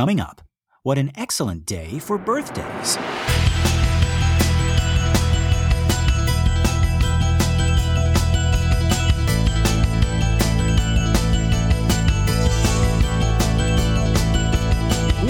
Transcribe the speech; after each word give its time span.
Coming 0.00 0.18
up, 0.18 0.40
what 0.82 0.96
an 0.96 1.12
excellent 1.14 1.66
day 1.66 1.98
for 1.98 2.16
birthdays. 2.16 2.96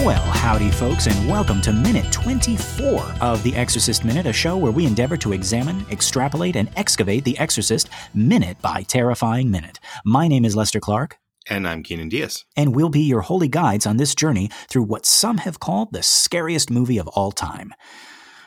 Well, 0.05 0.23
howdy, 0.23 0.71
folks, 0.71 1.09
and 1.09 1.29
welcome 1.29 1.61
to 1.63 1.73
minute 1.73 2.13
24 2.13 3.03
of 3.21 3.43
The 3.43 3.57
Exorcist 3.57 4.05
Minute, 4.05 4.27
a 4.27 4.33
show 4.33 4.57
where 4.57 4.71
we 4.71 4.87
endeavor 4.87 5.17
to 5.17 5.33
examine, 5.33 5.85
extrapolate, 5.91 6.55
and 6.55 6.71
excavate 6.77 7.25
The 7.25 7.37
Exorcist 7.41 7.89
minute 8.15 8.63
by 8.63 8.83
terrifying 8.83 9.51
minute. 9.51 9.81
My 10.05 10.29
name 10.29 10.45
is 10.45 10.55
Lester 10.55 10.79
Clark. 10.79 11.17
And 11.51 11.67
I'm 11.67 11.83
Keenan 11.83 12.09
Diaz. 12.09 12.45
And 12.57 12.77
we'll 12.77 12.91
be 12.91 13.01
your 13.01 13.23
holy 13.23 13.49
guides 13.49 13.85
on 13.85 13.97
this 13.97 14.15
journey 14.15 14.51
through 14.69 14.85
what 14.85 15.05
some 15.05 15.39
have 15.39 15.59
called 15.59 15.93
the 15.93 16.03
scariest 16.03 16.71
movie 16.71 16.97
of 16.97 17.09
all 17.09 17.33
time. 17.33 17.75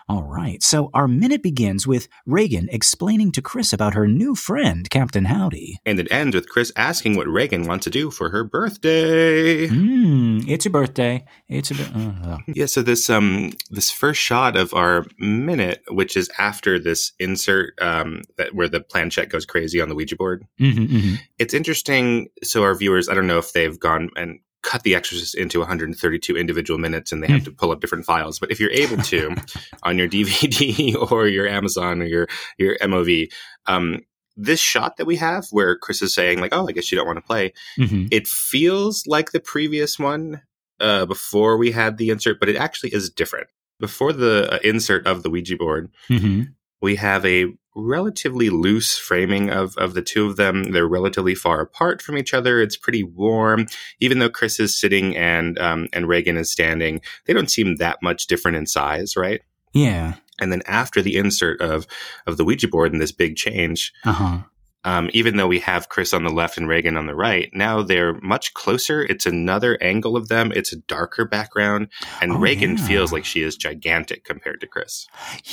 All 0.09 0.23
right, 0.23 0.61
so 0.61 0.89
our 0.93 1.07
minute 1.07 1.41
begins 1.41 1.87
with 1.87 2.09
Regan 2.25 2.67
explaining 2.71 3.31
to 3.33 3.41
Chris 3.41 3.71
about 3.71 3.93
her 3.93 4.05
new 4.05 4.35
friend, 4.35 4.89
Captain 4.89 5.25
Howdy. 5.25 5.79
And 5.85 5.97
it 5.99 6.11
ends 6.11 6.35
with 6.35 6.49
Chris 6.49 6.73
asking 6.75 7.15
what 7.15 7.27
Regan 7.27 7.67
wants 7.67 7.85
to 7.85 7.89
do 7.89 8.11
for 8.11 8.29
her 8.29 8.43
birthday. 8.43 9.67
Mmm, 9.67 10.47
it's 10.47 10.65
a 10.65 10.69
birthday. 10.69 11.25
It's 11.47 11.71
a. 11.71 11.75
Uh, 11.95 12.37
yeah, 12.47 12.65
so 12.65 12.81
this 12.81 13.09
um 13.09 13.53
this 13.69 13.91
first 13.91 14.19
shot 14.19 14.57
of 14.57 14.73
our 14.73 15.05
minute, 15.19 15.81
which 15.89 16.17
is 16.17 16.29
after 16.37 16.79
this 16.79 17.13
insert 17.19 17.73
um 17.81 18.23
that 18.37 18.53
where 18.53 18.67
the 18.67 18.81
planchette 18.81 19.29
goes 19.29 19.45
crazy 19.45 19.79
on 19.79 19.87
the 19.87 19.95
Ouija 19.95 20.17
board. 20.17 20.45
mm-hmm, 20.59 20.83
mm-hmm. 20.83 21.15
It's 21.39 21.53
interesting. 21.53 22.27
So 22.43 22.63
our 22.63 22.75
viewers, 22.75 23.07
I 23.07 23.13
don't 23.13 23.27
know 23.27 23.37
if 23.37 23.53
they've 23.53 23.79
gone 23.79 24.09
and 24.17 24.39
cut 24.63 24.81
The 24.83 24.95
Exorcist 24.95 25.35
into 25.35 25.59
132 25.59 26.35
individual 26.35 26.79
minutes 26.79 27.11
and 27.11 27.21
they 27.21 27.27
have 27.27 27.43
to 27.43 27.51
pull 27.51 27.71
up 27.71 27.81
different 27.81 28.05
files. 28.05 28.39
But 28.39 28.49
if 28.49 28.59
you're 28.59 28.71
able 28.71 28.97
to, 28.97 29.35
on 29.83 29.97
your 29.99 30.07
DVD 30.07 30.95
or 31.11 31.27
your 31.27 31.47
Amazon 31.47 32.01
or 32.01 32.05
your 32.05 32.27
your 32.57 32.77
MOV, 32.79 33.31
um, 33.67 34.01
this 34.35 34.59
shot 34.59 34.97
that 34.97 35.05
we 35.05 35.17
have 35.17 35.45
where 35.51 35.75
Chris 35.77 36.01
is 36.01 36.15
saying 36.15 36.39
like, 36.39 36.53
"Oh, 36.55 36.67
I 36.67 36.71
guess 36.71 36.91
you 36.91 36.97
don't 36.97 37.05
want 37.05 37.17
to 37.17 37.21
play," 37.27 37.53
Mm-hmm. 37.77 38.07
it 38.11 38.27
feels 38.27 39.05
like 39.05 39.31
the 39.31 39.39
previous 39.39 39.99
one 39.99 40.41
uh, 40.79 41.05
before 41.05 41.55
we 41.57 41.71
had 41.71 41.97
the 41.97 42.09
insert, 42.09 42.39
but 42.39 42.49
it 42.49 42.55
actually 42.55 42.93
is 42.93 43.09
different. 43.11 43.47
Before 43.79 44.11
the 44.13 44.49
uh, 44.53 44.59
insert 44.63 45.05
of 45.05 45.21
the 45.23 45.29
Ouija 45.29 45.55
board, 45.57 45.91
Mm-hmm. 46.09 46.43
We 46.83 46.97
have 46.97 47.25
a 47.25 47.47
relatively 47.75 48.49
loose 48.49 48.97
framing 48.97 49.49
of, 49.49 49.75
of 49.77 49.93
the 49.93 50.01
two 50.01 50.27
of 50.27 50.35
them. 50.35 50.73
They're 50.73 50.87
relatively 50.87 51.33
far 51.33 51.61
apart 51.61 52.01
from 52.01 52.17
each 52.17 52.33
other. 52.33 52.61
It's 52.61 52.77
pretty 52.77 53.03
warm. 53.03 53.67
Even 53.99 54.19
though 54.19 54.29
Chris 54.29 54.59
is 54.59 54.77
sitting 54.77 55.15
and 55.17 55.57
um, 55.59 55.87
and 55.93 56.07
Regan 56.07 56.37
is 56.37 56.51
standing, 56.51 57.01
they 57.25 57.33
don't 57.33 57.49
seem 57.49 57.77
that 57.77 57.99
much 58.03 58.27
different 58.27 58.57
in 58.57 58.67
size, 58.67 59.15
right? 59.15 59.41
Yeah. 59.73 60.15
And 60.39 60.51
then 60.51 60.61
after 60.67 61.01
the 61.01 61.15
insert 61.15 61.61
of 61.61 61.87
of 62.27 62.37
the 62.37 62.43
Ouija 62.43 62.67
board 62.67 62.91
and 62.91 63.01
this 63.01 63.11
big 63.11 63.37
change, 63.37 63.93
Uh 64.03 64.11
huh. 64.11 64.37
Um, 64.85 65.09
even 65.13 65.37
though 65.37 65.47
we 65.47 65.59
have 65.59 65.89
Chris 65.89 66.13
on 66.13 66.23
the 66.23 66.29
left 66.29 66.57
and 66.57 66.67
Regan 66.67 66.97
on 66.97 67.05
the 67.05 67.15
right, 67.15 67.49
now 67.53 67.81
they're 67.81 68.13
much 68.21 68.53
closer. 68.53 69.03
It's 69.03 69.25
another 69.25 69.81
angle 69.81 70.17
of 70.17 70.27
them. 70.27 70.51
It's 70.53 70.73
a 70.73 70.77
darker 70.77 71.23
background, 71.25 71.87
and 72.21 72.33
Oh, 72.33 72.37
Regan 72.37 72.77
yeah. 72.77 72.85
feels 72.87 73.11
like 73.13 73.23
she 73.25 73.41
is 73.43 73.55
gigantic 73.55 74.25
compared 74.25 74.59
to 74.61 74.67
Chris. 74.67 75.07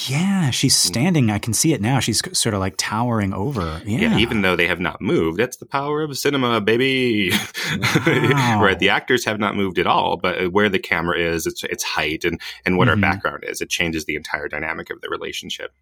Yeah, 0.09 0.51
she's 0.51 0.75
standing. 0.77 1.31
I 1.31 1.39
can 1.39 1.53
see 1.55 1.73
it 1.73 1.81
now. 1.81 2.01
She's 2.01 2.21
sort 2.37 2.55
of 2.55 2.61
like 2.61 2.75
towering 2.77 3.33
over. 3.33 3.81
Yeah. 3.85 4.01
Yeah. 4.01 4.19
even 4.19 4.43
though 4.43 4.57
they 4.57 4.67
have 4.67 4.81
not 4.81 5.01
moved, 5.01 5.39
that's 5.39 5.59
the 5.59 5.67
power 5.67 6.03
of 6.03 6.17
cinema, 6.19 6.61
baby. 6.61 7.31
Wow. 7.79 8.61
right, 8.63 8.79
the 8.79 8.89
actors 8.89 9.25
have 9.25 9.39
not 9.39 9.55
moved 9.57 9.79
at 9.79 9.87
all, 9.87 10.17
but 10.17 10.53
where 10.53 10.69
the 10.69 10.79
camera 10.79 11.19
is, 11.19 11.47
its 11.47 11.63
its 11.65 11.85
height, 11.85 12.25
and 12.25 12.41
and 12.67 12.77
what 12.79 12.89
Mhm. 12.89 12.91
our 12.91 12.97
background 12.97 13.45
is, 13.47 13.61
it 13.61 13.69
changes 13.71 14.07
the 14.07 14.17
entire 14.17 14.49
dynamic 14.49 14.91
of 14.91 15.01
the 15.03 15.09
relationship, 15.09 15.73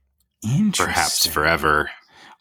Interesting. 0.44 0.86
perhaps 0.86 1.26
forever. 1.26 1.90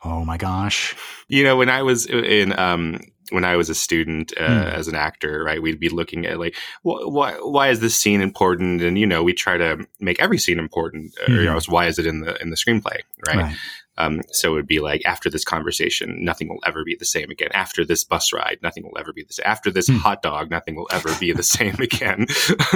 Oh 0.09 0.23
my 0.23 0.37
gosh. 0.37 0.95
You 1.27 1.43
know, 1.43 1.57
when 1.57 1.69
I 1.69 1.81
was 1.83 2.05
in 2.05 2.57
um 2.57 2.99
when 3.29 3.43
I 3.43 3.57
was 3.57 3.69
a 3.69 3.75
student 3.75 4.31
uh, 4.37 4.45
Hmm. 4.45 4.67
as 4.79 4.87
an 4.87 4.95
actor, 4.95 5.43
right, 5.43 5.61
we'd 5.61 5.81
be 5.81 5.89
looking 5.89 6.25
at 6.25 6.39
like, 6.39 6.55
wh- 6.83 7.11
why 7.11 7.33
why 7.41 7.67
is 7.69 7.81
this 7.81 7.99
scene 7.99 8.21
important? 8.21 8.81
And 8.81 8.97
you 8.97 9.05
know, 9.05 9.21
we 9.21 9.33
try 9.33 9.57
to 9.57 9.85
make 9.99 10.21
every 10.21 10.37
scene 10.37 10.59
important. 10.59 11.13
Or, 11.27 11.33
you 11.33 11.39
Mhm. 11.41 11.45
know, 11.53 11.59
why 11.67 11.87
is 11.87 11.99
it 11.99 12.05
in 12.05 12.21
the 12.21 12.41
in 12.41 12.51
the 12.51 12.55
screenplay, 12.55 12.99
right? 13.27 13.37
Right. 13.37 13.55
Um, 13.99 14.21
so 14.31 14.51
it 14.51 14.53
would 14.55 14.67
be 14.67 14.79
like 14.79 15.01
after 15.05 15.27
this 15.29 15.43
conversation, 15.43 16.23
nothing 16.23 16.47
will 16.49 16.63
ever 16.65 16.83
be 16.85 16.95
the 16.95 17.03
same 17.05 17.29
again. 17.31 17.49
After 17.53 17.83
this 17.83 18.03
bus 18.05 18.31
ride, 18.31 18.59
nothing 18.61 18.83
will 18.83 18.97
ever 18.97 19.11
be 19.11 19.23
the 19.23 19.33
same. 19.33 19.43
After 19.47 19.71
this 19.71 19.87
Hmm. 19.87 19.97
hot 19.97 20.21
dog, 20.21 20.49
nothing 20.51 20.75
will 20.75 20.87
ever 20.91 21.13
be 21.19 21.33
the 21.33 21.43
same 21.43 21.75
again. 21.89 22.27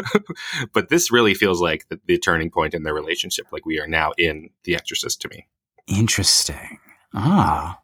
but 0.74 0.90
this 0.90 1.12
really 1.12 1.34
feels 1.36 1.62
like 1.62 1.88
the, 1.90 2.00
the 2.08 2.18
turning 2.18 2.50
point 2.52 2.74
in 2.74 2.84
their 2.84 2.94
relationship. 2.96 3.46
Like 3.52 3.66
we 3.66 3.80
are 3.80 3.88
now 3.88 4.12
in 4.18 4.50
The 4.64 4.76
Exorcist 4.76 5.22
to 5.22 5.30
me. 5.30 5.48
Interesting. 5.88 6.80
Ah. 7.14 7.80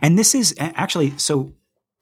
And 0.00 0.18
this 0.18 0.34
is 0.34 0.54
actually 0.58 1.14
so 1.16 1.52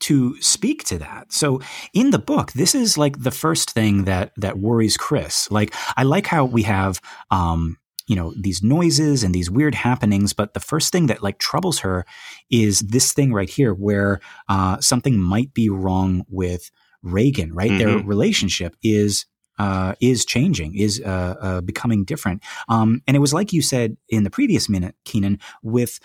to 0.01 0.41
speak 0.41 0.85
to 0.85 0.99
that. 0.99 1.33
So 1.33 1.61
in 1.93 2.11
the 2.11 2.19
book, 2.19 2.53
this 2.53 2.75
is 2.75 2.97
like 2.97 3.23
the 3.23 3.31
first 3.31 3.71
thing 3.71 4.05
that 4.05 4.33
that 4.37 4.59
worries 4.59 4.97
Chris. 4.97 5.51
Like 5.51 5.75
I 5.97 6.03
like 6.05 6.27
how 6.27 6.45
we 6.45 6.63
have 6.63 7.01
um 7.31 7.77
you 8.07 8.17
know 8.17 8.35
these 8.37 8.63
noises 8.63 9.23
and 9.23 9.33
these 9.35 9.51
weird 9.51 9.75
happenings 9.75 10.33
but 10.33 10.53
the 10.53 10.59
first 10.59 10.91
thing 10.91 11.07
that 11.07 11.23
like 11.23 11.39
troubles 11.39 11.79
her 11.81 12.05
is 12.51 12.81
this 12.81 13.13
thing 13.13 13.33
right 13.33 13.49
here 13.49 13.73
where 13.73 14.19
uh, 14.49 14.81
something 14.81 15.17
might 15.21 15.55
be 15.55 15.69
wrong 15.69 16.25
with 16.29 16.73
regan 17.03 17.53
right 17.55 17.79
their 17.79 17.89
Mhm. 18.01 18.07
relationship 18.09 18.75
is 18.83 19.27
uh, 19.61 19.95
is 20.01 20.25
changing 20.25 20.75
is 20.75 21.01
uh, 21.05 21.35
uh, 21.41 21.61
becoming 21.61 22.05
different 22.05 22.43
um, 22.69 23.01
and 23.07 23.17
it 23.17 23.21
was 23.21 23.33
like 23.33 23.53
you 23.53 23.63
said 23.63 23.97
in 24.09 24.25
the 24.25 24.31
previous 24.31 24.69
minute 24.69 24.97
keenan 25.05 25.39
with 25.63 26.01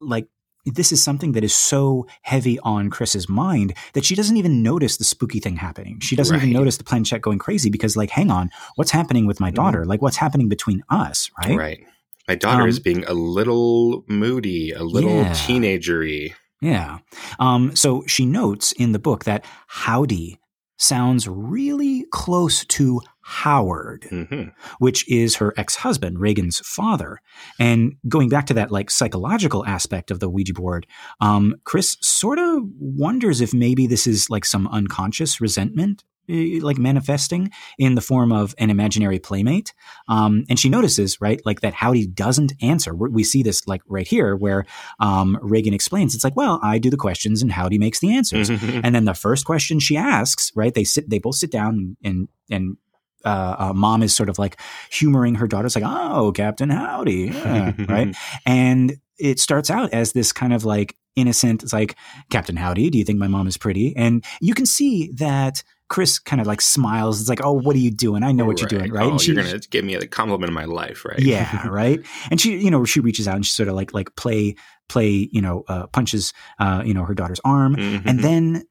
like 0.00 0.26
this 0.64 0.90
is 0.90 1.00
something 1.02 1.30
that 1.32 1.44
is 1.44 1.54
so 1.54 2.06
heavy 2.22 2.58
on 2.60 2.90
Chris's 2.90 3.28
mind 3.28 3.72
that 3.92 4.04
she 4.04 4.16
doesn't 4.16 4.36
even 4.36 4.62
notice 4.64 4.96
the 4.96 5.04
spooky 5.04 5.38
thing 5.38 5.56
happening. 5.56 6.00
She 6.00 6.16
doesn't 6.16 6.34
even 6.34 6.50
notice 6.52 6.76
the 6.76 6.82
planchette 6.84 7.22
going 7.22 7.38
crazy 7.38 7.70
because, 7.70 7.96
like, 7.96 8.10
hang 8.10 8.32
on, 8.32 8.50
what's 8.74 8.90
happening 8.90 9.26
with 9.26 9.38
my 9.38 9.52
Mhm. 9.52 9.54
daughter? 9.54 9.84
Like, 9.84 10.02
what's 10.02 10.16
happening 10.16 10.48
between 10.48 10.82
us, 10.90 11.30
right? 11.38 11.56
Right. 11.56 11.80
My 12.26 12.34
daughter 12.34 12.64
Um, 12.64 12.68
is 12.68 12.80
being 12.80 13.04
a 13.04 13.12
little 13.14 14.04
moody, 14.08 14.72
a 14.72 14.82
little 14.82 15.18
Yeah. 15.18 15.30
teenagery. 15.34 16.32
Yeah. 16.60 16.98
Um, 17.38 17.76
so 17.76 18.02
she 18.08 18.26
notes 18.26 18.72
in 18.72 18.90
the 18.90 18.98
book 18.98 19.22
that 19.24 19.44
Howdy 19.68 20.38
sounds 20.76 21.26
really 21.28 22.06
close 22.10 22.64
to 22.66 23.00
Howard. 23.20 24.06
hmm 24.10 24.44
which 24.78 25.08
is 25.10 25.36
her 25.36 25.52
ex-husband, 25.56 26.18
Regan's 26.20 26.60
father. 26.60 27.20
And 27.58 27.94
going 28.08 28.28
back 28.28 28.46
to 28.46 28.54
that 28.54 28.70
like 28.70 28.90
psychological 28.90 29.66
aspect 29.66 30.10
of 30.10 30.20
the 30.20 30.28
Ouija 30.28 30.52
board, 30.52 30.86
um, 31.20 31.56
Chris 31.64 31.96
sort 32.00 32.38
of 32.38 32.62
wonders 32.78 33.40
if 33.40 33.52
maybe 33.52 33.86
this 33.86 34.06
is 34.06 34.30
like 34.30 34.44
some 34.44 34.68
unconscious 34.68 35.40
resentment. 35.40 36.04
Eh, 36.28 36.58
Like 36.62 36.78
manifesting 36.78 37.50
in 37.78 37.94
the 37.94 38.00
form 38.00 38.32
of 38.32 38.54
an 38.58 38.70
imaginary 38.70 39.18
playmate, 39.18 39.72
um, 40.08 40.44
and 40.48 40.58
she 40.58 40.68
notices, 40.68 41.20
right, 41.20 41.40
like 41.44 41.60
that 41.60 41.74
Howdy 41.74 42.06
doesn't 42.08 42.52
answer. 42.62 42.94
we 42.94 43.24
see 43.24 43.42
this 43.42 43.66
like 43.68 43.82
right 43.88 44.08
here, 44.08 44.34
where 44.36 44.64
um, 45.00 45.38
Regan 45.42 45.74
explains, 45.74 46.14
"It's 46.14 46.24
like, 46.24 46.36
well, 46.36 46.58
I 46.62 46.78
do 46.78 46.90
the 46.90 46.96
questions, 46.96 47.42
and 47.42 47.52
Howdy 47.52 47.78
makes 47.78 48.00
the 48.00 48.14
answers." 48.16 48.50
And 48.84 48.94
then 48.94 49.04
the 49.04 49.14
first 49.14 49.44
question 49.44 49.78
she 49.80 49.96
asks, 49.96 50.52
right? 50.54 50.74
They 50.74 50.84
sit, 50.84 51.08
they 51.08 51.18
both 51.18 51.36
sit 51.36 51.50
down 51.50 51.96
and 52.04 52.28
and 52.50 52.76
uh, 53.24 53.56
uh, 53.58 53.72
mom 53.74 54.02
is 54.02 54.14
sort 54.14 54.28
of 54.28 54.38
like 54.38 54.60
humoring 54.90 55.34
her 55.36 55.46
daughter. 55.48 55.66
It's 55.66 55.74
like, 55.76 55.84
oh, 55.86 56.30
Captain 56.32 56.70
Howdy, 56.70 57.30
yeah, 57.34 57.72
right? 57.88 58.14
And 58.44 58.96
it 59.18 59.40
starts 59.40 59.70
out 59.70 59.92
as 59.92 60.12
this 60.12 60.32
kind 60.32 60.52
of 60.52 60.64
like 60.64 60.96
innocent. 61.16 61.62
It's 61.62 61.72
like, 61.72 61.96
Captain 62.30 62.56
Howdy, 62.56 62.90
do 62.90 62.98
you 62.98 63.04
think 63.04 63.18
my 63.18 63.26
mom 63.28 63.46
is 63.48 63.56
pretty? 63.56 63.94
And 63.96 64.24
you 64.40 64.54
can 64.54 64.66
see 64.66 65.10
that 65.16 65.62
Chris 65.88 66.18
kind 66.18 66.40
of 66.40 66.46
like 66.46 66.60
smiles. 66.60 67.20
It's 67.20 67.28
like, 67.28 67.44
oh, 67.44 67.52
what 67.52 67.76
are 67.76 67.80
you 67.80 67.90
doing? 67.90 68.22
I 68.22 68.32
know 68.32 68.44
what 68.44 68.60
you're 68.60 68.68
doing, 68.68 68.92
right? 68.92 69.06
Oh, 69.06 69.10
and 69.12 69.20
she, 69.20 69.32
you're 69.32 69.42
gonna 69.44 69.58
give 69.58 69.84
me 69.84 69.96
the 69.96 70.06
compliment 70.08 70.50
of 70.50 70.54
my 70.54 70.64
life, 70.64 71.04
right? 71.04 71.18
yeah, 71.18 71.66
right. 71.68 72.00
And 72.30 72.40
she, 72.40 72.56
you 72.58 72.70
know, 72.70 72.84
she 72.84 73.00
reaches 73.00 73.28
out 73.28 73.36
and 73.36 73.46
she 73.46 73.52
sort 73.52 73.68
of 73.68 73.74
like 73.76 73.94
like 73.94 74.14
play 74.16 74.56
play, 74.88 75.28
you 75.32 75.40
know, 75.40 75.64
uh, 75.68 75.86
punches, 75.88 76.32
uh, 76.58 76.82
you 76.84 76.94
know, 76.94 77.04
her 77.04 77.14
daughter's 77.14 77.40
arm, 77.44 77.76
Mhm. 77.76 78.02
and 78.06 78.20
then 78.20 78.64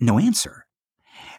no 0.00 0.18
answer. 0.18 0.66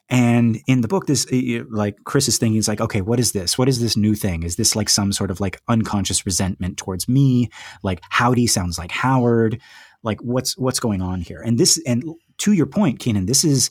And 0.09 0.59
in 0.67 0.81
the 0.81 0.87
book, 0.87 1.05
this 1.07 1.25
like 1.71 1.95
Chris 2.03 2.27
is 2.27 2.37
thinking, 2.37 2.59
it's 2.59 2.67
like, 2.67 2.81
okay, 2.81 3.01
what 3.01 3.19
is 3.19 3.31
this? 3.31 3.57
What 3.57 3.69
is 3.69 3.79
this 3.79 3.95
new 3.95 4.15
thing? 4.15 4.43
Is 4.43 4.57
this 4.57 4.75
like 4.75 4.89
some 4.89 5.13
sort 5.13 5.31
of 5.31 5.39
like 5.39 5.61
unconscious 5.67 6.25
resentment 6.25 6.77
towards 6.77 7.07
me? 7.07 7.49
Like 7.83 8.01
Howdy 8.09 8.47
sounds 8.47 8.77
like 8.77 8.91
Howard. 8.91 9.61
Like 10.03 10.19
what's 10.21 10.57
what's 10.57 10.79
going 10.79 11.01
on 11.01 11.21
here? 11.21 11.41
And 11.41 11.57
this, 11.57 11.81
and 11.87 12.03
to 12.39 12.51
your 12.51 12.65
point, 12.65 12.99
Keenan, 12.99 13.25
this 13.25 13.43
is 13.45 13.69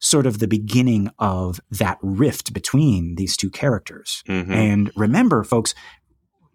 sort 0.00 0.26
of 0.26 0.38
the 0.38 0.48
beginning 0.48 1.10
of 1.18 1.60
that 1.70 1.98
rift 2.02 2.52
between 2.52 3.16
these 3.16 3.36
two 3.36 3.50
characters. 3.50 4.22
Mhm. 4.28 4.50
And 4.50 4.90
remember, 4.96 5.42
folks, 5.44 5.74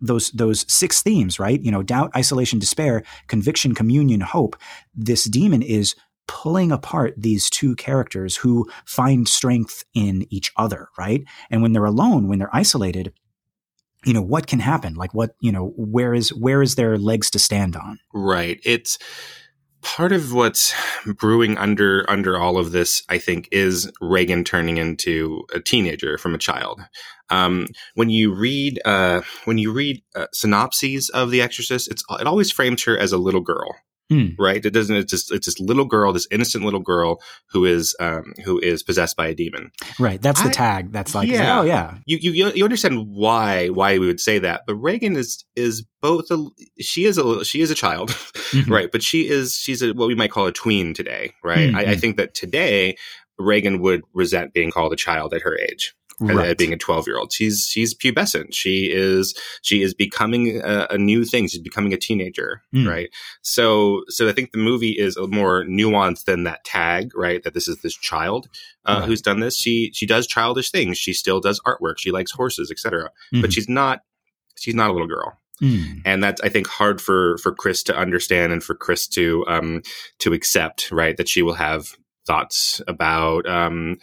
those 0.01 0.31
those 0.31 0.65
six 0.71 1.01
themes, 1.01 1.39
right? 1.39 1.61
You 1.61 1.71
know, 1.71 1.83
doubt, 1.83 2.11
isolation, 2.15 2.59
despair, 2.59 3.03
conviction, 3.27 3.73
communion, 3.73 4.21
hope. 4.21 4.55
This 4.93 5.25
demon 5.25 5.61
is 5.61 5.95
pulling 6.27 6.71
apart 6.71 7.13
these 7.17 7.49
two 7.49 7.75
characters 7.75 8.37
who 8.37 8.69
find 8.85 9.27
strength 9.27 9.83
in 9.93 10.25
each 10.29 10.51
other, 10.55 10.89
right? 10.97 11.23
And 11.49 11.61
when 11.61 11.73
they're 11.73 11.83
alone, 11.85 12.27
when 12.27 12.39
they're 12.39 12.55
isolated, 12.55 13.13
you 14.05 14.13
know 14.13 14.21
what 14.21 14.47
can 14.47 14.59
happen 14.59 14.95
like 14.95 15.13
what 15.13 15.35
you 15.39 15.51
know 15.51 15.73
where 15.77 16.13
is 16.13 16.33
where 16.33 16.61
is 16.61 16.75
their 16.75 16.97
legs 16.97 17.29
to 17.29 17.39
stand 17.39 17.75
on 17.75 17.99
right 18.13 18.59
it's 18.65 18.97
part 19.83 20.11
of 20.11 20.33
what's 20.33 20.73
brewing 21.05 21.57
under 21.57 22.09
under 22.09 22.37
all 22.37 22.57
of 22.57 22.71
this 22.71 23.03
i 23.09 23.17
think 23.17 23.47
is 23.51 23.91
Regan 24.01 24.43
turning 24.43 24.77
into 24.77 25.43
a 25.53 25.59
teenager 25.59 26.17
from 26.17 26.33
a 26.33 26.37
child. 26.37 26.81
Um, 27.29 27.67
when 27.95 28.09
you 28.09 28.33
read 28.33 28.79
uh, 28.85 29.21
when 29.45 29.57
you 29.57 29.71
read 29.71 30.03
uh, 30.15 30.27
synopses 30.33 31.09
of 31.09 31.31
the 31.31 31.41
exorcist 31.41 31.91
it's 31.91 32.03
it 32.19 32.27
always 32.27 32.51
frames 32.51 32.83
her 32.83 32.97
as 32.97 33.11
a 33.11 33.17
little 33.17 33.41
girl 33.41 33.75
Mm. 34.11 34.35
Right? 34.37 34.63
It 34.63 34.71
doesn't. 34.71 34.95
It's 34.95 35.11
just 35.11 35.31
it's 35.31 35.45
this 35.45 35.59
little 35.59 35.85
girl, 35.85 36.13
this 36.13 36.27
innocent 36.29 36.63
little 36.63 36.81
girl 36.81 37.21
who 37.49 37.65
is 37.65 37.95
um, 37.99 38.33
who 38.43 38.59
is 38.59 38.83
possessed 38.83 39.15
by 39.15 39.27
a 39.27 39.33
demon. 39.33 39.71
Right. 39.97 40.21
That's 40.21 40.41
the 40.41 40.49
I, 40.49 40.51
tag. 40.51 40.91
That's 40.91 41.15
like 41.15 41.29
yeah. 41.29 41.59
oh 41.59 41.63
yeah. 41.63 41.97
You, 42.05 42.17
you 42.17 42.51
you 42.51 42.63
understand 42.63 43.07
why 43.07 43.69
why 43.69 43.97
we 43.97 44.05
would 44.05 44.19
say 44.19 44.39
that, 44.39 44.63
but 44.67 44.75
Regan 44.75 45.15
is 45.15 45.45
is 45.55 45.85
both 46.01 46.29
a 46.31 46.45
she 46.79 47.05
is 47.05 47.17
a 47.17 47.45
she 47.45 47.61
is 47.61 47.71
a 47.71 47.75
child, 47.75 48.09
mm-hmm. 48.51 48.71
right? 48.71 48.91
But 48.91 49.03
she 49.03 49.29
is 49.29 49.55
she's 49.55 49.81
a 49.81 49.93
what 49.93 50.07
we 50.07 50.15
might 50.15 50.31
call 50.31 50.47
a 50.47 50.51
tween 50.51 50.93
today, 50.93 51.33
right? 51.43 51.69
Mm-hmm. 51.69 51.77
I, 51.77 51.79
I 51.79 51.85
mm-hmm. 51.85 51.99
think 51.99 52.17
that 52.17 52.33
today 52.33 52.97
Regan 53.39 53.81
would 53.81 54.01
resent 54.13 54.53
being 54.53 54.69
called 54.69 54.93
a 54.93 54.97
child 54.97 55.33
at 55.33 55.41
her 55.41 55.57
age 55.57 55.95
right. 56.19 56.49
at 56.49 56.57
being 56.57 56.73
a 56.73 56.77
12 56.77 57.07
year 57.07 57.17
old. 57.17 57.31
She's 57.31 57.67
she's 57.67 57.93
pubescent. 57.93 58.53
She 58.53 58.91
is 58.91 59.35
she 59.61 59.81
is 59.81 59.93
becoming 59.93 60.61
a, 60.63 60.87
a 60.91 60.97
new 60.97 61.25
thing. 61.25 61.47
She's 61.47 61.61
becoming 61.61 61.93
a 61.93 61.97
teenager, 61.97 62.61
mm. 62.73 62.87
right? 62.87 63.09
So 63.41 64.03
so 64.07 64.27
I 64.27 64.31
think 64.31 64.51
the 64.51 64.57
movie 64.57 64.91
is 64.91 65.17
a 65.17 65.27
more 65.27 65.63
nuanced 65.65 66.25
than 66.25 66.43
that 66.43 66.63
tag, 66.63 67.11
right? 67.15 67.43
That 67.43 67.53
this 67.53 67.67
is 67.67 67.81
this 67.81 67.95
child 67.95 68.47
uh, 68.85 68.99
right. 68.99 69.07
who's 69.07 69.21
done 69.21 69.39
this. 69.39 69.57
She 69.57 69.91
she 69.93 70.05
does 70.05 70.27
childish 70.27 70.71
things. 70.71 70.97
She 70.97 71.13
still 71.13 71.39
does 71.39 71.59
artwork. 71.65 71.95
She 71.97 72.11
likes 72.11 72.31
horses, 72.31 72.71
etc. 72.71 73.05
Mm-hmm. 73.05 73.41
But 73.41 73.53
she's 73.53 73.69
not 73.69 74.01
she's 74.57 74.75
not 74.75 74.89
a 74.89 74.93
little 74.93 75.07
girl. 75.07 75.37
Mm. 75.61 76.01
And 76.05 76.23
that's 76.23 76.41
I 76.41 76.49
think 76.49 76.67
hard 76.67 77.01
for 77.01 77.37
for 77.37 77.53
Chris 77.53 77.83
to 77.83 77.95
understand 77.95 78.51
and 78.51 78.63
for 78.63 78.75
Chris 78.75 79.07
to 79.09 79.45
um 79.47 79.81
to 80.19 80.33
accept, 80.33 80.91
right? 80.91 81.15
That 81.15 81.29
she 81.29 81.41
will 81.41 81.53
have 81.53 81.95
thoughts 82.25 82.81
about 82.87 83.47
um 83.47 83.97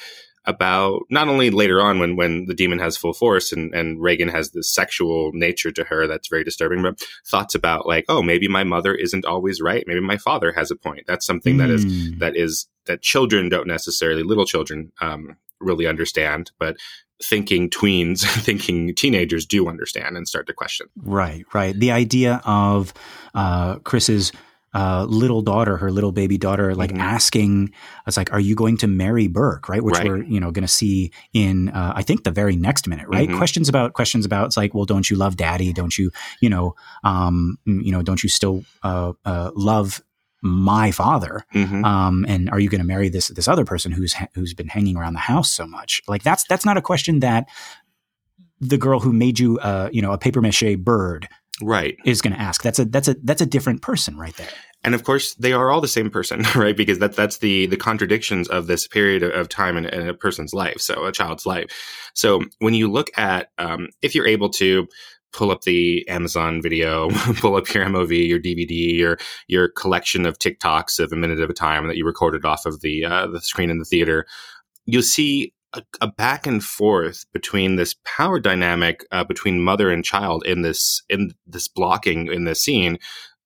about 0.47 1.03
not 1.11 1.29
only 1.29 1.51
later 1.51 1.81
on 1.83 1.99
when 1.99 2.17
when 2.17 2.47
the 2.47 2.55
demon 2.55 2.79
has 2.79 2.97
full 2.97 3.13
force 3.13 3.53
and 3.53 3.75
and 3.75 4.01
Regan 4.01 4.29
has 4.29 4.51
this 4.51 4.73
sexual 4.73 5.31
nature 5.35 5.71
to 5.71 5.85
her 5.85 6.07
that's 6.07 6.29
very 6.29 6.45
disturbing, 6.45 6.83
but 6.83 7.01
thoughts 7.27 7.55
about 7.55 7.87
like 7.87 8.05
oh 8.09 8.23
maybe 8.23 8.49
my 8.49 8.65
mother 8.65 8.95
isn't 8.95 9.27
always 9.27 9.61
right, 9.61 9.85
maybe 9.87 10.01
my 10.01 10.17
father 10.17 10.53
has 10.53 10.71
a 10.71 10.77
point. 10.77 11.05
That's 11.07 11.27
something 11.27 11.57
mm. 11.57 11.59
that 11.59 11.71
is 11.71 11.85
hmm. 11.85 12.19
that 12.19 12.37
is 12.37 12.69
that 12.87 13.03
children 13.03 13.49
don't 13.49 13.67
necessarily 13.67 14.23
little 14.23 14.47
children 14.47 14.93
um, 15.01 15.37
really 15.61 15.87
understand, 15.87 16.51
but 16.59 16.77
thinking 17.23 17.69
tweens, 17.69 18.21
thinking 18.43 18.95
teenagers 18.95 19.47
do 19.47 19.69
understand 19.69 20.17
and 20.17 20.27
start 20.27 20.47
to 20.47 20.55
question. 20.55 20.87
Right, 20.97 21.45
right. 21.53 21.79
The 21.79 21.93
idea 21.93 22.41
of 22.45 22.95
uh, 23.35 23.77
Chris's 23.81 24.33
uh, 24.73 25.05
little 25.09 25.43
daughter, 25.43 25.77
her 25.77 25.91
little 25.91 26.13
baby 26.13 26.39
daughter, 26.39 26.75
like 26.75 26.91
mm-hmm. 26.91 27.01
asking, 27.01 27.73
"It's 28.07 28.17
like, 28.17 28.33
are 28.33 28.41
you 28.41 28.55
going 28.55 28.77
to 28.79 28.87
marry 28.87 29.27
Burke?" 29.27 29.69
Right, 29.69 29.83
which 29.83 29.97
right. 29.97 30.07
we're 30.07 30.23
you 30.23 30.41
know 30.41 30.51
going 30.51 30.67
to 30.67 30.69
see 30.69 31.13
in 31.33 31.71
uh, 31.71 31.93
I 31.97 32.03
think 32.03 32.25
the 32.25 32.31
very 32.31 32.57
next 32.57 32.87
minute. 32.87 33.09
Right, 33.09 33.29
mm-hmm. 33.29 33.39
questions 33.39 33.69
about 33.69 33.95
questions 33.95 34.25
about 34.25 34.47
it's 34.47 34.57
like, 34.57 34.75
well, 34.75 34.85
don't 34.85 35.09
you 35.11 35.17
love 35.17 35.37
Daddy? 35.37 35.73
Don't 35.73 35.97
you 35.97 36.11
you 36.41 36.49
know 36.49 36.75
um, 37.05 37.59
you 37.65 37.93
know 37.93 38.03
don't 38.03 38.23
you 38.23 38.29
still 38.29 38.65
uh, 38.83 39.13
uh 39.25 39.51
love 39.55 40.03
my 40.43 40.91
father 40.91 41.45
mm-hmm. 41.55 41.85
um, 41.85 42.25
and 42.27 42.49
are 42.49 42.59
you 42.59 42.71
going 42.71 42.81
to 42.81 42.87
marry 42.87 43.09
this 43.09 43.29
this 43.29 43.47
other 43.47 43.65
person 43.65 43.93
who's 43.93 44.15
who's 44.35 44.55
been 44.55 44.69
hanging 44.69 44.97
around 44.97 45.13
the 45.13 45.19
house 45.19 45.51
so 45.51 45.67
much 45.67 46.01
like 46.09 46.23
that's 46.23 46.45
that's 46.45 46.65
not 46.65 46.79
a 46.79 46.83
question 46.83 47.21
that 47.21 47.47
the 48.61 48.79
girl 48.79 49.01
who 49.01 49.13
made 49.13 49.39
you 49.39 49.59
uh, 49.59 49.89
you 49.93 50.01
know 50.01 50.13
a 50.13 50.19
paper 50.19 50.41
mache 50.41 50.77
bird 50.79 51.29
right. 51.63 51.97
is 52.05 52.23
going 52.23 52.35
to 52.35 52.41
ask. 52.41 52.63
That's 52.63 52.79
a 52.79 52.85
that's 52.85 53.09
a 53.09 53.17
that's 53.23 53.43
a 53.43 53.47
different 53.47 53.83
person 53.83 54.17
right 54.17 54.37
there. 54.37 54.49
And 54.83 54.95
of 54.95 55.05
course 55.05 55.35
they 55.35 55.53
are 55.53 55.71
all 55.71 55.81
the 55.81 55.89
same 55.89 56.11
person 56.11 56.45
right? 56.55 56.77
Because 56.77 56.99
that 56.99 57.15
that's 57.15 57.39
the 57.39 57.67
the 57.67 57.77
contradictions 57.77 58.49
of 58.49 58.67
this 58.67 58.87
period 58.87 59.23
of 59.23 59.49
time 59.49 59.77
in, 59.77 59.87
in 59.87 60.09
a 60.09 60.15
person's 60.15 60.55
life 60.55 60.81
so 60.81 61.05
a 61.05 61.13
child's 61.13 61.47
life. 61.47 61.67
So 62.15 62.43
when 62.59 62.75
you 62.75 62.91
look 62.91 63.11
at 63.19 63.51
um, 63.59 63.89
if 64.03 64.15
you're 64.15 64.27
able 64.27 64.51
to 64.51 64.87
pull 65.33 65.51
up 65.51 65.63
the 65.63 66.07
Amazon 66.09 66.61
video, 66.61 67.09
pull 67.37 67.57
up 67.57 67.73
your 67.73 67.87
MOV, 67.87 68.29
your 68.29 68.41
DVD, 68.41 68.97
your 68.97 69.19
your 69.47 69.69
collection 69.69 70.27
of 70.27 70.39
TikToks 70.39 70.99
of 70.99 71.13
a 71.13 71.17
minute 71.17 71.41
at 71.41 71.51
a 71.51 71.55
time 71.55 71.87
that 71.87 71.97
you 71.97 72.05
recorded 72.05 72.45
off 72.45 72.67
of 72.67 72.81
the 72.81 73.05
uh, 73.05 73.27
the 73.27 73.41
screen 73.41 73.71
in 73.71 73.79
the 73.79 73.85
theater. 73.85 74.27
You'll 74.87 75.03
see 75.03 75.53
a, 75.73 75.83
a, 76.01 76.09
back 76.09 76.47
and 76.47 76.63
forth 76.63 77.25
between 77.33 77.77
this 77.77 77.95
power 78.05 78.41
dynamic 78.41 79.05
uh, 79.13 79.25
between 79.25 79.63
mother 79.63 79.91
and 79.91 80.05
child 80.05 80.45
in 80.47 80.63
this 80.63 81.03
in 81.09 81.33
this 81.47 81.69
blocking 81.69 82.27
in 82.27 82.45
this 82.45 82.61
scene. 82.61 82.99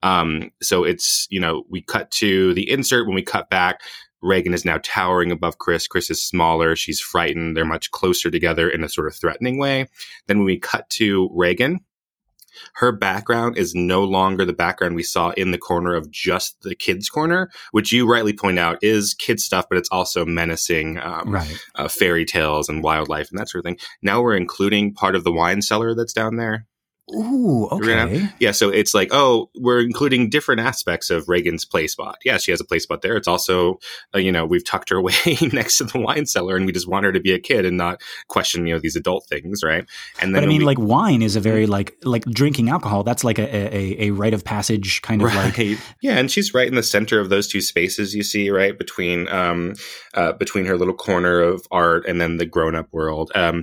Um, 0.03 0.51
so 0.63 0.85
it's 0.85 1.27
you 1.31 1.41
know 1.41 1.65
we 1.69 1.83
cut 1.83 2.11
to 2.13 2.55
the 2.55 2.71
insert 2.71 3.07
when 3.07 3.15
we 3.15 3.23
cut 3.23 3.51
back. 3.51 3.81
Regan 4.23 4.55
is 4.55 4.65
now 4.65 4.79
towering 4.83 5.31
above 5.31 5.59
Chris. 5.59 5.87
Chris 5.87 6.11
is 6.11 6.23
smaller. 6.23 6.77
She's 6.77 7.01
frightened. 7.01 7.57
They're 7.57 7.65
much 7.67 7.91
closer 7.91 8.31
together 8.31 8.71
in 8.71 8.83
a 8.83 8.89
sort 8.89 9.07
of 9.07 9.15
threatening 9.15 9.59
way. 9.59 9.87
Then 10.27 10.39
when 10.39 10.47
we 10.47 10.59
cut 10.59 10.89
to 10.91 11.29
Regan, 11.35 11.81
her 12.75 12.93
background 12.93 13.57
is 13.59 13.75
no 13.75 14.05
longer 14.05 14.45
the 14.45 14.53
background 14.53 14.95
we 14.95 15.03
saw 15.03 15.31
in 15.31 15.51
the 15.51 15.59
corner 15.59 15.95
of 15.95 16.11
just 16.11 16.61
the 16.63 16.75
kids' 16.75 17.09
corner, 17.09 17.51
which 17.73 17.93
you 17.93 18.11
rightly 18.11 18.33
point 18.33 18.59
out 18.59 18.79
is 18.83 19.15
kid 19.15 19.41
stuff, 19.41 19.67
but 19.69 19.79
it's 19.79 19.89
also 19.91 20.25
menacing 20.25 20.99
um, 21.01 21.31
right. 21.31 21.59
uh, 21.75 21.89
fairy 21.89 22.25
tales 22.25 22.69
and 22.69 22.83
wildlife 22.83 23.31
and 23.31 23.39
that 23.39 23.49
sort 23.49 23.61
of 23.61 23.65
thing. 23.65 23.79
Now 24.03 24.23
we're 24.23 24.37
including 24.37 24.95
part 24.95 25.15
of 25.15 25.25
the 25.25 25.33
wine 25.33 25.63
cellar 25.63 25.95
that's 25.95 26.13
down 26.13 26.37
there. 26.37 26.67
Ooh, 27.13 27.67
okay. 27.67 28.31
Yeah, 28.41 28.53
so 28.53 28.71
it's 28.71 28.95
like, 28.95 29.11
oh, 29.13 29.51
we're 29.57 29.81
including 29.81 30.31
different 30.31 30.63
aspects 30.63 31.11
of 31.11 31.29
Regan's 31.29 31.67
play 31.67 31.87
spot. 31.87 32.17
Yeah, 32.25 32.39
she 32.39 32.51
has 32.51 32.63
a 32.63 32.65
play 32.65 32.79
spot 32.79 33.03
there. 33.03 33.15
It's 33.17 33.29
also, 33.29 33.79
uh, 34.15 34.19
you 34.19 34.33
know, 34.33 34.47
we've 34.47 34.65
tucked 34.65 34.89
her 34.89 34.97
away 35.05 35.13
next 35.53 35.79
to 35.79 35.85
the 35.85 36.01
wine 36.01 36.25
cellar, 36.25 36.57
and 36.57 36.65
we 36.65 36.73
just 36.73 36.89
want 36.89 37.05
her 37.05 37.13
to 37.13 37.21
be 37.21 37.33
a 37.33 37.39
kid 37.39 37.67
and 37.67 37.77
not 37.77 38.01
question, 38.29 38.67
you 38.67 38.73
know, 38.73 38.81
these 38.81 38.97
adult 38.97 39.27
things, 39.27 39.63
right? 39.63 39.85
And 40.21 40.35
then, 40.35 40.41
but 40.41 40.45
I 40.45 40.47
mean, 40.47 40.61
we, 40.61 40.65
like 40.65 40.79
wine 40.79 41.21
is 41.21 41.37
a 41.37 41.41
very 41.41 41.67
like 41.67 41.95
like 42.05 42.25
drinking 42.25 42.71
alcohol. 42.71 43.03
That's 43.03 43.23
like 43.23 43.39
a 43.39 43.55
a, 43.55 44.09
a 44.09 44.11
rite 44.13 44.35
of 44.35 44.43
passage 44.43 45.03
kind 45.03 45.21
of 45.21 45.35
right. 45.35 45.59
like. 45.59 45.79
Yeah, 46.01 46.19
and 46.19 46.31
she's 46.31 46.55
right 46.55 46.67
in 46.67 46.75
the 46.75 46.83
center 46.83 47.21
of 47.21 47.29
those 47.29 47.49
two 47.49 47.61
spaces 47.61 48.15
you 48.15 48.23
see, 48.23 48.49
right 48.49 48.79
between 48.79 49.29
um 49.29 49.75
uh, 50.15 50.33
between 50.33 50.65
her 50.65 50.79
little 50.79 50.95
corner 50.95 51.41
of 51.41 51.67
art 51.71 52.07
and 52.07 52.19
then 52.19 52.39
the 52.39 52.47
grown 52.47 52.75
up 52.75 52.89
world. 52.93 53.31
Um, 53.35 53.63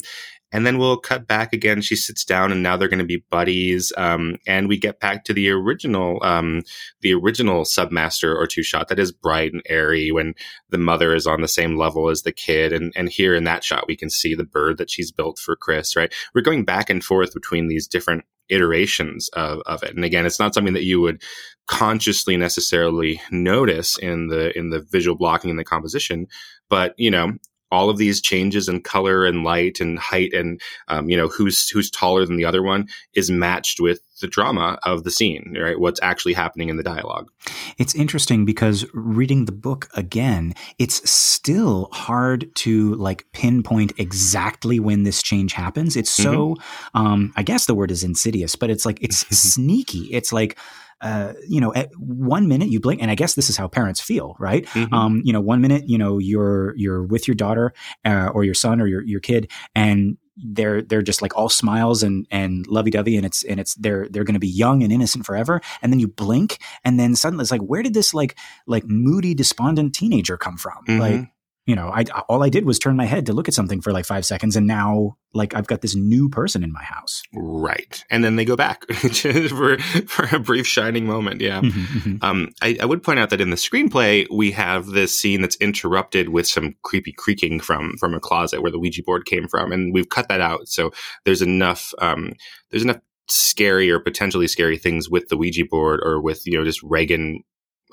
and 0.51 0.65
then 0.65 0.77
we'll 0.77 0.97
cut 0.97 1.27
back 1.27 1.53
again. 1.53 1.81
She 1.81 1.95
sits 1.95 2.25
down, 2.25 2.51
and 2.51 2.61
now 2.61 2.77
they're 2.77 2.87
going 2.87 2.99
to 2.99 3.05
be 3.05 3.23
buddies. 3.29 3.93
Um, 3.97 4.37
and 4.45 4.67
we 4.67 4.77
get 4.77 4.99
back 4.99 5.23
to 5.25 5.33
the 5.33 5.49
original, 5.49 6.19
um, 6.23 6.63
the 7.01 7.13
original 7.13 7.63
submaster 7.63 8.35
or 8.35 8.47
two 8.47 8.63
shot 8.63 8.89
that 8.89 8.99
is 8.99 9.11
bright 9.11 9.53
and 9.53 9.61
airy 9.67 10.11
when 10.11 10.33
the 10.69 10.77
mother 10.77 11.15
is 11.15 11.27
on 11.27 11.41
the 11.41 11.47
same 11.47 11.77
level 11.77 12.09
as 12.09 12.23
the 12.23 12.31
kid. 12.31 12.73
And 12.73 12.91
and 12.95 13.09
here 13.09 13.35
in 13.35 13.45
that 13.45 13.63
shot, 13.63 13.87
we 13.87 13.95
can 13.95 14.09
see 14.09 14.35
the 14.35 14.43
bird 14.43 14.77
that 14.77 14.89
she's 14.89 15.11
built 15.11 15.39
for 15.39 15.55
Chris. 15.55 15.95
Right, 15.95 16.13
we're 16.33 16.41
going 16.41 16.65
back 16.65 16.89
and 16.89 17.03
forth 17.03 17.33
between 17.33 17.67
these 17.67 17.87
different 17.87 18.25
iterations 18.51 19.29
of, 19.29 19.61
of 19.65 19.81
it. 19.81 19.95
And 19.95 20.05
again, 20.05 20.25
it's 20.25 20.39
not 20.39 20.53
something 20.53 20.73
that 20.73 20.83
you 20.83 21.01
would 21.01 21.23
consciously 21.67 22.35
necessarily 22.35 23.21
notice 23.31 23.97
in 23.97 24.27
the 24.27 24.55
in 24.57 24.69
the 24.69 24.81
visual 24.81 25.15
blocking 25.15 25.49
and 25.49 25.57
the 25.57 25.63
composition, 25.63 26.27
but 26.69 26.93
you 26.97 27.09
know, 27.09 27.33
all 27.71 27.89
of 27.89 27.97
these 27.97 28.21
changes 28.21 28.67
in 28.67 28.81
color 28.81 29.25
and 29.25 29.43
light 29.43 29.79
and 29.79 29.97
height 29.97 30.33
and 30.33 30.61
um, 30.87 31.09
you 31.09 31.17
know 31.17 31.27
who's 31.27 31.69
who's 31.69 31.89
taller 31.89 32.25
than 32.25 32.37
the 32.37 32.45
other 32.45 32.63
one 32.63 32.87
is 33.13 33.31
matched 33.31 33.79
with 33.79 34.01
the 34.21 34.27
drama 34.27 34.79
of 34.83 35.03
the 35.03 35.11
scene 35.11 35.57
right 35.59 35.79
what's 35.79 35.99
actually 36.01 36.33
happening 36.33 36.69
in 36.69 36.77
the 36.77 36.83
dialogue 36.83 37.29
it's 37.77 37.93
interesting 37.93 38.45
because 38.45 38.85
reading 38.93 39.45
the 39.45 39.51
book 39.51 39.89
again 39.95 40.53
it's 40.79 41.09
still 41.09 41.89
hard 41.91 42.49
to 42.55 42.95
like 42.95 43.25
pinpoint 43.33 43.91
exactly 43.97 44.79
when 44.79 45.03
this 45.03 45.21
change 45.21 45.53
happens 45.53 45.95
it's 45.95 46.11
so 46.11 46.55
mm-hmm. 46.55 46.97
um, 46.97 47.33
i 47.35 47.43
guess 47.43 47.65
the 47.65 47.75
word 47.75 47.91
is 47.91 48.03
insidious 48.03 48.55
but 48.55 48.69
it's 48.69 48.85
like 48.85 49.01
it's 49.01 49.27
sneaky 49.37 50.07
it's 50.11 50.31
like 50.31 50.57
uh, 51.01 51.33
you 51.47 51.59
know, 51.59 51.73
at 51.73 51.89
one 51.97 52.47
minute 52.47 52.69
you 52.69 52.79
blink, 52.79 53.01
and 53.01 53.09
I 53.09 53.15
guess 53.15 53.33
this 53.33 53.49
is 53.49 53.57
how 53.57 53.67
parents 53.67 53.99
feel, 53.99 54.35
right? 54.39 54.65
Mm-hmm. 54.67 54.93
Um, 54.93 55.21
you 55.25 55.33
know, 55.33 55.41
one 55.41 55.59
minute, 55.59 55.89
you 55.89 55.97
know, 55.97 56.19
you're 56.19 56.75
you're 56.77 57.03
with 57.03 57.27
your 57.27 57.35
daughter 57.35 57.73
uh, 58.05 58.29
or 58.33 58.43
your 58.43 58.53
son 58.53 58.79
or 58.79 58.85
your 58.85 59.01
your 59.03 59.19
kid, 59.19 59.51
and 59.73 60.17
they're 60.43 60.81
they're 60.81 61.01
just 61.01 61.21
like 61.21 61.35
all 61.35 61.49
smiles 61.49 62.03
and 62.03 62.27
and 62.31 62.67
lovey 62.67 62.91
dovey, 62.91 63.17
and 63.17 63.25
it's 63.25 63.43
and 63.43 63.59
it's 63.59 63.75
they're 63.75 64.07
they're 64.09 64.23
going 64.23 64.33
to 64.33 64.39
be 64.39 64.47
young 64.47 64.83
and 64.83 64.91
innocent 64.91 65.25
forever, 65.25 65.61
and 65.81 65.91
then 65.91 65.99
you 65.99 66.07
blink, 66.07 66.59
and 66.83 66.99
then 66.99 67.15
suddenly 67.15 67.43
it's 67.43 67.51
like, 67.51 67.61
where 67.61 67.83
did 67.83 67.93
this 67.93 68.13
like 68.13 68.37
like 68.67 68.85
moody, 68.85 69.33
despondent 69.33 69.93
teenager 69.93 70.37
come 70.37 70.57
from? 70.57 70.83
Mm-hmm. 70.87 70.99
Like 70.99 71.29
you 71.65 71.75
know, 71.75 71.89
I 71.89 72.05
all 72.27 72.43
I 72.43 72.49
did 72.49 72.65
was 72.65 72.79
turn 72.79 72.95
my 72.95 73.05
head 73.05 73.27
to 73.27 73.33
look 73.33 73.47
at 73.47 73.53
something 73.53 73.81
for 73.81 73.93
like 73.93 74.05
five 74.05 74.25
seconds, 74.25 74.55
and 74.55 74.65
now 74.65 75.17
like 75.33 75.53
I've 75.53 75.67
got 75.67 75.81
this 75.81 75.95
new 75.95 76.27
person 76.27 76.63
in 76.63 76.71
my 76.71 76.83
house. 76.83 77.21
Right, 77.35 78.03
and 78.09 78.23
then 78.23 78.35
they 78.35 78.45
go 78.45 78.55
back 78.55 78.91
for 78.93 79.77
for 79.77 80.35
a 80.35 80.39
brief 80.39 80.65
shining 80.65 81.05
moment. 81.05 81.39
Yeah. 81.39 81.61
Mm-hmm, 81.61 81.97
mm-hmm. 81.97 82.25
Um, 82.25 82.49
I, 82.63 82.77
I, 82.81 82.85
would 82.85 83.03
point 83.03 83.19
out 83.19 83.29
that 83.29 83.41
in 83.41 83.51
the 83.51 83.55
screenplay 83.55 84.25
we 84.31 84.51
have 84.51 84.87
this 84.87 85.17
scene 85.17 85.41
that's 85.41 85.55
interrupted 85.57 86.29
with 86.29 86.47
some 86.47 86.73
creepy 86.81 87.13
creaking 87.13 87.59
from 87.59 87.95
from 87.99 88.15
a 88.15 88.19
closet 88.19 88.63
where 88.63 88.71
the 88.71 88.79
Ouija 88.79 89.03
board 89.03 89.25
came 89.25 89.47
from, 89.47 89.71
and 89.71 89.93
we've 89.93 90.09
cut 90.09 90.29
that 90.29 90.41
out. 90.41 90.67
So 90.67 90.91
there's 91.25 91.43
enough 91.43 91.93
um, 91.99 92.33
there's 92.71 92.83
enough 92.83 92.99
scary 93.27 93.91
or 93.91 93.99
potentially 93.99 94.47
scary 94.47 94.79
things 94.79 95.09
with 95.09 95.29
the 95.29 95.37
Ouija 95.37 95.65
board 95.69 95.99
or 96.03 96.19
with 96.19 96.41
you 96.47 96.57
know 96.57 96.65
just 96.65 96.81
Regan 96.81 97.43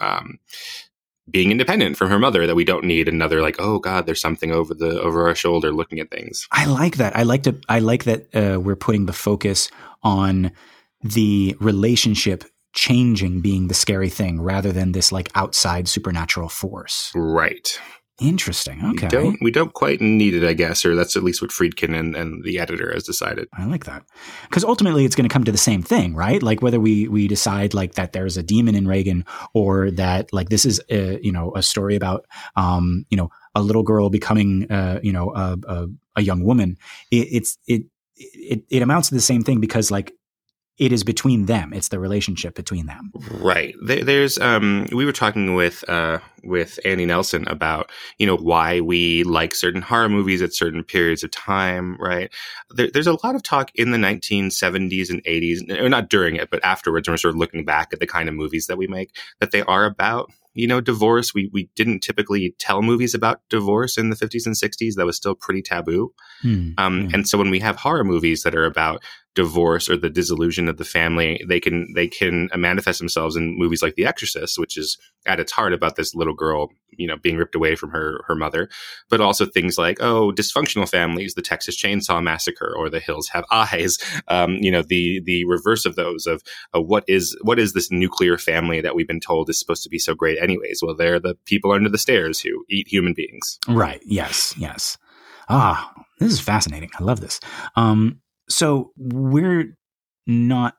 um, 0.01 0.39
being 1.31 1.51
independent 1.51 1.97
from 1.97 2.11
her 2.11 2.19
mother 2.19 2.47
that 2.47 2.55
we 2.55 2.65
don't 2.65 2.85
need 2.85 3.09
another 3.09 3.43
like 3.43 3.57
oh 3.59 3.79
god 3.79 4.07
there's 4.07 4.21
something 4.21 4.53
over 4.53 4.75
the 4.75 5.01
over 5.01 5.27
our 5.27 5.35
shoulder 5.35 5.73
looking 5.73 6.01
at 6.01 6.11
things. 6.11 6.49
I 6.53 6.67
like 6.67 6.97
that. 6.97 7.17
I 7.17 7.23
like 7.23 7.43
to 7.45 7.59
i 7.69 7.79
like 7.79 8.05
that 8.05 8.35
uh, 8.35 8.61
we're 8.61 8.77
putting 8.77 9.07
the 9.07 9.13
focus 9.13 9.71
on 10.03 10.51
the 11.03 11.57
relationship 11.61 12.45
changing 12.75 13.41
being 13.41 13.69
the 13.69 13.75
scary 13.75 14.09
thing 14.09 14.41
rather 14.41 14.73
than 14.73 14.93
this 14.93 15.11
like 15.11 15.31
outside 15.35 15.89
supernatural 15.89 16.49
force. 16.49 17.13
Right 17.15 17.79
Interesting. 18.21 18.85
Okay. 18.85 19.07
We 19.07 19.11
don't, 19.11 19.39
we 19.43 19.51
don't 19.53 19.73
quite 19.73 20.01
need 20.01 20.35
it, 20.35 20.43
I 20.43 20.53
guess, 20.53 20.85
or 20.85 20.97
that's 20.97 21.17
at 21.17 21.23
least 21.23 21.41
what 21.41 21.53
Friedkin 21.53 21.97
and, 21.97 22.17
and 22.17 22.43
the 22.43 22.59
editor 22.59 22.93
has 22.93 23.05
decided. 23.05 23.49
I 23.53 23.65
like 23.67 23.85
that. 23.85 24.03
Because 24.43 24.65
ultimately 24.65 25.05
it's 25.05 25.15
going 25.15 25.29
to 25.29 25.33
come 25.33 25.45
to 25.45 25.53
the 25.53 25.59
same 25.59 25.83
thing, 25.83 26.17
right? 26.17 26.43
Like 26.43 26.61
whether 26.61 26.81
we, 26.81 27.07
we 27.07 27.29
decide 27.29 27.75
like 27.75 27.95
that 27.95 28.13
there's 28.13 28.37
a 28.37 28.43
demon 28.43 28.75
in 28.75 28.89
Regan 28.89 29.25
or 29.55 29.93
that 29.93 30.33
like 30.33 30.49
this 30.49 30.65
is, 30.65 30.81
a, 30.91 31.21
you 31.23 31.31
know, 31.31 31.53
a 31.55 31.63
story 31.63 31.95
about, 31.95 32.27
um, 32.57 33.05
you 33.09 33.17
know, 33.17 33.31
a 33.55 33.63
little 33.63 33.85
girl 33.85 34.11
becoming, 34.11 34.69
uh, 34.71 34.99
you 35.01 35.13
know, 35.13 35.33
a, 35.35 35.57
a, 35.69 35.87
a 36.17 36.23
young 36.23 36.43
woman. 36.43 36.77
It, 37.13 37.29
it's, 37.31 37.57
it, 37.69 37.83
it, 38.17 38.65
it 38.69 38.83
amounts 38.83 39.11
to 39.11 39.15
the 39.15 39.21
same 39.21 39.45
thing 39.45 39.61
because 39.61 39.93
like 39.93 40.13
it 40.79 40.93
is 40.93 41.03
between 41.03 41.47
them. 41.47 41.73
It's 41.73 41.89
the 41.89 41.99
relationship 41.99 42.55
between 42.55 42.87
them. 42.87 43.11
Right. 43.33 43.75
There's 43.83 44.39
um 44.39 44.87
we 44.93 45.05
were 45.05 45.13
talking 45.13 45.55
with 45.55 45.89
uh 45.89 46.19
with 46.45 46.79
Andy 46.85 47.05
Nelson 47.05 47.47
about, 47.49 47.91
you 48.19 48.27
know, 48.27 48.37
why 48.37 48.81
we 48.81 49.25
like 49.25 49.55
certain 49.55 49.83
horror 49.83 50.09
movies 50.09 50.41
at 50.41 50.55
certain 50.55 50.85
periods 50.85 51.25
of 51.25 51.33
time, 51.33 51.97
right? 51.99 52.33
There, 52.71 52.89
there's 52.93 53.09
a 53.09 53.19
lot 53.25 53.35
of 53.35 53.43
talk 53.43 53.71
in 53.75 53.91
the 53.91 53.99
1970s 53.99 55.11
and 55.11 55.23
80s, 55.25 55.81
or 55.81 55.89
not 55.89 56.09
during 56.09 56.37
it, 56.37 56.51
but 56.51 56.65
afterwards 56.65 57.09
when 57.09 57.15
we're 57.15 57.19
sort 57.19 57.35
of 57.35 57.39
looking 57.39 57.65
back 57.65 57.93
at 57.93 57.99
the 57.99 58.07
kind 58.07 58.29
of 58.29 58.35
movies 58.37 58.69
that 58.69 58.79
we 58.79 58.87
make 58.87 59.17
that 59.41 59.51
they 59.51 59.63
are 59.63 59.85
about 59.85 60.31
you 60.59 60.67
know, 60.67 60.81
divorce. 60.81 61.33
We 61.33 61.49
we 61.53 61.71
didn't 61.77 62.01
typically 62.01 62.55
tell 62.59 62.83
movies 62.83 63.15
about 63.15 63.41
divorce 63.49 63.97
in 63.97 64.11
the 64.11 64.17
50s 64.17 64.45
and 64.45 64.57
60s. 64.57 64.95
That 64.97 65.07
was 65.07 65.17
still 65.17 65.37
pretty 65.37 65.63
taboo. 65.63 66.13
Hmm. 66.43 66.71
Um, 66.77 67.03
hmm. 67.03 67.15
And 67.15 67.29
so 67.29 67.39
when 67.39 67.51
we 67.51 67.61
have 67.61 67.77
horror 67.77 68.03
movies 68.03 68.43
that 68.43 68.57
are 68.57 68.65
about 68.65 69.03
divorce 69.35 69.89
or 69.89 69.97
the 69.97 70.11
dissolution 70.11 70.69
of 70.69 70.79
the 70.79 70.85
family, 70.85 71.45
they 71.47 71.61
can 71.61 71.93
they 71.95 72.09
can 72.09 72.49
manifest 72.57 72.99
themselves 72.99 73.37
in 73.37 73.59
movies 73.59 73.83
like 73.83 73.95
The 73.95 74.07
Exorcist, 74.07 74.59
which 74.59 74.77
is 74.77 74.99
at 75.27 75.39
its 75.39 75.53
heart 75.53 75.73
about 75.73 75.97
this 75.97 76.15
little 76.15 76.35
girl, 76.35 76.71
you 76.91 77.07
know, 77.07 77.17
being 77.17 77.37
ripped 77.37 77.55
away 77.55 77.77
from 77.77 77.91
her 77.91 78.25
her 78.27 78.35
mother, 78.35 78.69
but 79.09 79.21
also 79.21 79.47
things 79.47 79.79
like 79.79 79.99
oh, 80.01 80.33
dysfunctional 80.33 80.89
families, 80.89 81.35
the 81.35 81.43
Texas 81.43 81.81
Chainsaw 81.81 82.23
Massacre, 82.23 82.75
or 82.77 82.91
The 82.91 83.01
Hills 83.01 83.29
Have 83.29 83.45
Eyes. 83.51 83.99
Um, 84.29 84.55
you 84.57 84.71
know, 84.71 84.83
the 84.83 85.23
the 85.25 85.45
reverse 85.45 85.87
of 85.87 85.95
those 85.95 86.27
of 86.27 86.43
uh, 86.75 86.81
what 86.81 87.05
is 87.07 87.37
what 87.43 87.59
is 87.59 87.75
this 87.75 87.91
nuclear 87.91 88.39
family 88.39 88.81
that 88.81 88.95
we've 88.95 89.07
been 89.07 89.21
told 89.21 89.49
is 89.49 89.59
supposed 89.59 89.83
to 89.85 89.89
be 89.89 89.99
so 89.99 90.15
great 90.15 90.39
anyways? 90.43 90.81
Well, 90.83 90.97
they're 90.97 91.21
the 91.21 91.37
people 91.45 91.73
under 91.73 91.89
the 91.89 91.99
stairs 91.99 92.41
who 92.41 92.65
eat 92.69 92.89
human 92.89 93.15
beings. 93.15 93.59
Right. 93.69 94.01
Yes. 94.05 94.55
Yes. 94.59 94.99
Ah, 95.49 95.93
this 96.19 96.33
is 96.33 96.41
fascinating. 96.41 96.91
I 96.99 97.05
love 97.05 97.21
this. 97.21 97.41
Um, 97.77 98.21
so 98.49 98.93
we're 98.97 99.77
not 100.27 100.75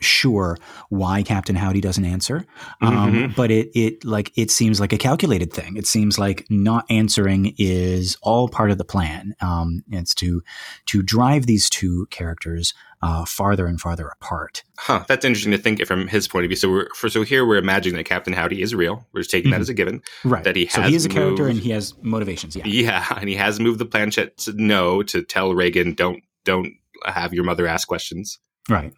sure 0.00 0.58
why 0.88 1.22
Captain 1.22 1.56
Howdy 1.56 1.80
doesn't 1.80 2.04
answer, 2.04 2.44
um, 2.80 3.12
mm-hmm. 3.12 3.32
but 3.36 3.50
it 3.50 3.70
it 3.74 4.04
like 4.04 4.32
it 4.36 4.50
seems 4.50 4.80
like 4.80 4.92
a 4.92 4.98
calculated 4.98 5.52
thing. 5.52 5.76
It 5.76 5.86
seems 5.86 6.18
like 6.18 6.46
not 6.50 6.84
answering 6.90 7.54
is 7.58 8.16
all 8.22 8.48
part 8.48 8.70
of 8.70 8.78
the 8.78 8.84
plan. 8.84 9.34
Um, 9.40 9.82
it's 9.90 10.14
to 10.16 10.42
to 10.86 11.02
drive 11.02 11.46
these 11.46 11.70
two 11.70 12.06
characters 12.10 12.74
uh, 13.02 13.24
farther 13.24 13.66
and 13.66 13.80
farther 13.80 14.08
apart. 14.08 14.64
Huh. 14.78 15.04
That's 15.08 15.24
interesting 15.24 15.52
to 15.52 15.58
think 15.58 15.84
from 15.86 16.08
his 16.08 16.26
point 16.26 16.44
of 16.44 16.48
view. 16.48 16.56
So 16.56 16.70
we're 16.70 16.88
for, 16.94 17.08
so 17.08 17.22
here 17.22 17.44
we're 17.44 17.58
imagining 17.58 17.96
that 17.96 18.04
Captain 18.04 18.32
Howdy 18.32 18.62
is 18.62 18.74
real. 18.74 19.06
We're 19.12 19.20
just 19.20 19.30
taking 19.30 19.50
mm-hmm. 19.50 19.58
that 19.58 19.60
as 19.60 19.68
a 19.68 19.74
given. 19.74 20.02
Right. 20.24 20.44
That 20.44 20.56
he 20.56 20.66
has 20.66 20.74
so 20.74 20.82
he 20.82 20.94
is 20.94 21.04
a 21.04 21.08
moved, 21.08 21.18
character 21.18 21.48
and 21.48 21.58
he 21.58 21.70
has 21.70 21.94
motivations. 22.02 22.56
Yeah. 22.56 22.66
Yeah, 22.66 23.06
and 23.16 23.28
he 23.28 23.36
has 23.36 23.60
moved 23.60 23.78
the 23.78 23.86
planchette 23.86 24.38
to 24.38 24.52
no 24.52 25.02
to 25.04 25.22
tell 25.22 25.54
Regan 25.54 25.94
don't 25.94 26.22
don't 26.44 26.72
have 27.06 27.34
your 27.34 27.44
mother 27.44 27.66
ask 27.66 27.86
questions. 27.88 28.38
Right. 28.68 28.94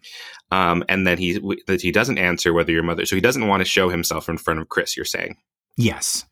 Um, 0.51 0.83
and 0.87 1.05
then 1.05 1.17
he 1.17 1.39
that 1.67 1.81
he 1.81 1.91
doesn't 1.91 2.17
answer 2.17 2.53
whether 2.53 2.71
your 2.71 2.83
mother. 2.83 3.05
So 3.05 3.15
he 3.15 3.21
doesn't 3.21 3.47
want 3.47 3.61
to 3.61 3.65
show 3.65 3.89
himself 3.89 4.29
in 4.29 4.37
front 4.37 4.59
of 4.59 4.69
Chris. 4.69 4.95
You're 4.95 5.05
saying. 5.05 5.37
Yes. 5.75 6.25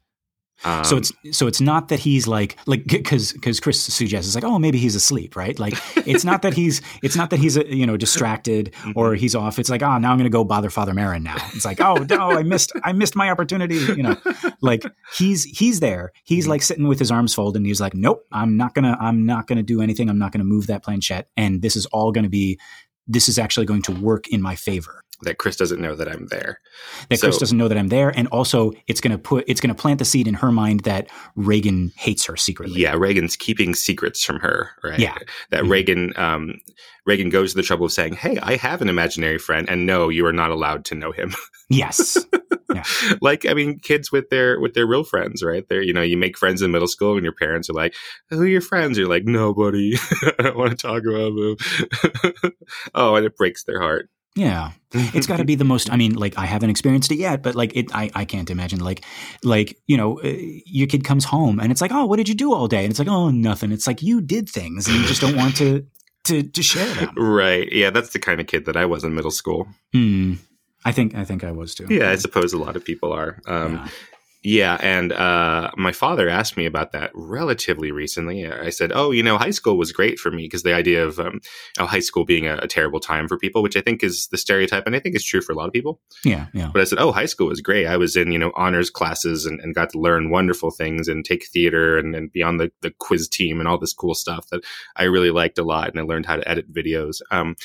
Um, 0.64 0.84
so 0.84 0.98
it's 0.98 1.12
so 1.32 1.48
it's 1.48 1.60
not 1.60 1.90
that 1.90 2.00
he's 2.00 2.28
like 2.28 2.58
like 2.66 2.86
because 2.86 3.34
because 3.34 3.60
Chris 3.60 3.82
suggests 3.82 4.28
it's 4.28 4.36
like 4.36 4.50
oh 4.50 4.58
maybe 4.58 4.78
he's 4.78 4.96
asleep 4.96 5.36
right? 5.36 5.58
Like 5.60 5.74
it's 6.08 6.24
not 6.24 6.42
that 6.44 6.54
he's 6.54 6.82
it's 7.04 7.16
not 7.16 7.30
that 7.32 7.40
he's 7.40 7.58
uh, 7.58 7.64
you 7.66 7.86
know 7.86 7.98
distracted 7.98 8.72
mm-hmm. 8.72 8.92
or 8.96 9.16
he's 9.16 9.36
off. 9.36 9.60
It's 9.60 9.70
like 9.70 9.84
oh 9.84 9.98
now 9.98 10.12
I'm 10.12 10.18
gonna 10.18 10.30
go 10.30 10.44
bother 10.44 10.70
Father 10.70 10.94
Merrin 10.94 11.24
now. 11.24 11.36
It's 11.54 11.66
like 11.66 11.82
oh 11.82 11.96
no 12.10 12.32
I 12.32 12.44
missed 12.44 12.72
I 12.84 12.94
missed 12.94 13.16
my 13.16 13.30
opportunity 13.30 13.76
you 13.76 14.04
know? 14.04 14.18
Like 14.62 14.84
he's 15.14 15.44
he's 15.44 15.82
there. 15.82 16.12
He's 16.24 16.46
mm-hmm. 16.46 16.52
like 16.52 16.62
sitting 16.62 16.88
with 16.88 17.00
his 17.00 17.12
arms 17.12 17.34
folded 17.34 17.60
and 17.60 17.66
he's 17.66 17.82
like 17.82 17.94
nope 17.94 18.26
I'm 18.32 18.58
not 18.58 18.74
gonna 18.74 18.98
I'm 19.00 19.26
not 19.26 19.48
gonna 19.48 19.64
do 19.64 19.82
anything. 19.82 20.10
I'm 20.10 20.20
not 20.20 20.32
gonna 20.32 20.46
move 20.46 20.68
that 20.68 20.84
planchette. 20.84 21.28
And 21.36 21.62
this 21.62 21.76
is 21.76 21.86
all 21.88 22.12
gonna 22.12 22.30
be 22.30 22.60
this 23.08 23.30
is 23.30 23.38
actually 23.38 23.66
going 23.66 23.84
to 23.84 23.92
work 23.92 24.28
in 24.30 24.42
my 24.42 24.56
favor 24.56 25.04
that 25.22 25.38
Chris 25.38 25.56
doesn't 25.56 25.82
know 25.82 25.96
that 25.96 26.08
I'm 26.08 26.28
there. 26.28 26.60
That 27.10 27.20
so, 27.20 27.28
Chris 27.28 27.38
doesn't 27.38 27.58
know 27.58 27.68
that 27.68 27.78
I'm 27.78 27.88
there, 27.88 28.10
and 28.10 28.28
also 28.28 28.72
it's 28.88 29.02
going 29.02 29.12
to 29.12 29.18
put 29.18 29.46
it's 29.48 29.62
going 29.62 29.74
to 29.74 29.82
plant 29.82 30.00
the 30.00 30.06
seed 30.06 30.28
in 30.28 30.34
her 30.36 30.52
mind 30.52 30.82
that 30.82 31.10
Regan 31.36 31.92
hates 31.96 32.26
her 32.26 32.36
secretly. 32.36 32.82
Yeah, 32.82 32.96
Regan's 32.96 33.36
keeping 33.36 33.74
secrets 33.76 34.24
from 34.24 34.40
her. 34.40 34.72
Right. 34.84 35.00
Yeah. 35.00 35.18
That 35.52 35.64
mm-hmm. 35.64 35.72
Regan 35.72 36.14
um, 36.18 36.60
Regan 37.06 37.30
goes 37.30 37.52
to 37.52 37.58
the 37.58 37.64
trouble 37.64 37.86
of 37.86 37.92
saying, 37.92 38.14
"Hey, 38.14 38.38
I 38.42 38.58
have 38.58 38.82
an 38.82 38.90
imaginary 38.90 39.38
friend, 39.38 39.70
and 39.70 39.86
no, 39.86 40.10
you 40.10 40.26
are 40.26 40.34
not 40.34 40.52
allowed 40.52 40.86
to 40.86 40.96
know 40.96 41.12
him." 41.12 41.34
Yes. 41.68 42.16
Yeah. 42.72 42.84
like 43.22 43.48
I 43.48 43.56
mean, 43.56 43.80
kids 43.80 44.12
with 44.12 44.30
their 44.30 44.60
with 44.60 44.76
their 44.76 44.86
real 44.86 45.04
friends, 45.04 45.42
right? 45.42 45.68
They're 45.68 45.82
you 45.82 45.94
know 45.94 46.04
you 46.04 46.16
make 46.16 46.38
friends 46.38 46.62
in 46.62 46.72
middle 46.72 46.88
school, 46.88 47.16
and 47.16 47.24
your 47.24 47.34
parents 47.34 47.72
are 47.72 47.74
like, 47.74 47.96
"Who 48.30 48.44
are 48.44 48.48
your 48.48 48.62
friends?" 48.62 49.00
You're 49.00 49.10
like, 49.10 49.24
"Nobody. 49.26 49.96
I 50.38 50.44
don't 50.44 50.58
want 50.58 50.72
to 50.72 50.78
talk 50.78 51.02
about 51.04 51.34
them." 51.34 52.54
oh, 52.94 53.16
and 53.16 53.26
it 53.26 53.36
breaks 53.36 53.64
their 53.64 53.82
heart. 53.82 54.10
Yeah. 54.36 54.72
It's 54.92 55.28
got 55.28 55.38
to 55.38 55.46
be 55.46 55.56
the 55.56 55.64
most, 55.64 55.92
I 55.92 55.96
mean, 55.98 56.14
like 56.14 56.38
I 56.38 56.46
haven't 56.46 56.70
experienced 56.70 57.12
it 57.12 57.16
yet, 57.16 57.42
but 57.42 57.56
like 57.56 57.76
it, 57.76 57.94
I, 57.94 58.12
I 58.14 58.26
can't 58.26 58.50
imagine 58.50 58.80
like, 58.80 59.04
like, 59.44 59.78
you 59.88 59.98
know, 59.98 60.20
uh, 60.22 60.34
your 60.66 60.88
kid 60.88 61.04
comes 61.04 61.26
home 61.26 61.60
and 61.60 61.72
it's 61.72 61.82
like, 61.82 61.92
oh, 61.94 62.06
what 62.06 62.18
did 62.18 62.30
you 62.30 62.36
do 62.36 62.54
all 62.54 62.68
day? 62.68 62.84
And 62.84 62.90
it's 62.90 63.00
like, 63.00 63.08
oh, 63.08 63.30
nothing. 63.30 63.72
It's 63.72 63.88
like 63.88 64.02
you 64.02 64.22
did 64.22 64.50
things 64.50 64.88
and 64.88 64.98
you 64.98 65.06
just 65.06 65.22
don't 65.22 65.36
want 65.36 65.56
to, 65.58 65.86
to, 66.26 66.44
to 66.44 66.64
share 66.64 66.94
them. 66.96 67.14
Right. 67.18 67.72
Yeah. 67.72 67.90
That's 67.90 68.12
the 68.12 68.20
kind 68.20 68.40
of 68.42 68.48
kid 68.48 68.66
that 68.66 68.78
I 68.78 68.86
was 68.86 69.04
in 69.04 69.16
middle 69.16 69.32
school. 69.32 69.68
Hmm. 69.94 70.34
I 70.84 70.92
think, 70.92 71.16
I 71.16 71.26
think 71.26 71.44
I 71.44 71.52
was 71.52 71.74
too. 71.74 71.88
Yeah. 71.90 72.12
I 72.12 72.16
suppose 72.16 72.54
a 72.54 72.58
lot 72.58 72.76
of 72.76 72.86
people 72.86 73.12
are. 73.12 73.42
Um, 73.48 73.76
yeah. 73.76 73.88
Yeah, 74.46 74.78
and 74.80 75.12
uh, 75.12 75.72
my 75.76 75.92
father 75.92 76.30
asked 76.30 76.56
me 76.56 76.68
about 76.68 76.92
that 76.92 77.10
relatively 77.16 77.92
recently. 77.92 78.48
I 78.48 78.70
said, 78.70 78.92
"Oh, 78.94 79.10
you 79.10 79.24
know, 79.24 79.40
high 79.40 79.50
school 79.50 79.76
was 79.76 79.92
great 79.92 80.20
for 80.20 80.30
me 80.30 80.44
because 80.44 80.62
the 80.62 80.76
idea 80.76 81.04
of 81.04 81.20
um, 81.20 81.42
oh, 81.80 81.88
high 81.88 82.00
school 82.00 82.26
being 82.26 82.46
a, 82.46 82.58
a, 82.58 82.68
terrible 82.68 83.00
time 83.00 83.28
for 83.28 83.40
people, 83.40 83.64
which 83.64 83.76
I 83.76 83.82
think 83.82 84.04
is 84.04 84.28
the 84.28 84.38
stereotype, 84.38 84.86
and 84.86 84.96
I 84.96 85.00
think 85.00 85.16
is 85.16 85.26
true 85.26 85.42
for 85.42 85.52
a 85.52 85.56
lot 85.56 85.66
of 85.66 85.74
people." 85.74 86.00
Yeah, 86.24 86.46
yeah. 86.54 86.70
But 86.72 86.82
I 86.82 86.84
said, 86.84 87.00
"Oh, 87.00 87.12
high 87.12 87.26
school 87.26 87.48
was 87.48 87.60
great. 87.60 87.88
I 87.88 87.98
was 87.98 88.16
in 88.16 88.32
you 88.32 88.38
know 88.38 88.52
honors 88.56 88.92
classes 88.92 89.48
and, 89.48 89.60
and 89.62 89.74
got 89.74 89.90
to 89.94 90.00
learn 90.00 90.30
wonderful 90.30 90.70
things 90.70 91.08
and 91.08 91.26
take 91.26 91.48
theater 91.48 91.98
and, 91.98 92.16
and 92.16 92.32
be 92.32 92.44
on 92.44 92.58
the 92.58 92.72
the 92.82 92.92
quiz 92.92 93.28
team 93.28 93.60
and 93.60 93.68
all 93.68 93.80
this 93.80 93.94
cool 93.94 94.14
stuff 94.14 94.48
that 94.52 94.64
I 94.96 95.06
really 95.06 95.32
liked 95.32 95.58
a 95.58 95.64
lot, 95.64 95.90
and 95.90 96.00
I 96.00 96.04
learned 96.04 96.28
how 96.28 96.36
to 96.36 96.48
edit 96.48 96.72
videos." 96.72 97.20
Um, 97.32 97.56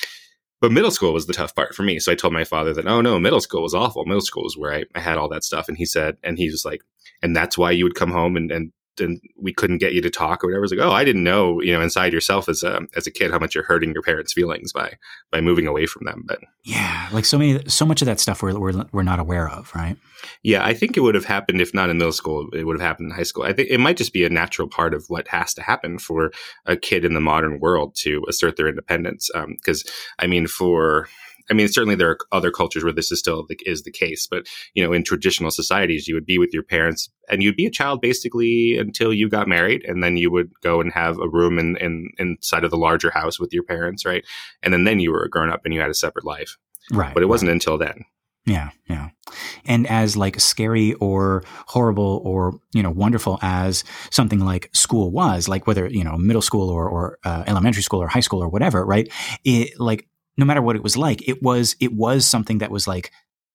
but 0.61 0.71
middle 0.71 0.91
school 0.91 1.11
was 1.11 1.25
the 1.25 1.33
tough 1.33 1.55
part 1.55 1.75
for 1.75 1.83
me. 1.83 1.99
So 1.99 2.11
I 2.11 2.15
told 2.15 2.33
my 2.33 2.43
father 2.43 2.73
that, 2.73 2.87
oh 2.87 3.01
no, 3.01 3.19
middle 3.19 3.41
school 3.41 3.63
was 3.63 3.73
awful. 3.73 4.05
Middle 4.05 4.21
school 4.21 4.43
was 4.43 4.55
where 4.55 4.73
I, 4.73 4.85
I 4.95 4.99
had 4.99 5.17
all 5.17 5.27
that 5.29 5.43
stuff. 5.43 5.67
And 5.67 5.77
he 5.77 5.85
said, 5.85 6.17
and 6.23 6.37
he 6.37 6.49
was 6.49 6.63
like, 6.63 6.83
and 7.21 7.35
that's 7.35 7.57
why 7.57 7.71
you 7.71 7.83
would 7.83 7.95
come 7.95 8.11
home 8.11 8.37
and, 8.37 8.51
and 8.51 8.71
and 9.01 9.19
we 9.39 9.53
couldn't 9.53 9.79
get 9.79 9.93
you 9.93 10.01
to 10.01 10.09
talk 10.09 10.43
or 10.43 10.47
whatever. 10.47 10.63
It's 10.63 10.73
like, 10.73 10.85
oh, 10.85 10.91
I 10.91 11.03
didn't 11.03 11.23
know, 11.23 11.61
you 11.61 11.73
know, 11.73 11.81
inside 11.81 12.13
yourself 12.13 12.47
as 12.47 12.63
a 12.63 12.81
as 12.95 13.07
a 13.07 13.11
kid 13.11 13.31
how 13.31 13.39
much 13.39 13.55
you're 13.55 13.63
hurting 13.63 13.93
your 13.93 14.03
parents' 14.03 14.33
feelings 14.33 14.71
by 14.71 14.93
by 15.31 15.41
moving 15.41 15.67
away 15.67 15.85
from 15.85 16.05
them. 16.05 16.23
But 16.25 16.39
yeah, 16.63 17.09
like 17.11 17.25
so 17.25 17.37
many, 17.37 17.67
so 17.67 17.85
much 17.85 18.01
of 18.01 18.05
that 18.05 18.19
stuff 18.19 18.41
we're 18.41 18.57
we're, 18.57 18.85
we're 18.91 19.03
not 19.03 19.19
aware 19.19 19.49
of, 19.49 19.73
right? 19.75 19.97
Yeah, 20.43 20.63
I 20.63 20.73
think 20.73 20.95
it 20.95 21.01
would 21.01 21.15
have 21.15 21.25
happened 21.25 21.61
if 21.61 21.73
not 21.73 21.89
in 21.89 21.97
middle 21.97 22.11
school. 22.11 22.49
It 22.53 22.65
would 22.65 22.79
have 22.79 22.87
happened 22.87 23.11
in 23.11 23.15
high 23.15 23.23
school. 23.23 23.43
I 23.43 23.53
think 23.53 23.69
it 23.69 23.79
might 23.79 23.97
just 23.97 24.13
be 24.13 24.23
a 24.23 24.29
natural 24.29 24.67
part 24.67 24.93
of 24.93 25.05
what 25.07 25.27
has 25.29 25.53
to 25.55 25.61
happen 25.61 25.97
for 25.97 26.31
a 26.65 26.77
kid 26.77 27.03
in 27.03 27.13
the 27.13 27.19
modern 27.19 27.59
world 27.59 27.95
to 28.01 28.23
assert 28.29 28.57
their 28.57 28.67
independence. 28.67 29.29
Because 29.33 29.83
um, 29.85 29.93
I 30.19 30.27
mean, 30.27 30.47
for 30.47 31.09
I 31.49 31.53
mean, 31.53 31.67
certainly 31.67 31.95
there 31.95 32.09
are 32.09 32.17
other 32.31 32.51
cultures 32.51 32.83
where 32.83 32.93
this 32.93 33.11
is 33.11 33.19
still 33.19 33.45
the, 33.47 33.57
is 33.65 33.83
the 33.83 33.91
case, 33.91 34.27
but 34.29 34.47
you 34.73 34.83
know, 34.83 34.93
in 34.93 35.03
traditional 35.03 35.51
societies, 35.51 36.07
you 36.07 36.15
would 36.15 36.25
be 36.25 36.37
with 36.37 36.51
your 36.53 36.63
parents 36.63 37.09
and 37.29 37.41
you'd 37.41 37.55
be 37.55 37.65
a 37.65 37.71
child 37.71 38.01
basically 38.01 38.77
until 38.77 39.13
you 39.13 39.29
got 39.29 39.47
married, 39.47 39.83
and 39.85 40.03
then 40.03 40.17
you 40.17 40.31
would 40.31 40.51
go 40.61 40.81
and 40.81 40.91
have 40.93 41.17
a 41.19 41.29
room 41.29 41.57
in, 41.57 41.77
in 41.77 42.09
inside 42.17 42.63
of 42.63 42.71
the 42.71 42.77
larger 42.77 43.11
house 43.11 43.39
with 43.39 43.53
your 43.53 43.63
parents, 43.63 44.05
right? 44.05 44.25
And 44.61 44.73
then 44.73 44.83
then 44.83 44.99
you 44.99 45.11
were 45.11 45.23
a 45.23 45.29
grown 45.29 45.49
up 45.49 45.61
and 45.65 45.73
you 45.73 45.79
had 45.79 45.89
a 45.89 45.95
separate 45.95 46.25
life, 46.25 46.57
right? 46.91 47.13
But 47.13 47.23
it 47.23 47.27
wasn't 47.27 47.49
right. 47.49 47.53
until 47.53 47.77
then. 47.77 48.05
Yeah, 48.45 48.71
yeah. 48.89 49.09
And 49.65 49.85
as 49.85 50.17
like 50.17 50.39
scary 50.39 50.93
or 50.95 51.43
horrible 51.67 52.21
or, 52.25 52.59
you 52.73 52.81
know, 52.81 52.89
wonderful 52.89 53.37
as 53.43 53.83
something 54.09 54.39
like 54.39 54.69
school 54.73 55.11
was, 55.11 55.47
like 55.47 55.67
whether, 55.67 55.87
you 55.87 56.03
know, 56.03 56.17
middle 56.17 56.41
school 56.41 56.69
or, 56.69 56.89
or 56.89 57.19
uh, 57.23 57.43
elementary 57.45 57.83
school 57.83 58.01
or 58.01 58.07
high 58.07 58.19
school 58.19 58.41
or 58.41 58.49
whatever, 58.49 58.83
right? 58.83 59.11
It 59.43 59.79
like, 59.79 60.07
no 60.37 60.45
matter 60.45 60.61
what 60.61 60.75
it 60.75 60.83
was 60.83 60.97
like, 60.97 61.27
it 61.27 61.41
was, 61.41 61.75
it 61.79 61.93
was 61.93 62.25
something 62.25 62.59
that 62.59 62.71
was 62.71 62.87
like 62.87 63.11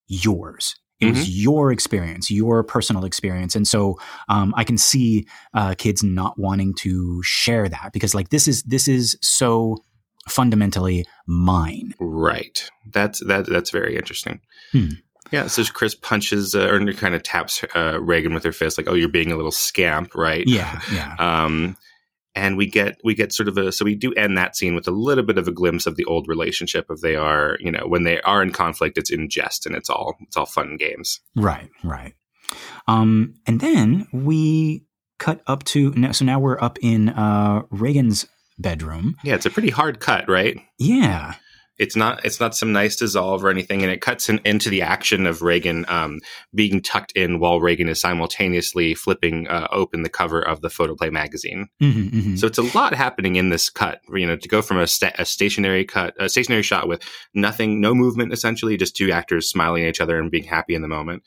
yours. 0.06 0.74
It 0.98 1.06
mm-hmm. 1.06 1.14
was 1.16 1.28
your 1.28 1.72
experience, 1.72 2.30
your 2.30 2.62
personal 2.62 3.04
experience. 3.04 3.54
And 3.54 3.68
so 3.68 3.98
um, 4.28 4.54
I 4.56 4.64
can 4.64 4.78
see 4.78 5.26
uh, 5.52 5.74
kids 5.76 6.02
not 6.02 6.38
wanting 6.38 6.74
to 6.76 7.22
share 7.22 7.68
that 7.68 7.90
because 7.92 8.14
like 8.14 8.30
this 8.30 8.48
is, 8.48 8.62
this 8.62 8.88
is 8.88 9.18
so 9.20 9.76
fundamentally 10.28 11.04
mine. 11.26 11.92
Right. 12.00 12.70
That's 12.92 13.24
that. 13.26 13.46
That's 13.46 13.70
very 13.70 13.96
interesting. 13.96 14.40
Hmm. 14.72 14.88
Yeah. 15.32 15.46
So 15.48 15.64
Chris 15.64 15.94
punches 15.94 16.54
uh, 16.54 16.68
or 16.68 16.92
kind 16.92 17.14
of 17.14 17.22
taps 17.22 17.64
uh, 17.74 17.98
Regan 18.00 18.34
with 18.34 18.44
her 18.44 18.52
fist, 18.52 18.78
like, 18.78 18.88
"Oh, 18.88 18.94
you're 18.94 19.08
being 19.08 19.32
a 19.32 19.36
little 19.36 19.52
scamp, 19.52 20.14
right?" 20.14 20.44
Yeah. 20.46 20.80
Yeah. 20.92 21.16
um, 21.18 21.76
and 22.36 22.56
we 22.56 22.66
get 22.66 23.00
we 23.02 23.14
get 23.14 23.32
sort 23.32 23.48
of 23.48 23.58
a 23.58 23.72
so 23.72 23.84
we 23.84 23.94
do 23.94 24.12
end 24.14 24.36
that 24.38 24.56
scene 24.56 24.74
with 24.74 24.86
a 24.86 24.92
little 24.92 25.24
bit 25.24 25.38
of 25.38 25.48
a 25.48 25.52
glimpse 25.52 25.86
of 25.86 25.96
the 25.96 26.04
old 26.04 26.28
relationship 26.28 26.88
of 26.90 27.00
they 27.00 27.16
are 27.16 27.56
you 27.60 27.72
know 27.72 27.86
when 27.86 28.04
they 28.04 28.20
are 28.20 28.42
in 28.42 28.52
conflict 28.52 28.96
it's 28.98 29.10
in 29.10 29.28
jest 29.28 29.66
and 29.66 29.74
it's 29.74 29.90
all 29.90 30.14
it's 30.20 30.36
all 30.36 30.46
fun 30.46 30.76
games 30.76 31.20
right 31.34 31.70
right 31.82 32.14
um 32.86 33.34
and 33.46 33.60
then 33.60 34.06
we 34.12 34.84
cut 35.18 35.40
up 35.46 35.64
to 35.64 35.90
now 35.92 36.12
so 36.12 36.24
now 36.24 36.38
we're 36.38 36.60
up 36.60 36.78
in 36.82 37.08
uh 37.08 37.62
regan's 37.70 38.26
bedroom. 38.58 39.16
Yeah, 39.22 39.34
it's 39.34 39.46
a 39.46 39.50
pretty 39.50 39.70
hard 39.70 40.00
cut, 40.00 40.28
right? 40.28 40.58
Yeah. 40.78 41.34
It's 41.78 41.96
not 41.96 42.24
it's 42.24 42.40
not 42.40 42.54
some 42.54 42.72
nice 42.72 42.96
dissolve 42.96 43.44
or 43.44 43.50
anything, 43.50 43.82
and 43.82 43.90
it 43.90 44.00
cuts 44.00 44.28
in, 44.28 44.40
into 44.44 44.70
the 44.70 44.82
action 44.82 45.26
of 45.26 45.42
regan 45.42 45.84
um, 45.88 46.20
being 46.54 46.80
tucked 46.80 47.12
in 47.12 47.38
while 47.38 47.60
regan 47.60 47.88
is 47.88 48.00
simultaneously 48.00 48.94
flipping 48.94 49.46
uh, 49.48 49.68
open 49.70 50.02
the 50.02 50.08
cover 50.08 50.40
of 50.40 50.62
the 50.62 50.70
photoplay 50.70 51.10
magazine. 51.10 51.68
Mm-hmm, 51.82 52.18
mm-hmm. 52.18 52.36
So 52.36 52.46
it's 52.46 52.58
a 52.58 52.76
lot 52.76 52.94
happening 52.94 53.36
in 53.36 53.50
this 53.50 53.68
cut. 53.68 54.00
You 54.12 54.26
know, 54.26 54.36
to 54.36 54.48
go 54.48 54.62
from 54.62 54.78
a, 54.78 54.86
sta- 54.86 55.14
a 55.18 55.24
stationary 55.24 55.84
cut, 55.84 56.14
a 56.18 56.28
stationary 56.28 56.62
shot 56.62 56.88
with 56.88 57.02
nothing, 57.34 57.80
no 57.80 57.94
movement, 57.94 58.32
essentially, 58.32 58.76
just 58.76 58.96
two 58.96 59.12
actors 59.12 59.48
smiling 59.48 59.82
at 59.84 59.88
each 59.88 60.00
other 60.00 60.18
and 60.18 60.30
being 60.30 60.44
happy 60.44 60.74
in 60.74 60.82
the 60.82 60.88
moment, 60.88 61.22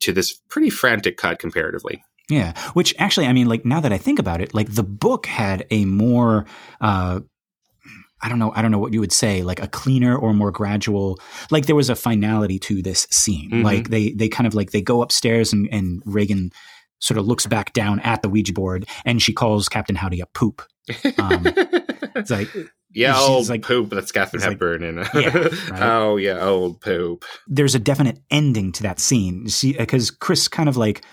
to 0.00 0.12
this 0.12 0.34
pretty 0.48 0.70
frantic 0.70 1.16
cut 1.16 1.38
comparatively. 1.38 2.04
Yeah, 2.28 2.58
which 2.72 2.94
actually, 2.98 3.28
I 3.28 3.32
mean, 3.32 3.48
like 3.48 3.64
now 3.64 3.80
that 3.80 3.92
I 3.92 3.98
think 3.98 4.18
about 4.18 4.40
it, 4.40 4.52
like 4.52 4.74
the 4.74 4.82
book 4.82 5.26
had 5.26 5.64
a 5.70 5.84
more, 5.84 6.46
uh, 6.80 7.20
I 8.22 8.28
don't 8.28 8.38
know, 8.38 8.52
I 8.54 8.62
don't 8.62 8.70
know 8.70 8.78
what 8.78 8.94
you 8.94 9.00
would 9.00 9.12
say, 9.12 9.42
like 9.42 9.62
a 9.62 9.68
cleaner 9.68 10.16
or 10.16 10.32
more 10.32 10.50
gradual. 10.50 11.18
Like 11.50 11.66
there 11.66 11.76
was 11.76 11.90
a 11.90 11.94
finality 11.96 12.58
to 12.60 12.82
this 12.82 13.06
scene. 13.10 13.50
Mm-hmm. 13.50 13.62
Like 13.62 13.90
they 13.90 14.10
they 14.10 14.28
kind 14.28 14.46
of 14.46 14.54
like 14.54 14.70
they 14.70 14.82
go 14.82 15.02
upstairs 15.02 15.52
and 15.52 15.68
and 15.70 16.02
Regan 16.06 16.50
sort 16.98 17.18
of 17.18 17.26
looks 17.26 17.46
back 17.56 17.72
down 17.72 18.00
at 18.00 18.22
the 18.22 18.28
Ouija 18.28 18.52
board 18.52 18.86
and 19.04 19.20
she 19.20 19.32
calls 19.32 19.68
Captain 19.68 19.96
Howdy 19.96 20.20
a 20.20 20.26
poop. 20.26 20.62
Um, 21.18 21.42
it's 22.14 22.30
like 22.30 22.48
yeah, 22.96 23.18
old 23.18 23.48
like, 23.48 23.62
poop. 23.62 23.90
That's 23.90 24.12
Katharine 24.12 24.42
Hepburn. 24.42 24.96
Like, 24.96 25.14
and 25.14 25.24
yeah, 25.24 25.48
right? 25.70 25.82
oh 25.82 26.16
yeah, 26.16 26.40
old 26.40 26.80
poop. 26.80 27.24
There's 27.46 27.74
a 27.74 27.78
definite 27.78 28.20
ending 28.30 28.72
to 28.72 28.82
that 28.84 28.98
scene. 28.98 29.48
See, 29.48 29.74
because 29.74 30.10
Chris 30.10 30.48
kind 30.48 30.68
of 30.68 30.76
like 30.76 31.04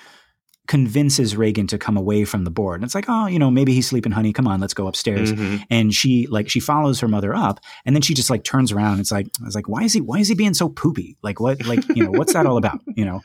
convinces 0.68 1.36
Regan 1.36 1.68
to 1.68 1.78
come 1.78 1.98
away 1.98 2.24
from 2.26 2.46
the 2.46 2.52
board. 2.52 2.76
And 2.76 2.86
it's 2.86 2.96
like, 2.96 3.06
oh, 3.08 3.28
you 3.28 3.38
know, 3.38 3.52
maybe 3.52 3.74
he's 3.74 3.88
sleeping, 3.88 4.12
honey. 4.12 4.32
Come 4.32 4.48
on, 4.48 4.60
let's 4.60 4.74
go 4.74 4.88
upstairs. 4.88 5.34
Mm-hmm. 5.34 5.64
And 5.70 5.94
she 5.94 6.28
like 6.28 6.50
she 6.50 6.60
follows 6.60 7.00
her 7.02 7.08
mother 7.08 7.36
up, 7.36 7.60
and 7.86 7.96
then 7.96 8.02
she 8.02 8.14
just 8.14 8.30
like 8.30 8.44
turns 8.44 8.72
around. 8.72 9.00
it's 9.00 9.12
like 9.12 9.28
I 9.42 9.46
was 9.46 9.56
like, 9.56 9.68
why 9.68 9.84
is 9.84 9.94
he 9.94 10.02
why 10.02 10.20
is 10.20 10.28
he 10.28 10.36
being 10.36 10.54
so 10.54 10.70
poopy? 10.70 11.18
Like 11.22 11.40
what 11.40 11.66
like 11.66 11.84
you 11.96 12.04
know 12.04 12.12
what's 12.12 12.34
that 12.34 12.46
all 12.46 12.58
about? 12.58 12.80
You 12.96 13.06
know. 13.06 13.22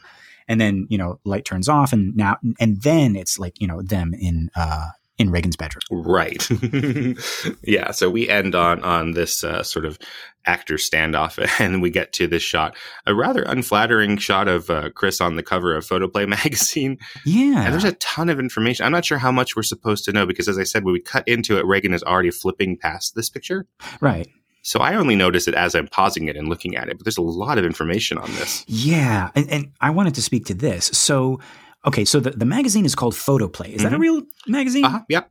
And 0.51 0.59
then 0.59 0.87
you 0.89 0.97
know 0.97 1.21
light 1.25 1.45
turns 1.45 1.69
off, 1.69 1.93
and 1.93 2.17
now 2.17 2.39
and 2.59 2.81
then 2.81 3.17
it's 3.17 3.39
like 3.39 3.61
you 3.61 3.67
know 3.67 3.83
them 3.83 4.15
in 4.15 4.51
uh 4.57 4.89
in 5.19 5.31
Regan's 5.31 5.57
bedroom. 5.57 5.83
Right. 5.91 6.49
yeah. 7.63 7.91
So 7.91 8.09
we 8.09 8.29
end 8.29 8.55
on 8.55 8.83
on 8.83 9.13
this 9.13 9.43
uh, 9.43 9.63
sort 9.63 9.85
of 9.85 9.99
actor 10.47 10.75
standoff, 10.75 11.39
and 11.61 11.83
we 11.83 11.91
get 11.91 12.13
to 12.15 12.27
this 12.27 12.43
shot, 12.43 12.77
a 13.07 13.15
rather 13.15 13.43
unflattering 13.43 14.17
shot 14.17 14.49
of 14.49 14.71
uh, 14.71 14.91
Chris 14.91 15.21
on 15.21 15.37
the 15.37 15.43
cover 15.43 15.77
of 15.77 15.85
Photoplay 15.85 16.27
magazine. 16.27 16.99
Yeah. 17.25 17.65
And 17.65 17.73
there's 17.73 17.85
a 17.85 17.93
ton 17.93 18.29
of 18.29 18.39
information. 18.39 18.87
I'm 18.87 18.93
not 18.93 19.05
sure 19.05 19.19
how 19.19 19.33
much 19.33 19.57
we're 19.57 19.63
supposed 19.63 20.05
to 20.05 20.13
know 20.13 20.25
because, 20.25 20.49
as 20.49 20.59
I 20.59 20.65
said, 20.65 20.85
when 20.85 20.93
we 20.95 21.01
cut 21.01 21.27
into 21.27 21.59
it, 21.59 21.67
Regan 21.67 21.93
is 21.93 22.03
already 22.03 22.31
flipping 22.31 22.77
past 22.77 23.15
this 23.15 23.29
picture. 23.29 23.67
Right. 24.01 24.29
So 24.63 24.81
I 24.81 24.97
only 24.97 25.17
notice 25.17 25.49
it 25.49 25.55
as 25.55 25.75
I'm 25.75 25.87
pausing 25.87 26.29
it 26.29 26.37
and 26.37 26.49
looking 26.49 26.77
at 26.77 26.89
it, 26.89 26.99
but 26.99 27.05
there's 27.05 27.17
a 27.17 27.23
lot 27.23 27.59
of 27.59 27.65
information 27.65 28.19
on 28.19 28.31
this. 28.33 28.65
Yeah. 28.67 29.31
And, 29.35 29.49
and 29.51 29.73
I 29.81 29.91
wanted 29.91 30.15
to 30.17 30.23
speak 30.23 30.45
to 30.47 30.55
this. 30.55 30.87
So 30.87 31.41
Okay, 31.87 32.05
so 32.05 32.21
the, 32.21 32.31
the 32.31 32.45
magazine 32.45 32.85
is 32.85 32.95
called 32.95 33.15
Photoplay. 33.15 33.69
Is 33.69 33.77
mm-hmm. 33.77 33.85
that 33.85 33.93
a 33.93 33.95
mm-hmm. 33.95 34.03
real 34.03 34.23
magazine? 34.47 34.85
Uh-huh, 34.85 35.01
yeah. 35.09 35.23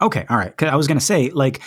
Okay, 0.00 0.24
all 0.28 0.36
right. 0.36 0.60
I 0.62 0.76
was 0.76 0.86
going 0.86 0.98
to 0.98 1.04
say 1.04 1.30
like 1.30 1.60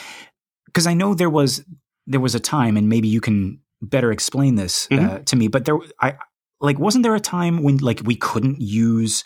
because 0.65 0.87
I 0.87 0.93
know 0.93 1.13
there 1.13 1.29
was 1.29 1.63
there 2.07 2.21
was 2.21 2.35
a 2.35 2.39
time, 2.39 2.77
and 2.77 2.89
maybe 2.89 3.07
you 3.07 3.21
can 3.21 3.59
better 3.81 4.11
explain 4.11 4.55
this 4.55 4.87
uh, 4.91 4.95
mm-hmm. 4.95 5.09
uh, 5.09 5.19
to 5.19 5.35
me. 5.35 5.47
But 5.47 5.65
there, 5.65 5.77
I 5.99 6.15
like 6.61 6.79
wasn't 6.79 7.03
there 7.03 7.15
a 7.15 7.19
time 7.19 7.63
when 7.63 7.77
like 7.77 8.01
we 8.05 8.15
couldn't 8.15 8.61
use 8.61 9.23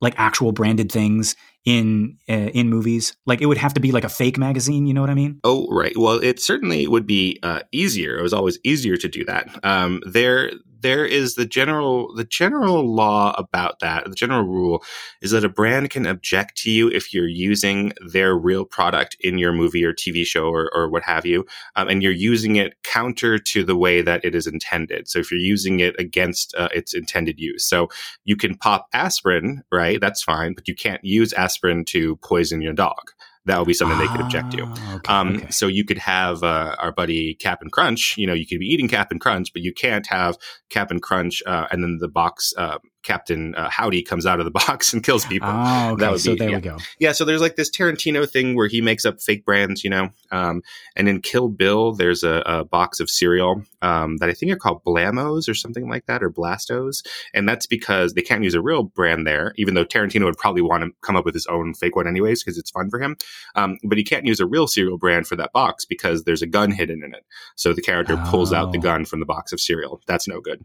like 0.00 0.14
actual 0.16 0.52
branded 0.52 0.90
things 0.90 1.36
in 1.64 2.16
uh, 2.28 2.32
in 2.32 2.70
movies 2.70 3.14
like 3.26 3.42
it 3.42 3.46
would 3.46 3.58
have 3.58 3.74
to 3.74 3.80
be 3.80 3.92
like 3.92 4.04
a 4.04 4.08
fake 4.08 4.38
magazine 4.38 4.86
you 4.86 4.94
know 4.94 5.02
what 5.02 5.10
i 5.10 5.14
mean 5.14 5.38
oh 5.44 5.66
right 5.70 5.94
well 5.94 6.14
it 6.22 6.40
certainly 6.40 6.86
would 6.86 7.06
be 7.06 7.38
uh, 7.42 7.60
easier 7.70 8.16
it 8.16 8.22
was 8.22 8.32
always 8.32 8.58
easier 8.64 8.96
to 8.96 9.08
do 9.08 9.24
that 9.26 9.46
um, 9.62 10.00
there 10.06 10.50
there 10.80 11.04
is 11.04 11.34
the 11.34 11.46
general 11.46 12.14
the 12.14 12.24
general 12.24 12.94
law 12.94 13.34
about 13.38 13.80
that. 13.80 14.04
The 14.04 14.14
general 14.14 14.44
rule 14.44 14.82
is 15.20 15.30
that 15.30 15.44
a 15.44 15.48
brand 15.48 15.90
can 15.90 16.06
object 16.06 16.56
to 16.58 16.70
you 16.70 16.88
if 16.88 17.12
you're 17.12 17.28
using 17.28 17.92
their 18.12 18.36
real 18.36 18.64
product 18.64 19.16
in 19.20 19.38
your 19.38 19.52
movie 19.52 19.84
or 19.84 19.92
TV 19.92 20.24
show 20.24 20.48
or, 20.48 20.70
or 20.74 20.88
what 20.88 21.02
have 21.02 21.26
you, 21.26 21.46
um, 21.76 21.88
and 21.88 22.02
you're 22.02 22.12
using 22.12 22.56
it 22.56 22.74
counter 22.82 23.38
to 23.38 23.64
the 23.64 23.76
way 23.76 24.02
that 24.02 24.24
it 24.24 24.34
is 24.34 24.46
intended. 24.46 25.08
So 25.08 25.18
if 25.18 25.30
you're 25.30 25.40
using 25.40 25.80
it 25.80 25.94
against 25.98 26.54
uh, 26.56 26.68
its 26.74 26.94
intended 26.94 27.38
use, 27.38 27.64
so 27.64 27.88
you 28.24 28.36
can 28.36 28.56
pop 28.56 28.88
aspirin, 28.92 29.62
right? 29.72 30.00
That's 30.00 30.22
fine, 30.22 30.54
but 30.54 30.68
you 30.68 30.74
can't 30.74 31.04
use 31.04 31.32
aspirin 31.32 31.84
to 31.86 32.16
poison 32.16 32.62
your 32.62 32.74
dog 32.74 33.10
that 33.46 33.58
would 33.58 33.66
be 33.66 33.74
something 33.74 33.98
they 33.98 34.08
could 34.08 34.20
object 34.20 34.52
to. 34.52 34.66
Ah, 34.66 34.94
okay, 34.96 35.12
um, 35.12 35.36
okay. 35.36 35.50
So 35.50 35.66
you 35.66 35.84
could 35.84 35.98
have 35.98 36.42
uh, 36.42 36.76
our 36.78 36.92
buddy 36.92 37.34
Cap'n 37.34 37.70
Crunch. 37.70 38.16
You 38.18 38.26
know, 38.26 38.34
you 38.34 38.46
could 38.46 38.58
be 38.58 38.66
eating 38.66 38.88
Cap'n 38.88 39.18
Crunch, 39.18 39.52
but 39.52 39.62
you 39.62 39.72
can't 39.72 40.06
have 40.08 40.36
Cap'n 40.68 41.00
Crunch 41.00 41.42
uh, 41.46 41.66
and 41.70 41.82
then 41.82 41.98
the 42.00 42.08
box 42.08 42.52
uh, 42.56 42.78
Captain 43.02 43.54
uh, 43.54 43.68
Howdy 43.70 44.02
comes 44.02 44.26
out 44.26 44.40
of 44.40 44.44
the 44.44 44.50
box 44.66 44.92
and 44.92 45.02
kills 45.02 45.24
people. 45.24 45.48
Oh, 45.50 45.92
okay. 45.92 46.00
That 46.00 46.12
would 46.12 46.20
so 46.20 46.32
be, 46.32 46.38
there 46.38 46.50
yeah. 46.50 46.56
we 46.56 46.62
go. 46.62 46.76
Yeah, 46.98 47.12
so 47.12 47.24
there's 47.24 47.40
like 47.40 47.56
this 47.56 47.70
Tarantino 47.70 48.28
thing 48.28 48.54
where 48.54 48.68
he 48.68 48.80
makes 48.80 49.04
up 49.04 49.20
fake 49.20 49.44
brands, 49.44 49.84
you 49.84 49.90
know. 49.90 50.10
Um, 50.30 50.62
and 50.96 51.08
in 51.08 51.20
Kill 51.20 51.48
Bill, 51.48 51.92
there's 51.92 52.22
a, 52.22 52.42
a 52.46 52.64
box 52.64 53.00
of 53.00 53.10
cereal 53.10 53.62
um, 53.82 54.18
that 54.18 54.28
I 54.28 54.34
think 54.34 54.52
are 54.52 54.56
called 54.56 54.84
Blamos 54.84 55.48
or 55.48 55.54
something 55.54 55.88
like 55.88 56.06
that, 56.06 56.22
or 56.22 56.30
Blastos. 56.30 57.04
And 57.34 57.48
that's 57.48 57.66
because 57.66 58.14
they 58.14 58.22
can't 58.22 58.44
use 58.44 58.54
a 58.54 58.62
real 58.62 58.82
brand 58.82 59.26
there, 59.26 59.54
even 59.56 59.74
though 59.74 59.84
Tarantino 59.84 60.24
would 60.24 60.38
probably 60.38 60.62
want 60.62 60.84
to 60.84 60.90
come 61.02 61.16
up 61.16 61.24
with 61.24 61.34
his 61.34 61.46
own 61.46 61.74
fake 61.74 61.96
one 61.96 62.06
anyways 62.06 62.42
because 62.42 62.58
it's 62.58 62.70
fun 62.70 62.90
for 62.90 63.00
him. 63.00 63.16
Um, 63.54 63.78
but 63.84 63.98
he 63.98 64.04
can't 64.04 64.26
use 64.26 64.40
a 64.40 64.46
real 64.46 64.66
cereal 64.66 64.98
brand 64.98 65.26
for 65.26 65.36
that 65.36 65.52
box 65.52 65.84
because 65.84 66.24
there's 66.24 66.42
a 66.42 66.46
gun 66.46 66.70
hidden 66.70 67.02
in 67.02 67.14
it. 67.14 67.24
So 67.56 67.72
the 67.72 67.82
character 67.82 68.16
oh. 68.18 68.30
pulls 68.30 68.52
out 68.52 68.72
the 68.72 68.78
oh. 68.78 68.82
gun 68.82 69.04
from 69.04 69.20
the 69.20 69.26
box 69.26 69.52
of 69.52 69.60
cereal. 69.60 70.00
That's 70.06 70.28
no 70.28 70.40
good. 70.40 70.64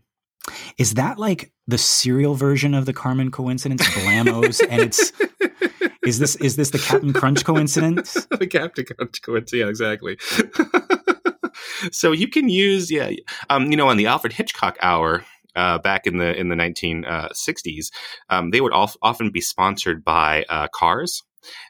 Is 0.77 0.95
that 0.95 1.17
like 1.17 1.51
the 1.67 1.77
cereal 1.77 2.35
version 2.35 2.73
of 2.73 2.85
the 2.85 2.93
Carmen 2.93 3.31
coincidence, 3.31 3.81
Blamos? 3.81 4.65
and 4.69 4.81
it's 4.81 5.11
is 6.05 6.19
this 6.19 6.35
is 6.37 6.55
this 6.55 6.69
the 6.69 6.79
Captain 6.79 7.13
Crunch 7.13 7.43
coincidence? 7.43 8.13
the 8.31 8.47
Captain 8.47 8.85
Crunch 8.85 9.21
coincidence, 9.21 9.53
yeah, 9.53 9.67
exactly. 9.67 10.17
so 11.91 12.11
you 12.11 12.27
can 12.27 12.49
use, 12.49 12.91
yeah, 12.91 13.11
um, 13.49 13.71
you 13.71 13.77
know, 13.77 13.87
on 13.87 13.97
the 13.97 14.07
Alfred 14.07 14.33
Hitchcock 14.33 14.77
Hour. 14.81 15.25
Uh, 15.57 15.77
back 15.77 16.05
in 16.05 16.17
the 16.17 16.37
in 16.37 16.49
the 16.49 16.55
1960s, 16.55 17.89
uh, 18.29 18.35
um, 18.35 18.51
they 18.51 18.59
would 18.59 18.73
often 18.73 19.31
be 19.31 19.39
sponsored 19.39 20.03
by 20.03 20.43
uh, 20.49 20.67
cars, 20.67 21.23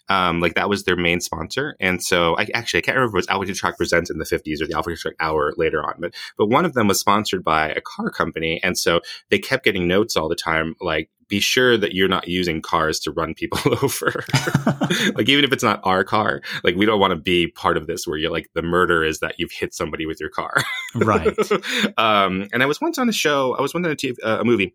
Um, 0.07 0.39
like 0.39 0.53
that 0.55 0.69
was 0.69 0.83
their 0.83 0.95
main 0.95 1.19
sponsor. 1.19 1.75
And 1.79 2.03
so 2.03 2.37
I 2.37 2.47
actually 2.53 2.79
I 2.79 2.81
can't 2.81 2.95
remember 2.95 3.17
if 3.17 3.19
it 3.19 3.25
was 3.25 3.27
Alfred 3.27 3.49
Hitchcock 3.49 3.77
Presents 3.77 4.09
in 4.09 4.19
the 4.19 4.25
50s 4.25 4.61
or 4.61 4.67
the 4.67 4.75
Alfred 4.75 4.93
Hitchcock 4.93 5.13
Hour 5.19 5.53
later 5.57 5.83
on, 5.83 5.95
but 5.99 6.13
but 6.37 6.47
one 6.47 6.65
of 6.65 6.73
them 6.73 6.87
was 6.87 6.99
sponsored 6.99 7.43
by 7.43 7.69
a 7.69 7.81
car 7.81 8.09
company, 8.09 8.59
and 8.63 8.77
so 8.77 9.01
they 9.29 9.39
kept 9.39 9.63
getting 9.63 9.87
notes 9.87 10.15
all 10.15 10.29
the 10.29 10.35
time 10.35 10.75
like 10.79 11.09
be 11.27 11.39
sure 11.39 11.77
that 11.77 11.93
you're 11.93 12.07
not 12.07 12.27
using 12.27 12.61
cars 12.61 12.99
to 12.99 13.11
run 13.11 13.33
people 13.33 13.59
over. 13.83 14.23
like 15.15 15.29
even 15.29 15.43
if 15.43 15.51
it's 15.51 15.63
not 15.63 15.79
our 15.83 16.03
car, 16.03 16.41
like 16.63 16.75
we 16.75 16.85
don't 16.85 16.99
want 16.99 17.11
to 17.11 17.19
be 17.19 17.47
part 17.47 17.77
of 17.77 17.87
this 17.87 18.07
where 18.07 18.17
you're 18.17 18.31
like 18.31 18.49
the 18.53 18.61
murder 18.61 19.03
is 19.03 19.19
that 19.19 19.35
you've 19.37 19.51
hit 19.51 19.73
somebody 19.73 20.05
with 20.05 20.19
your 20.19 20.29
car. 20.29 20.55
right. 20.95 21.35
Um, 21.97 22.47
and 22.51 22.61
I 22.61 22.65
was 22.65 22.81
once 22.81 22.97
on 22.97 23.09
a 23.09 23.13
show, 23.13 23.55
I 23.55 23.61
was 23.61 23.73
once 23.73 23.85
on 23.85 23.91
a, 23.91 23.95
TV, 23.95 24.15
uh, 24.23 24.39
a 24.41 24.43
movie 24.43 24.73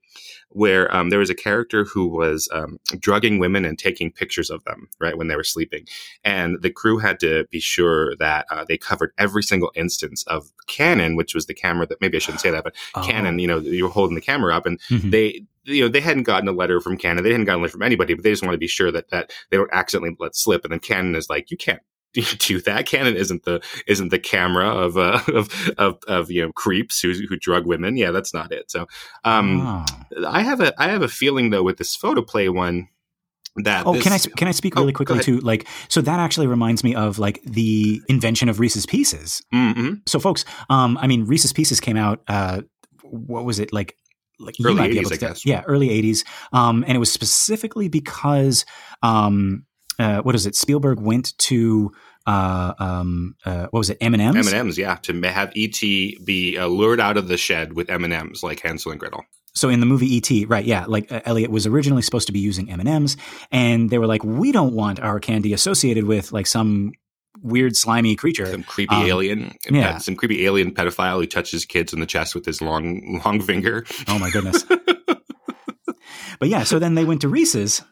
where 0.51 0.95
um, 0.95 1.11
there 1.11 1.19
was 1.19 1.31
a 1.31 1.35
character 1.35 1.85
who 1.85 2.07
was 2.07 2.49
um, 2.53 2.79
drugging 2.99 3.39
women 3.39 3.65
and 3.65 3.79
taking 3.79 4.11
pictures 4.11 4.51
of 4.51 4.65
them 4.65 4.89
right 5.01 5.17
when 5.17 5.29
they 5.29 5.37
were 5.37 5.45
sleeping, 5.45 5.87
and 6.25 6.61
the 6.63 6.71
crew 6.71 6.99
had 6.99 7.21
to 7.21 7.47
be 7.51 7.61
sure 7.61 8.17
that 8.17 8.47
uh, 8.51 8.65
they 8.67 8.77
covered 8.77 9.13
every 9.19 9.43
single 9.43 9.71
instance 9.75 10.25
of 10.27 10.51
Canon, 10.67 11.17
which 11.17 11.35
was 11.35 11.47
the 11.47 11.55
camera 11.55 11.87
that 11.87 12.01
maybe 12.01 12.17
I 12.17 12.21
shouldn't 12.21 12.41
say 12.41 12.51
that, 12.51 12.65
but 12.65 12.75
oh. 12.95 13.03
Canon, 13.03 13.39
you 13.39 13.47
know, 13.47 13.59
you're 13.59 13.91
holding 13.91 14.15
the 14.15 14.21
camera 14.21 14.57
up, 14.57 14.67
and 14.67 14.81
mm-hmm. 14.83 15.11
they 15.11 15.43
you 15.65 15.83
know 15.83 15.89
they 15.89 16.01
hadn't 16.01 16.25
gotten 16.25 16.49
a 16.49 16.53
letter 16.53 16.81
from 16.81 16.97
Canon, 16.97 17.23
they 17.23 17.31
hadn't 17.31 17.47
gotten 17.47 17.61
a 17.61 17.63
letter 17.63 17.73
from 17.73 17.83
anybody, 17.83 18.15
but 18.15 18.25
they 18.25 18.31
just 18.31 18.43
want 18.43 18.55
to 18.55 18.59
be 18.59 18.67
sure 18.67 18.91
that 18.91 19.11
that 19.11 19.33
they 19.51 19.57
don't 19.57 19.73
accidentally 19.73 20.17
let 20.19 20.37
slip. 20.37 20.65
And 20.65 20.73
then 20.73 20.81
Canon 20.81 21.15
is 21.15 21.29
like, 21.31 21.51
you 21.51 21.57
can't 21.57 21.81
do 22.39 22.61
that. 22.63 22.87
Canon 22.87 23.17
isn't 23.17 23.45
the 23.45 23.63
isn't 23.87 24.09
the 24.09 24.19
camera 24.19 24.69
of 24.69 24.97
uh, 24.97 25.21
of, 25.29 25.73
of, 25.79 25.99
of 26.09 26.31
you 26.31 26.43
know 26.43 26.53
creeps 26.53 27.01
who 27.01 27.13
who 27.29 27.37
drug 27.37 27.67
women. 27.67 27.97
Yeah, 27.97 28.11
that's 28.11 28.35
not 28.35 28.53
it. 28.53 28.71
So 28.71 28.87
um, 29.25 29.61
oh. 29.61 29.85
I 30.27 30.43
have 30.43 30.61
a 30.61 30.73
I 30.81 30.89
have 30.89 31.03
a 31.03 31.09
feeling 31.09 31.51
though 31.51 31.63
with 31.63 31.79
this 31.79 31.95
photoplay 31.95 32.49
one 32.49 32.89
that 33.57 33.85
oh 33.85 33.95
this, 33.95 34.05
can 34.05 34.13
i 34.13 34.19
can 34.19 34.47
i 34.47 34.53
speak 34.53 34.77
really 34.77 34.93
oh, 34.93 34.95
quickly 34.95 35.19
too 35.19 35.41
like 35.41 35.67
so 35.89 36.01
that 36.01 36.21
actually 36.21 36.47
reminds 36.47 36.85
me 36.85 36.95
of 36.95 37.19
like 37.19 37.43
the 37.43 38.01
invention 38.09 38.49
of 38.49 38.61
reese's 38.61 38.87
pieces 38.87 39.43
mm-hmm. 39.53 39.95
so 40.07 40.21
folks 40.21 40.45
um 40.71 40.97
i 40.99 41.09
mean 41.09 41.25
reese's 41.25 41.53
pieces 41.53 41.81
came 41.81 41.97
out 41.97 42.23
uh 42.29 42.61
what 43.03 43.45
was 43.45 43.59
it 43.59 43.73
like 43.73 43.97
like 44.41 44.57
early 44.65 44.89
80s, 44.89 45.13
I 45.13 45.17
guess. 45.17 45.47
Yeah, 45.47 45.63
early 45.67 45.89
80s. 45.89 46.25
Um, 46.53 46.85
and 46.87 46.97
it 46.97 46.99
was 46.99 47.13
specifically 47.13 47.89
because, 47.89 48.65
um, 49.03 49.65
uh, 49.99 50.23
what 50.23 50.35
is 50.35 50.47
it? 50.47 50.57
Spielberg 50.57 51.01
went 51.01 51.37
to, 51.39 51.93
uh, 52.27 52.75
um, 52.79 53.37
uh, 53.45 53.67
what 53.71 53.79
was 53.79 53.91
it? 53.91 53.99
M 54.01 54.15
and 54.15 54.23
M's. 54.23 54.37
M 54.37 54.47
and 54.47 54.69
M's, 54.69 54.79
yeah, 54.79 54.97
to 54.97 55.21
have 55.29 55.53
ET 55.57 55.81
be 55.81 56.57
uh, 56.59 56.67
lured 56.67 57.01
out 57.01 57.17
of 57.17 57.29
the 57.29 57.37
shed 57.37 57.75
with 57.75 57.91
M 57.91 58.05
and 58.05 58.13
M's, 58.13 58.43
like 58.43 58.61
Hansel 58.61 58.93
and 58.93 59.01
Gretel. 59.01 59.25
So 59.53 59.69
in 59.69 59.81
the 59.81 59.87
movie 59.87 60.15
E.T., 60.15 60.45
right? 60.47 60.65
Yeah, 60.65 60.85
like 60.87 61.11
uh, 61.11 61.21
Elliott 61.25 61.51
was 61.51 61.67
originally 61.67 62.03
supposed 62.03 62.27
to 62.29 62.33
be 62.33 62.39
using 62.39 62.71
M 62.71 62.81
and 62.81 62.89
M's, 62.89 63.17
and 63.51 63.91
they 63.91 63.99
were 63.99 64.07
like, 64.07 64.23
"We 64.23 64.53
don't 64.53 64.75
want 64.75 65.01
our 65.01 65.19
candy 65.19 65.53
associated 65.53 66.05
with 66.05 66.33
like 66.33 66.47
some 66.47 66.93
weird 67.43 67.77
slimy 67.77 68.17
creature. 68.17 68.47
Some 68.47 68.63
creepy 68.63 68.95
um, 68.95 69.07
alien 69.07 69.53
yeah. 69.71 69.99
some 69.99 70.17
creepy 70.17 70.47
alien 70.47 70.75
pedophile 70.75 71.21
who 71.21 71.27
touches 71.27 71.65
kids 71.65 71.93
in 71.93 72.01
the 72.01 72.07
chest 72.07 72.35
with 72.35 72.45
his 72.45 72.61
long 72.61 73.21
long 73.25 73.41
finger. 73.41 73.85
Oh 74.09 74.19
my 74.19 74.31
goodness. 74.31 74.65
But 76.39 76.49
yeah 76.49 76.65
so 76.65 76.79
then 76.79 76.95
they 76.95 77.05
went 77.05 77.21
to 77.21 77.29
reese's 77.29 77.83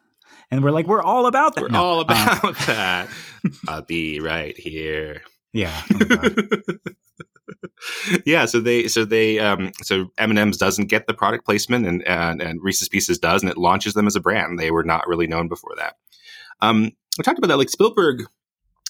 and 0.51 0.65
we're 0.65 0.71
like 0.71 0.87
we're 0.87 1.03
all 1.03 1.27
about 1.27 1.55
that. 1.55 1.61
We're 1.61 1.69
no, 1.69 1.85
all 1.85 2.01
about 2.01 2.43
uh, 2.45 2.53
that. 2.67 3.09
I'll 3.69 3.83
be 3.83 4.21
right 4.21 4.57
here. 4.57 5.21
Yeah. 5.53 5.83
Oh 5.93 6.57
yeah 8.25 8.47
so 8.47 8.61
they 8.61 8.89
so 8.89 9.05
they 9.05 9.39
um 9.39 9.73
so 9.83 10.07
m&ms 10.17 10.57
doesn't 10.57 10.87
get 10.87 11.07
the 11.07 11.15
product 11.15 11.45
placement 11.45 11.87
and, 11.87 12.03
and 12.09 12.41
and 12.41 12.63
reese's 12.63 12.89
pieces 12.89 13.19
does 13.19 13.43
and 13.43 13.51
it 13.51 13.59
launches 13.59 13.93
them 13.93 14.07
as 14.07 14.17
a 14.17 14.21
brand. 14.21 14.59
They 14.59 14.71
were 14.71 14.85
not 14.85 15.07
really 15.07 15.27
known 15.27 15.49
before 15.49 15.75
that. 15.77 15.97
Um 16.63 16.93
we 17.19 17.23
talked 17.23 17.39
about 17.39 17.49
that 17.49 17.59
like 17.59 17.69
spielberg 17.69 18.25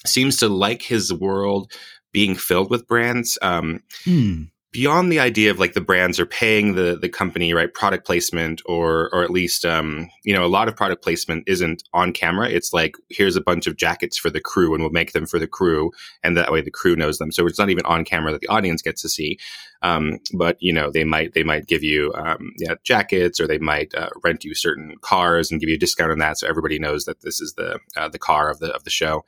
seems 0.08 0.36
to 0.38 0.48
like 0.48 0.82
his 0.82 1.12
world 1.12 1.72
being 2.12 2.34
filled 2.34 2.70
with 2.70 2.86
brands. 2.86 3.38
Um, 3.42 3.82
mm. 4.04 4.50
Beyond 4.70 5.10
the 5.10 5.18
idea 5.18 5.50
of 5.50 5.58
like 5.58 5.72
the 5.72 5.80
brands 5.80 6.20
are 6.20 6.26
paying 6.26 6.74
the 6.74 6.94
the 6.94 7.08
company 7.08 7.54
right 7.54 7.72
product 7.72 8.04
placement 8.04 8.60
or 8.66 9.08
or 9.14 9.24
at 9.24 9.30
least 9.30 9.64
um, 9.64 10.10
you 10.24 10.34
know 10.34 10.44
a 10.44 10.46
lot 10.46 10.68
of 10.68 10.76
product 10.76 11.02
placement 11.02 11.44
isn't 11.46 11.82
on 11.94 12.12
camera. 12.12 12.50
It's 12.50 12.70
like 12.74 12.94
here's 13.08 13.34
a 13.34 13.40
bunch 13.40 13.66
of 13.66 13.76
jackets 13.76 14.18
for 14.18 14.28
the 14.28 14.42
crew 14.42 14.74
and 14.74 14.82
we'll 14.82 14.92
make 14.92 15.12
them 15.12 15.24
for 15.24 15.38
the 15.38 15.46
crew 15.46 15.90
and 16.22 16.36
that 16.36 16.52
way 16.52 16.60
the 16.60 16.70
crew 16.70 16.96
knows 16.96 17.16
them. 17.16 17.32
So 17.32 17.46
it's 17.46 17.58
not 17.58 17.70
even 17.70 17.86
on 17.86 18.04
camera 18.04 18.30
that 18.30 18.42
the 18.42 18.48
audience 18.48 18.82
gets 18.82 19.00
to 19.02 19.08
see. 19.08 19.38
Um, 19.80 20.18
but 20.34 20.58
you 20.60 20.74
know 20.74 20.90
they 20.90 21.04
might 21.04 21.32
they 21.32 21.44
might 21.44 21.66
give 21.66 21.82
you 21.82 22.12
um, 22.14 22.52
yeah, 22.58 22.74
jackets 22.84 23.40
or 23.40 23.46
they 23.46 23.58
might 23.58 23.94
uh, 23.94 24.10
rent 24.22 24.44
you 24.44 24.54
certain 24.54 24.96
cars 25.00 25.50
and 25.50 25.60
give 25.60 25.70
you 25.70 25.76
a 25.76 25.78
discount 25.78 26.12
on 26.12 26.18
that 26.18 26.36
so 26.36 26.46
everybody 26.46 26.78
knows 26.78 27.06
that 27.06 27.22
this 27.22 27.40
is 27.40 27.54
the 27.54 27.78
uh, 27.96 28.10
the 28.10 28.18
car 28.18 28.50
of 28.50 28.58
the 28.58 28.70
of 28.74 28.84
the 28.84 28.90
show. 28.90 29.24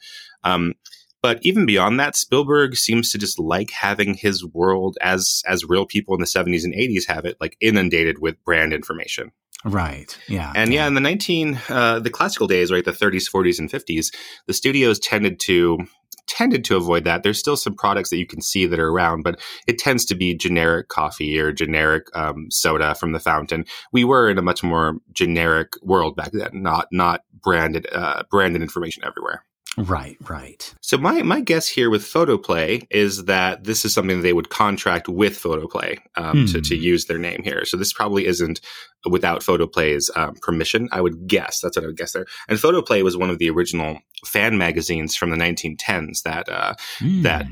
But 1.22 1.38
even 1.42 1.66
beyond 1.66 2.00
that, 2.00 2.16
Spielberg 2.16 2.76
seems 2.76 3.12
to 3.12 3.18
just 3.18 3.38
like 3.38 3.70
having 3.70 4.14
his 4.14 4.44
world 4.44 4.96
as 5.02 5.42
as 5.46 5.64
real 5.64 5.86
people 5.86 6.14
in 6.14 6.20
the 6.20 6.26
70s 6.26 6.64
and 6.64 6.74
80s 6.74 7.06
have 7.08 7.24
it, 7.24 7.36
like 7.40 7.56
inundated 7.60 8.18
with 8.20 8.42
brand 8.44 8.72
information. 8.72 9.32
Right. 9.64 10.16
Yeah. 10.26 10.52
And 10.54 10.72
yeah, 10.72 10.86
in 10.86 10.94
the 10.94 11.00
19 11.00 11.60
uh, 11.68 12.00
the 12.00 12.10
classical 12.10 12.46
days, 12.46 12.72
right, 12.72 12.84
the 12.84 12.92
30s, 12.92 13.30
40s 13.30 13.58
and 13.58 13.70
50s, 13.70 14.06
the 14.46 14.54
studios 14.54 14.98
tended 14.98 15.38
to 15.40 15.78
tended 16.26 16.64
to 16.64 16.76
avoid 16.76 17.04
that. 17.04 17.22
There's 17.22 17.38
still 17.38 17.56
some 17.56 17.74
products 17.74 18.10
that 18.10 18.18
you 18.18 18.26
can 18.26 18.40
see 18.40 18.64
that 18.64 18.78
are 18.78 18.88
around, 18.88 19.22
but 19.22 19.40
it 19.66 19.78
tends 19.78 20.04
to 20.06 20.14
be 20.14 20.34
generic 20.34 20.88
coffee 20.88 21.38
or 21.38 21.52
generic 21.52 22.06
um, 22.14 22.50
soda 22.50 22.94
from 22.94 23.12
the 23.12 23.20
fountain. 23.20 23.64
We 23.92 24.04
were 24.04 24.30
in 24.30 24.38
a 24.38 24.42
much 24.42 24.62
more 24.62 24.96
generic 25.12 25.72
world 25.82 26.16
back 26.16 26.30
then, 26.32 26.62
not 26.62 26.86
not 26.92 27.22
branded 27.42 27.86
uh, 27.92 28.22
branded 28.30 28.62
information 28.62 29.04
everywhere. 29.04 29.44
Right, 29.76 30.16
right. 30.28 30.74
So 30.80 30.98
my 30.98 31.22
my 31.22 31.40
guess 31.40 31.68
here 31.68 31.90
with 31.90 32.04
Photoplay 32.04 32.82
is 32.90 33.26
that 33.26 33.64
this 33.64 33.84
is 33.84 33.94
something 33.94 34.20
they 34.20 34.32
would 34.32 34.50
contract 34.50 35.08
with 35.08 35.36
Photoplay 35.36 35.98
um, 36.16 36.46
to 36.46 36.60
to 36.60 36.76
hmm. 36.76 36.82
use 36.82 37.04
their 37.04 37.18
name 37.18 37.42
here. 37.44 37.64
So 37.64 37.76
this 37.76 37.92
probably 37.92 38.26
isn't 38.26 38.60
without 39.08 39.42
Photoplay's 39.42 40.10
um, 40.16 40.34
permission. 40.42 40.88
I 40.90 41.00
would 41.00 41.28
guess 41.28 41.60
that's 41.60 41.76
what 41.76 41.84
I 41.84 41.86
would 41.86 41.96
guess 41.96 42.12
there. 42.12 42.26
And 42.48 42.58
Photoplay 42.58 43.02
was 43.02 43.16
one 43.16 43.30
of 43.30 43.38
the 43.38 43.48
original 43.48 43.98
fan 44.24 44.58
magazines 44.58 45.14
from 45.14 45.30
the 45.30 45.36
1910s 45.36 46.22
that 46.24 46.48
uh, 46.48 46.74
mm. 46.98 47.22
that 47.22 47.46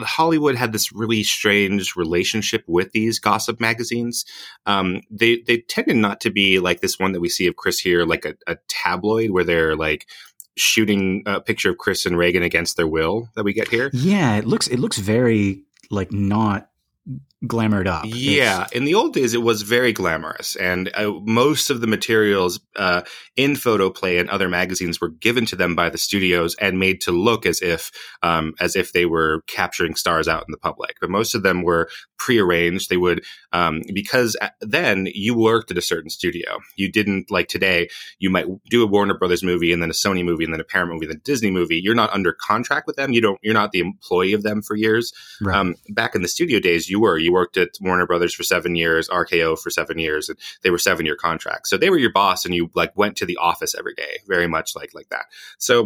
Hollywood 0.00 0.54
had 0.54 0.72
this 0.72 0.92
really 0.92 1.22
strange 1.22 1.96
relationship 1.96 2.62
with 2.66 2.92
these 2.92 3.18
gossip 3.18 3.60
magazines. 3.60 4.24
Um, 4.66 5.00
they 5.10 5.42
they 5.46 5.58
tended 5.58 5.96
not 5.96 6.20
to 6.20 6.30
be 6.30 6.58
like 6.58 6.80
this 6.80 6.98
one 6.98 7.12
that 7.12 7.20
we 7.20 7.28
see 7.28 7.46
of 7.46 7.56
Chris 7.56 7.78
here, 7.80 8.04
like 8.04 8.24
a, 8.24 8.34
a 8.46 8.56
tabloid 8.68 9.30
where 9.30 9.44
they're 9.44 9.76
like 9.76 10.06
shooting 10.60 11.22
a 11.26 11.40
picture 11.40 11.70
of 11.70 11.78
Chris 11.78 12.06
and 12.06 12.16
Regan 12.16 12.42
against 12.42 12.76
their 12.76 12.86
will 12.86 13.28
that 13.34 13.44
we 13.44 13.52
get 13.52 13.68
here. 13.68 13.90
Yeah, 13.92 14.36
it 14.36 14.46
looks 14.46 14.68
it 14.68 14.78
looks 14.78 14.98
very 14.98 15.64
like 15.90 16.12
not 16.12 16.70
glamored 17.46 17.86
up. 17.86 18.04
Yeah, 18.06 18.62
it's- 18.62 18.72
in 18.72 18.84
the 18.84 18.94
old 18.94 19.14
days, 19.14 19.34
it 19.34 19.42
was 19.42 19.62
very 19.62 19.92
glamorous, 19.92 20.56
and 20.56 20.90
uh, 20.94 21.12
most 21.22 21.70
of 21.70 21.80
the 21.80 21.86
materials 21.86 22.60
uh, 22.76 23.02
in 23.36 23.54
Photoplay 23.56 24.18
and 24.18 24.28
other 24.30 24.48
magazines 24.48 25.00
were 25.00 25.08
given 25.10 25.46
to 25.46 25.56
them 25.56 25.74
by 25.74 25.88
the 25.90 25.98
studios 25.98 26.56
and 26.60 26.78
made 26.78 27.00
to 27.02 27.12
look 27.12 27.46
as 27.46 27.62
if 27.62 27.90
um, 28.22 28.54
as 28.60 28.74
if 28.76 28.92
they 28.92 29.06
were 29.06 29.42
capturing 29.46 29.94
stars 29.94 30.26
out 30.28 30.44
in 30.48 30.52
the 30.52 30.58
public. 30.58 30.96
But 31.00 31.10
most 31.10 31.34
of 31.34 31.42
them 31.42 31.62
were 31.62 31.88
prearranged. 32.18 32.90
They 32.90 32.96
would 32.96 33.24
um, 33.52 33.82
because 33.94 34.36
then 34.60 35.08
you 35.14 35.36
worked 35.36 35.70
at 35.70 35.78
a 35.78 35.82
certain 35.82 36.10
studio. 36.10 36.58
You 36.76 36.90
didn't 36.90 37.30
like 37.30 37.48
today. 37.48 37.88
You 38.18 38.30
might 38.30 38.46
do 38.68 38.82
a 38.82 38.86
Warner 38.86 39.16
Brothers 39.16 39.42
movie 39.44 39.72
and 39.72 39.80
then 39.82 39.90
a 39.90 39.94
Sony 39.94 40.24
movie 40.24 40.44
and 40.44 40.52
then 40.52 40.60
a 40.60 40.64
Paramount 40.64 40.96
movie, 40.96 41.06
then 41.06 41.16
a 41.16 41.20
Disney 41.20 41.50
movie. 41.50 41.80
You're 41.82 41.94
not 41.94 42.12
under 42.12 42.32
contract 42.32 42.86
with 42.86 42.96
them. 42.96 43.12
You 43.12 43.20
don't. 43.20 43.38
You're 43.42 43.54
not 43.54 43.72
the 43.72 43.80
employee 43.80 44.32
of 44.32 44.42
them 44.42 44.62
for 44.62 44.74
years. 44.76 45.12
Right. 45.40 45.56
Um, 45.56 45.76
back 45.90 46.14
in 46.14 46.22
the 46.22 46.28
studio 46.28 46.58
days, 46.60 46.88
you 46.88 47.00
were. 47.00 47.18
You 47.18 47.27
you 47.28 47.32
worked 47.32 47.56
at 47.58 47.76
Warner 47.80 48.06
Brothers 48.06 48.34
for 48.34 48.42
seven 48.42 48.74
years, 48.74 49.08
RKO 49.08 49.58
for 49.58 49.70
seven 49.70 49.98
years, 49.98 50.28
and 50.28 50.38
they 50.62 50.70
were 50.70 50.78
seven 50.78 51.04
year 51.04 51.14
contracts. 51.14 51.68
So 51.68 51.76
they 51.76 51.90
were 51.90 51.98
your 51.98 52.12
boss, 52.12 52.44
and 52.44 52.54
you 52.54 52.70
like 52.74 52.96
went 52.96 53.16
to 53.18 53.26
the 53.26 53.36
office 53.36 53.74
every 53.78 53.94
day, 53.94 54.20
very 54.26 54.46
much 54.46 54.74
like 54.74 54.94
like 54.94 55.10
that. 55.10 55.26
So 55.58 55.84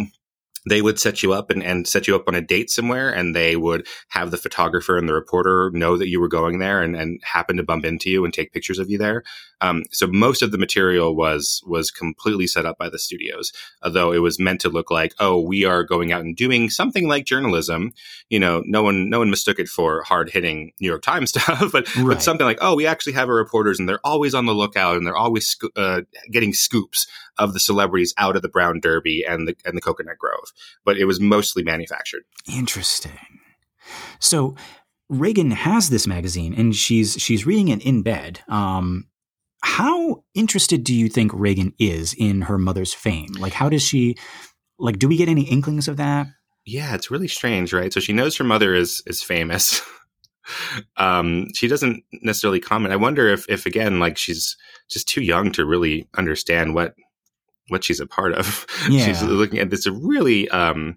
they 0.68 0.82
would 0.82 0.98
set 0.98 1.22
you 1.22 1.32
up 1.32 1.50
and, 1.50 1.62
and 1.62 1.88
set 1.88 2.06
you 2.06 2.14
up 2.14 2.28
on 2.28 2.34
a 2.34 2.40
date 2.40 2.70
somewhere 2.70 3.10
and 3.10 3.34
they 3.34 3.56
would 3.56 3.86
have 4.08 4.30
the 4.30 4.36
photographer 4.36 4.96
and 4.96 5.08
the 5.08 5.14
reporter 5.14 5.70
know 5.72 5.96
that 5.96 6.08
you 6.08 6.20
were 6.20 6.28
going 6.28 6.58
there 6.58 6.82
and, 6.82 6.94
and 6.96 7.20
happen 7.24 7.56
to 7.56 7.62
bump 7.62 7.84
into 7.84 8.10
you 8.10 8.24
and 8.24 8.32
take 8.32 8.52
pictures 8.52 8.78
of 8.78 8.88
you 8.88 8.98
there. 8.98 9.24
Um, 9.62 9.84
so 9.92 10.08
most 10.08 10.42
of 10.42 10.50
the 10.50 10.58
material 10.58 11.14
was 11.14 11.62
was 11.64 11.92
completely 11.92 12.48
set 12.48 12.66
up 12.66 12.78
by 12.78 12.88
the 12.88 12.98
studios, 12.98 13.52
although 13.82 14.12
it 14.12 14.18
was 14.18 14.40
meant 14.40 14.60
to 14.62 14.68
look 14.68 14.90
like, 14.90 15.14
oh, 15.20 15.40
we 15.40 15.64
are 15.64 15.84
going 15.84 16.10
out 16.10 16.22
and 16.22 16.36
doing 16.36 16.68
something 16.68 17.06
like 17.06 17.26
journalism. 17.26 17.92
You 18.28 18.40
know, 18.40 18.64
no 18.66 18.82
one 18.82 19.08
no 19.08 19.20
one 19.20 19.30
mistook 19.30 19.60
it 19.60 19.68
for 19.68 20.02
hard 20.02 20.30
hitting 20.30 20.72
New 20.80 20.88
York 20.88 21.02
Times 21.02 21.30
stuff, 21.40 21.70
but, 21.70 21.94
right. 21.96 22.06
but 22.08 22.22
something 22.22 22.44
like, 22.44 22.58
oh, 22.60 22.74
we 22.74 22.86
actually 22.86 23.12
have 23.12 23.28
our 23.28 23.36
reporters 23.36 23.78
and 23.78 23.88
they're 23.88 24.04
always 24.04 24.34
on 24.34 24.46
the 24.46 24.54
lookout 24.54 24.96
and 24.96 25.06
they're 25.06 25.16
always 25.16 25.56
uh, 25.76 26.00
getting 26.32 26.52
scoops 26.52 27.06
of 27.38 27.52
the 27.52 27.60
celebrities 27.60 28.12
out 28.18 28.34
of 28.34 28.42
the 28.42 28.48
Brown 28.48 28.80
Derby 28.80 29.24
and 29.26 29.46
the 29.46 29.56
and 29.64 29.76
the 29.76 29.80
Coconut 29.80 30.18
Grove. 30.18 30.51
But 30.84 30.98
it 30.98 31.04
was 31.04 31.20
mostly 31.20 31.62
manufactured. 31.62 32.22
Interesting. 32.48 33.18
So 34.20 34.56
Regan 35.08 35.50
has 35.50 35.90
this 35.90 36.06
magazine 36.06 36.54
and 36.54 36.74
she's 36.74 37.14
she's 37.14 37.46
reading 37.46 37.68
it 37.68 37.84
in 37.84 38.02
bed. 38.02 38.40
Um, 38.48 39.08
how 39.62 40.24
interested 40.34 40.82
do 40.82 40.94
you 40.94 41.08
think 41.08 41.30
Regan 41.34 41.72
is 41.78 42.14
in 42.14 42.42
her 42.42 42.58
mother's 42.58 42.92
fame? 42.92 43.32
Like, 43.38 43.52
how 43.52 43.68
does 43.68 43.82
she? 43.82 44.16
like, 44.82 44.98
do 44.98 45.08
we 45.08 45.16
get 45.16 45.28
any 45.28 45.42
inklings 45.42 45.88
of 45.88 45.96
that? 45.96 46.26
Yeah, 46.66 46.94
it's 46.94 47.10
really 47.10 47.28
strange, 47.28 47.72
right? 47.72 47.92
So 47.92 48.00
she 48.00 48.12
knows 48.12 48.36
her 48.36 48.44
mother 48.44 48.74
is 48.74 49.02
is 49.06 49.22
famous. 49.22 49.80
um, 50.96 51.46
she 51.54 51.68
doesn't 51.68 52.04
necessarily 52.22 52.60
comment. 52.60 52.92
I 52.92 52.96
wonder 52.96 53.28
if 53.28 53.46
if 53.48 53.64
again, 53.64 54.00
like 54.00 54.18
she's 54.18 54.56
just 54.90 55.08
too 55.08 55.22
young 55.22 55.52
to 55.52 55.64
really 55.64 56.08
understand 56.16 56.74
what 56.74 56.94
what 57.68 57.84
she's 57.84 58.00
a 58.00 58.06
part 58.06 58.32
of. 58.34 58.66
Yeah. 58.90 59.04
she's 59.06 59.22
looking 59.22 59.58
at 59.60 59.70
this 59.70 59.86
really 59.86 60.48
um 60.50 60.96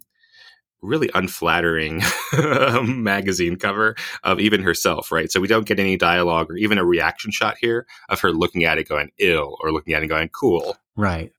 really 0.81 1.09
unflattering 1.15 2.01
magazine 2.83 3.55
cover 3.55 3.95
of 4.23 4.39
even 4.39 4.61
herself, 4.61 5.11
right? 5.11 5.31
So 5.31 5.39
we 5.39 5.47
don't 5.47 5.65
get 5.65 5.79
any 5.79 5.97
dialogue 5.97 6.51
or 6.51 6.57
even 6.57 6.77
a 6.77 6.85
reaction 6.85 7.31
shot 7.31 7.57
here 7.59 7.87
of 8.09 8.19
her 8.21 8.31
looking 8.31 8.63
at 8.65 8.77
it 8.77 8.87
going 8.87 9.11
ill 9.17 9.57
or 9.61 9.71
looking 9.71 9.93
at 9.93 10.03
it 10.03 10.07
going 10.07 10.29
cool. 10.29 10.77
Right. 10.95 11.31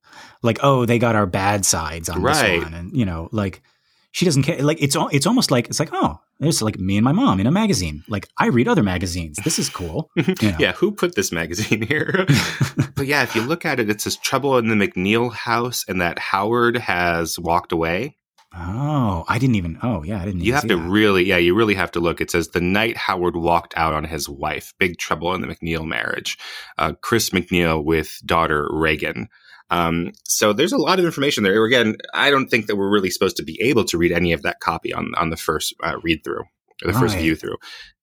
Like, 0.42 0.58
oh, 0.62 0.84
they 0.84 0.98
got 0.98 1.14
our 1.14 1.26
bad 1.26 1.64
sides 1.64 2.08
on 2.08 2.22
Right. 2.22 2.56
this 2.58 2.64
one. 2.64 2.74
And, 2.74 2.96
you 2.96 3.04
know, 3.04 3.28
like 3.32 3.62
she 4.10 4.24
doesn't 4.24 4.42
care. 4.44 4.62
Like, 4.62 4.82
it's, 4.82 4.96
it's 5.12 5.26
almost 5.26 5.50
like, 5.50 5.66
it's 5.68 5.78
like, 5.78 5.90
oh, 5.92 6.18
it's 6.40 6.62
like 6.62 6.78
me 6.78 6.96
and 6.96 7.04
my 7.04 7.12
mom 7.12 7.40
in 7.40 7.46
a 7.46 7.50
magazine. 7.50 8.04
Like, 8.08 8.28
I 8.38 8.46
read 8.48 8.68
other 8.68 8.82
magazines. 8.82 9.38
This 9.44 9.58
is 9.58 9.68
cool. 9.68 10.10
You 10.16 10.34
know? 10.42 10.56
Yeah, 10.58 10.72
who 10.72 10.92
put 10.92 11.14
this 11.14 11.32
magazine 11.32 11.82
here? 11.88 12.26
but 12.94 13.06
yeah, 13.06 13.22
if 13.22 13.34
you 13.34 13.42
look 13.42 13.64
at 13.64 13.80
it, 13.80 13.88
it 13.90 14.00
says 14.00 14.16
trouble 14.16 14.58
in 14.58 14.68
the 14.68 14.74
MacNeil 14.74 15.32
house 15.32 15.84
and 15.88 16.00
that 16.00 16.18
Howard 16.18 16.76
has 16.76 17.38
walked 17.38 17.72
away. 17.72 18.16
Oh, 18.58 19.24
I 19.28 19.38
didn't 19.38 19.56
even, 19.56 19.78
oh, 19.82 20.02
yeah, 20.02 20.20
I 20.20 20.24
didn't 20.24 20.40
You 20.40 20.54
have 20.54 20.66
to 20.68 20.76
that. 20.76 20.88
really, 20.88 21.24
yeah, 21.24 21.36
you 21.36 21.54
really 21.54 21.74
have 21.74 21.92
to 21.92 22.00
look. 22.00 22.20
It 22.22 22.30
says 22.30 22.48
the 22.48 22.60
night 22.60 22.96
Howard 22.96 23.36
walked 23.36 23.74
out 23.76 23.92
on 23.92 24.04
his 24.04 24.28
wife, 24.30 24.72
big 24.78 24.96
trouble 24.98 25.34
in 25.34 25.42
the 25.42 25.46
MacNeil 25.46 25.86
marriage. 25.86 26.38
Uh, 26.78 26.92
Chris 27.02 27.30
MacNeil 27.30 27.84
with 27.84 28.18
daughter 28.24 28.66
Regan. 28.70 29.28
Um, 29.70 30.12
so 30.24 30.52
there's 30.52 30.72
a 30.72 30.78
lot 30.78 30.98
of 30.98 31.04
information 31.04 31.42
there. 31.44 31.64
Again, 31.64 31.96
I 32.14 32.30
don't 32.30 32.48
think 32.48 32.66
that 32.66 32.76
we're 32.76 32.92
really 32.92 33.10
supposed 33.10 33.36
to 33.38 33.42
be 33.42 33.60
able 33.60 33.84
to 33.84 33.98
read 33.98 34.12
any 34.12 34.32
of 34.32 34.42
that 34.42 34.60
copy 34.60 34.92
on 34.92 35.12
on 35.16 35.30
the 35.30 35.36
first 35.36 35.74
uh, 35.82 35.96
read 36.02 36.22
through, 36.22 36.44
or 36.84 36.92
the 36.92 36.98
first 36.98 37.16
view 37.16 37.34
through. 37.36 37.56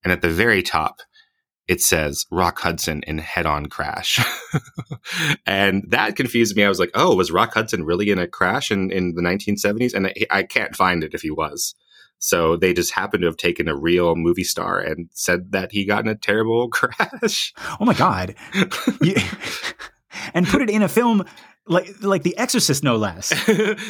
And 0.03 0.11
at 0.11 0.21
the 0.21 0.29
very 0.29 0.61
top, 0.61 1.01
it 1.67 1.81
says 1.81 2.25
Rock 2.29 2.59
Hudson 2.59 3.03
in 3.07 3.17
head 3.19 3.45
on 3.45 3.67
crash. 3.67 4.19
and 5.45 5.85
that 5.89 6.15
confused 6.17 6.55
me. 6.57 6.63
I 6.63 6.69
was 6.69 6.79
like, 6.79 6.91
oh, 6.93 7.15
was 7.15 7.31
Rock 7.31 7.53
Hudson 7.53 7.85
really 7.85 8.09
in 8.09 8.19
a 8.19 8.27
crash 8.27 8.69
in, 8.69 8.91
in 8.91 9.13
the 9.15 9.21
1970s? 9.21 9.93
And 9.93 10.07
I, 10.07 10.13
I 10.29 10.43
can't 10.43 10.75
find 10.75 11.03
it 11.03 11.13
if 11.13 11.21
he 11.21 11.31
was. 11.31 11.75
So 12.19 12.57
they 12.57 12.73
just 12.73 12.93
happened 12.93 13.21
to 13.21 13.27
have 13.27 13.37
taken 13.37 13.67
a 13.67 13.75
real 13.77 14.15
movie 14.15 14.43
star 14.43 14.79
and 14.79 15.09
said 15.13 15.51
that 15.51 15.71
he 15.71 15.85
got 15.85 16.03
in 16.03 16.09
a 16.11 16.15
terrible 16.15 16.67
crash. 16.71 17.53
Oh 17.79 17.85
my 17.85 17.93
God. 17.93 18.35
You- 19.01 19.15
and 20.33 20.47
put 20.47 20.61
it 20.61 20.69
in 20.69 20.81
a 20.83 20.87
film 20.87 21.25
like, 21.67 21.89
like 22.01 22.23
The 22.23 22.37
Exorcist, 22.37 22.83
no 22.83 22.95
less. 22.97 23.31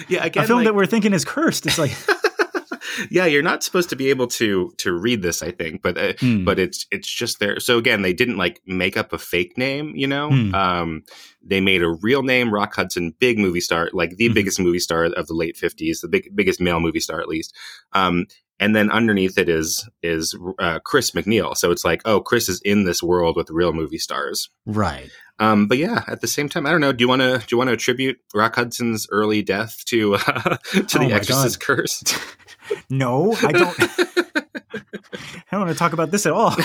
yeah, 0.07 0.25
again, 0.25 0.43
a 0.43 0.47
film 0.47 0.59
like- 0.59 0.65
that 0.65 0.75
we're 0.75 0.85
thinking 0.85 1.13
is 1.13 1.25
cursed. 1.25 1.65
It's 1.65 1.77
like, 1.79 1.95
yeah, 3.09 3.25
you're 3.25 3.41
not 3.41 3.63
supposed 3.63 3.89
to 3.89 3.95
be 3.95 4.09
able 4.09 4.27
to 4.27 4.71
to 4.77 4.93
read 4.93 5.21
this, 5.21 5.41
I 5.41 5.51
think, 5.51 5.81
but 5.81 5.97
uh, 5.97 6.13
hmm. 6.19 6.43
but 6.45 6.59
it's 6.59 6.85
it's 6.91 7.07
just 7.11 7.39
there. 7.39 7.59
So 7.59 7.77
again, 7.77 8.01
they 8.01 8.13
didn't 8.13 8.37
like 8.37 8.61
make 8.67 8.97
up 8.97 9.13
a 9.13 9.17
fake 9.17 9.57
name, 9.57 9.93
you 9.95 10.07
know. 10.07 10.29
Hmm. 10.29 10.53
Um, 10.55 11.03
they 11.45 11.59
made 11.59 11.81
a 11.81 11.89
real 11.89 12.23
name, 12.23 12.53
Rock 12.53 12.75
Hudson, 12.75 13.13
big 13.19 13.37
movie 13.37 13.59
star, 13.61 13.89
like 13.93 14.15
the 14.17 14.29
Mhm. 14.29 14.33
biggest 14.33 14.59
movie 14.59 14.79
star 14.79 15.05
of 15.05 15.27
the 15.27 15.33
late 15.33 15.57
'50s, 15.57 16.01
the 16.01 16.07
big 16.07 16.29
biggest 16.35 16.61
male 16.61 16.79
movie 16.79 16.99
star 17.01 17.19
at 17.19 17.27
least. 17.27 17.55
Um, 17.93 18.27
and 18.59 18.75
then 18.75 18.91
underneath 18.91 19.37
it 19.37 19.49
is 19.49 19.89
is 20.01 20.37
uh, 20.59 20.79
Chris 20.85 21.11
MacNeil. 21.11 21.55
So 21.55 21.71
it's 21.71 21.83
like, 21.85 22.01
oh, 22.05 22.21
Chris 22.21 22.49
is 22.49 22.61
in 22.61 22.85
this 22.85 23.01
world 23.03 23.35
with 23.35 23.49
real 23.49 23.73
movie 23.73 23.97
stars. 23.97 24.49
right. 24.65 25.09
Um, 25.39 25.67
but 25.67 25.79
yeah, 25.79 26.03
at 26.07 26.21
the 26.21 26.27
same 26.27 26.47
time, 26.47 26.67
I 26.67 26.71
don't 26.71 26.79
know. 26.79 26.93
Do 26.93 27.03
you 27.03 27.09
want 27.09 27.23
to 27.23 27.39
do 27.39 27.45
you 27.49 27.57
want 27.57 27.69
to 27.69 27.73
attribute 27.73 28.17
Rock 28.35 28.55
Hudson's 28.55 29.07
early 29.11 29.41
death 29.41 29.83
to 29.85 30.15
uh, 30.15 30.19
to 30.71 30.99
Oh 30.99 31.07
the 31.07 31.11
Exorcist 31.11 31.59
curse? 31.59 32.03
No, 32.89 33.33
I 33.43 33.51
don't, 33.51 33.75
I 33.81 35.43
don't 35.51 35.61
want 35.61 35.71
to 35.71 35.77
talk 35.77 35.91
about 35.91 36.11
this 36.11 36.25
at 36.25 36.31
all. 36.31 36.55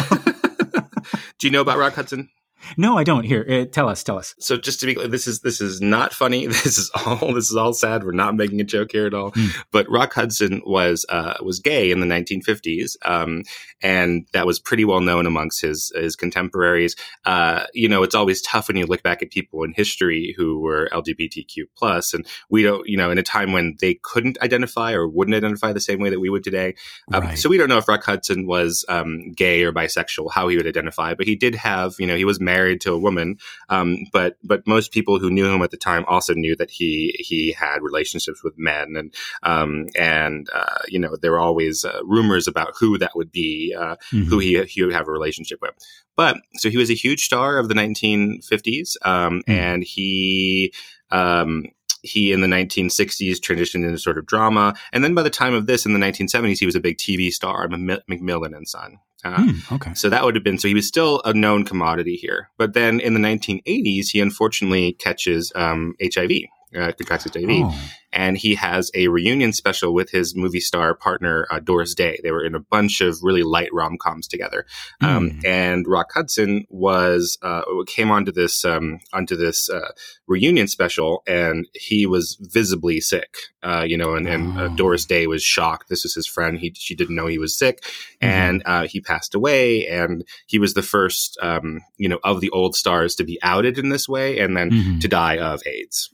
Do 1.38 1.46
you 1.46 1.51
know 1.51 1.61
about 1.61 1.77
Rock 1.77 1.94
Hudson? 1.94 2.31
No, 2.76 2.98
I 2.98 3.04
don't. 3.04 3.24
Here, 3.24 3.46
uh, 3.48 3.64
tell 3.70 3.88
us, 3.88 4.02
tell 4.02 4.18
us. 4.18 4.34
So 4.38 4.56
just 4.56 4.80
to 4.80 4.86
be 4.86 4.94
clear, 4.94 5.08
this 5.08 5.26
is 5.26 5.40
this 5.40 5.60
is 5.60 5.80
not 5.80 6.12
funny. 6.12 6.48
This 6.58 6.76
is 6.76 6.90
all 6.94 7.32
this 7.34 7.50
is 7.50 7.56
all 7.56 7.72
sad. 7.72 8.04
We're 8.04 8.12
not 8.12 8.34
making 8.34 8.60
a 8.60 8.64
joke 8.64 8.90
here 8.92 9.06
at 9.06 9.14
all. 9.14 9.30
Hmm. 9.30 9.46
But 9.70 9.88
Rock 9.88 10.12
Hudson 10.12 10.60
was 10.66 11.06
uh, 11.08 11.34
was 11.40 11.60
gay 11.60 11.90
in 11.90 12.00
the 12.00 12.06
1950s, 12.06 12.96
um, 13.04 13.44
and 13.80 14.26
that 14.32 14.44
was 14.44 14.58
pretty 14.58 14.84
well 14.84 15.00
known 15.00 15.24
amongst 15.24 15.60
his 15.62 15.92
his 15.94 16.16
contemporaries. 16.16 16.96
Uh, 17.24 17.64
you 17.74 17.88
know, 17.88 18.02
it's 18.02 18.14
always 18.14 18.42
tough 18.42 18.68
when 18.68 18.76
you 18.76 18.86
look 18.86 19.02
back 19.02 19.22
at 19.22 19.30
people 19.30 19.62
in 19.62 19.72
history 19.72 20.34
who 20.36 20.58
were 20.58 20.88
LGBTQ 20.92 21.64
plus, 21.76 22.12
and 22.12 22.26
we 22.50 22.62
don't, 22.62 22.86
you 22.88 22.96
know, 22.96 23.10
in 23.10 23.18
a 23.18 23.22
time 23.22 23.52
when 23.52 23.76
they 23.80 23.94
couldn't 24.02 24.38
identify 24.42 24.92
or 24.92 25.06
wouldn't 25.06 25.36
identify 25.36 25.72
the 25.72 25.80
same 25.80 26.00
way 26.00 26.10
that 26.10 26.20
we 26.20 26.30
would 26.30 26.42
today. 26.44 26.74
Um, 27.12 27.28
Right. 27.28 27.38
So 27.38 27.48
we 27.48 27.58
don't 27.58 27.68
know 27.68 27.78
if 27.78 27.88
Rock 27.88 28.04
Hudson 28.04 28.46
was 28.46 28.84
um, 28.88 29.32
gay 29.32 29.62
or 29.62 29.72
bisexual, 29.72 30.32
how 30.32 30.48
he 30.48 30.56
would 30.56 30.66
identify, 30.66 31.14
but 31.14 31.26
he 31.26 31.36
did 31.36 31.54
have, 31.54 31.94
you 31.98 32.06
know, 32.06 32.16
he 32.16 32.24
was 32.24 32.40
married 32.52 32.80
to 32.82 32.92
a 32.92 32.98
woman. 33.06 33.28
Um, 33.68 33.88
but 34.12 34.30
but 34.50 34.61
most 34.66 34.88
people 34.96 35.18
who 35.20 35.30
knew 35.30 35.46
him 35.52 35.62
at 35.62 35.70
the 35.70 35.76
time 35.90 36.04
also 36.06 36.32
knew 36.42 36.54
that 36.56 36.70
he 36.78 36.92
he 37.28 37.40
had 37.52 37.78
relationships 37.90 38.40
with 38.44 38.54
men, 38.70 38.87
and 39.00 39.08
um, 39.52 39.70
and 40.14 40.48
uh, 40.61 40.80
you 40.94 40.98
know 41.02 41.12
there 41.20 41.32
were 41.34 41.44
always 41.48 41.84
uh, 41.84 42.00
rumors 42.14 42.46
about 42.48 42.72
who 42.80 42.90
that 42.98 43.14
would 43.18 43.30
be, 43.42 43.74
uh, 43.82 43.96
Mhm. 44.12 44.26
who 44.30 44.38
he 44.38 44.62
he 44.64 44.82
would 44.82 44.94
have 44.98 45.08
a 45.08 45.12
relationship 45.18 45.58
with. 45.62 45.74
But 46.16 46.34
so 46.61 46.70
he 46.70 46.78
was 46.82 46.90
a 46.90 46.94
huge 47.04 47.22
star 47.24 47.58
of 47.61 47.68
the 47.68 47.74
1950s, 47.82 48.96
um, 49.04 49.42
Hmm. 49.46 49.52
and 49.52 49.80
he. 49.84 50.72
Um, 51.11 51.64
he 52.02 52.32
in 52.32 52.40
the 52.40 52.46
1960s 52.46 53.37
transitioned 53.40 53.84
into 53.84 53.98
sort 53.98 54.18
of 54.18 54.26
drama, 54.26 54.74
and 54.92 55.02
then 55.04 55.14
by 55.14 55.22
the 55.22 55.30
time 55.30 55.54
of 55.54 55.66
this 55.66 55.84
in 55.87 55.92
the 55.92 55.98
1970s, 55.98 56.58
he 56.58 56.66
was 56.66 56.74
a 56.76 56.80
big 56.80 56.98
TV 56.98 57.30
star, 57.30 57.66
McMillan 57.68 58.56
and 58.56 58.68
Son. 58.68 58.98
Uh, 59.24 59.42
Hmm, 59.42 59.74
okay. 59.74 59.94
so 59.94 60.08
that 60.08 60.24
would 60.24 60.37
have 60.37 60.44
been 60.44 60.58
so 60.58 60.68
he 60.68 60.74
was 60.74 60.87
still 60.87 61.20
a 61.24 61.34
known 61.34 61.64
commodity 61.64 62.14
here. 62.14 62.50
But 62.56 62.72
then 62.74 63.00
in 63.00 63.14
the 63.14 63.20
1980s, 63.20 64.11
he 64.11 64.20
unfortunately 64.20 64.92
catches 64.92 65.50
um, 65.56 65.94
HIV, 66.00 66.30
uh, 66.76 66.92
contracts 66.92 67.24
HIV, 67.34 67.50
Oh, 67.50 67.74
and 68.12 68.36
he 68.38 68.54
has 68.54 68.90
a 68.94 69.08
reunion 69.08 69.52
special 69.52 69.92
with 69.94 70.10
his 70.10 70.34
movie 70.36 70.60
star 70.60 70.94
partner 70.94 71.46
uh, 71.50 71.60
Doris 71.60 71.94
Day. 71.94 72.18
They 72.22 72.30
were 72.30 72.44
in 72.44 72.54
a 72.54 72.60
bunch 72.60 73.00
of 73.00 73.18
really 73.22 73.42
light 73.42 73.70
rom 73.72 73.96
coms 74.00 74.26
together, 74.28 74.66
um, 75.00 75.30
Hmm. 75.30 75.40
and 75.46 75.86
Rock 75.86 76.10
Hudson 76.14 76.66
was 76.70 77.38
uh, 77.42 77.62
came 77.86 78.10
onto 78.10 78.32
this 78.32 78.64
um, 78.64 79.00
onto 79.12 79.36
this 79.36 79.68
uh, 79.70 79.90
reunion 80.26 80.68
special, 80.68 81.22
and 81.26 81.66
he 81.74 82.06
was 82.06 82.36
visibly 82.40 83.00
sick. 83.00 83.34
Uh, 83.62 83.84
you 83.86 83.96
know, 83.98 84.14
and, 84.14 84.28
and 84.28 84.56
uh, 84.56 84.68
Oh. 84.70 84.76
Doris 84.76 85.04
Day 85.04 85.26
was 85.26 85.42
shocked. 85.42 85.88
This 85.88 86.04
was 86.04 86.14
his 86.14 86.26
friend. 86.26 86.58
He 86.58 86.72
she 86.76 86.94
didn't 86.94 87.16
know 87.16 87.26
he 87.26 87.38
was 87.38 87.58
sick, 87.58 87.82
Mhm. 87.82 88.28
and 88.28 88.62
uh, 88.66 88.86
he 88.86 89.00
passed 89.00 89.34
away. 89.34 89.86
And 89.88 90.24
he 90.46 90.58
was 90.58 90.74
the 90.74 90.82
first, 90.82 91.36
um, 91.42 91.80
you 91.96 92.08
know, 92.08 92.20
of 92.22 92.40
the 92.40 92.50
old 92.50 92.76
stars 92.76 93.14
to 93.16 93.24
be 93.24 93.38
outed 93.42 93.78
in 93.78 93.88
this 93.88 94.08
way, 94.08 94.38
and 94.38 94.56
then 94.56 94.70
Mhm. 94.70 95.00
to 95.00 95.08
die 95.08 95.38
of 95.38 95.60
AIDS. 95.66 96.10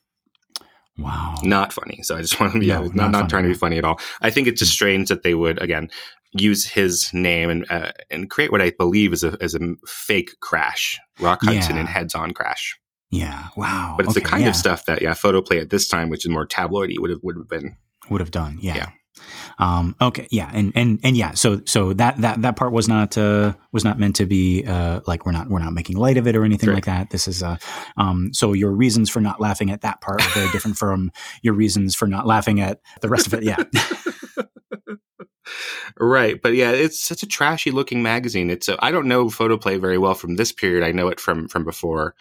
Wow. 0.98 1.35
Not 1.42 1.72
funny. 1.72 2.00
So 2.02 2.16
I 2.16 2.20
just 2.22 2.38
want 2.40 2.52
to 2.52 2.59
be 2.59 2.66
No, 2.66 2.83
not, 2.85 2.94
not 2.94 3.11
not, 3.11 3.30
trying 3.30 3.44
to 3.44 3.48
be 3.48 3.54
funny 3.54 3.78
at 3.78 3.85
all. 3.85 4.00
I 4.20 4.30
think 4.30 4.48
it's 4.48 4.59
just 4.61 4.72
strange 4.72 5.09
that 5.09 5.22
they 5.22 5.35
would 5.35 5.61
again 5.62 5.90
use 6.33 6.66
his 6.66 7.12
name 7.12 7.48
and 7.50 7.66
uh, 7.70 7.92
and 8.11 8.28
create 8.30 8.50
what 8.52 8.61
I 8.62 8.70
believe 8.70 9.12
is 9.12 9.22
a 9.24 9.37
as 9.40 9.54
a 9.54 9.61
fake 9.87 10.33
crash, 10.40 10.98
Rock 11.20 11.40
Hudson 11.42 11.76
Yeah. 11.76 11.80
and 11.80 11.88
heads 11.88 12.14
on 12.14 12.33
crash. 12.33 12.78
Yeah. 13.11 13.48
Wow. 13.57 13.94
But 13.96 14.07
it's 14.07 14.14
the 14.14 14.20
kind 14.20 14.42
yeah. 14.42 14.48
of 14.50 14.57
stuff 14.57 14.87
that 14.87 15.00
yeah, 15.00 15.14
photoplay 15.14 15.61
at 15.61 15.70
this 15.70 15.87
time, 15.87 16.09
which 16.11 16.24
is 16.24 16.30
more 16.30 16.46
tabloidy, 16.46 16.94
would 16.98 17.11
have 17.11 17.20
would 17.22 17.37
have 17.37 17.48
been. 17.48 17.76
would 18.11 18.20
have 18.20 18.33
done. 18.33 18.59
Yeah. 18.61 18.74
Yeah. 18.76 18.88
Um, 19.59 19.94
okay. 20.00 20.27
Yeah. 20.31 20.50
And, 20.53 20.72
and, 20.74 20.98
and 21.03 21.16
yeah. 21.16 21.33
So, 21.33 21.61
so 21.64 21.92
that, 21.94 22.20
that, 22.20 22.42
that 22.42 22.57
part 22.57 22.72
was 22.72 22.88
not, 22.88 23.16
uh, 23.16 23.55
was 23.72 23.85
not 23.85 23.98
meant 23.98 24.16
to 24.16 24.27
be, 24.27 24.64
uh, 24.64 25.00
like 25.07 25.24
we're 25.27 25.33
not, 25.33 25.48
we're 25.48 25.61
not 25.61 25.72
making 25.72 25.96
light 25.96 26.16
of 26.16 26.27
it 26.27 26.37
or 26.37 26.44
anything 26.44 26.68
Right. 26.68 26.77
like 26.77 26.87
that. 26.87 27.11
This 27.11 27.29
is, 27.29 27.42
uh, 27.42 27.57
um, 27.96 28.31
so 28.33 28.53
your 28.53 28.72
reasons 28.72 29.11
for 29.11 29.20
not 29.20 29.40
laughing 29.40 29.70
at 29.70 29.83
that 29.83 30.00
part 30.00 30.24
are 30.24 30.31
very 30.31 30.50
different 30.50 30.77
from 30.77 31.11
your 31.42 31.55
reasons 31.55 31.94
for 31.94 32.07
not 32.07 32.27
laughing 32.27 32.61
at 32.61 32.81
the 33.00 33.09
rest 33.09 33.27
of 33.27 33.35
it. 33.35 33.42
Yeah. 33.42 33.62
Right, 36.00 36.40
but 36.42 36.55
yeah, 36.55 36.70
it's 36.72 36.98
such 36.98 37.22
a 37.22 37.27
trashy 37.27 37.70
looking 37.70 38.03
magazine. 38.03 38.50
It's 38.50 38.68
I 38.81 38.90
don't 38.90 39.07
know 39.07 39.29
photoplay 39.31 39.77
very 39.77 39.98
well 39.98 40.14
from 40.14 40.37
this 40.37 40.50
period. 40.53 40.85
I 40.85 40.90
know 40.92 41.09
it 41.09 41.20
from 41.20 41.48
from 41.48 41.64
before, 41.64 42.14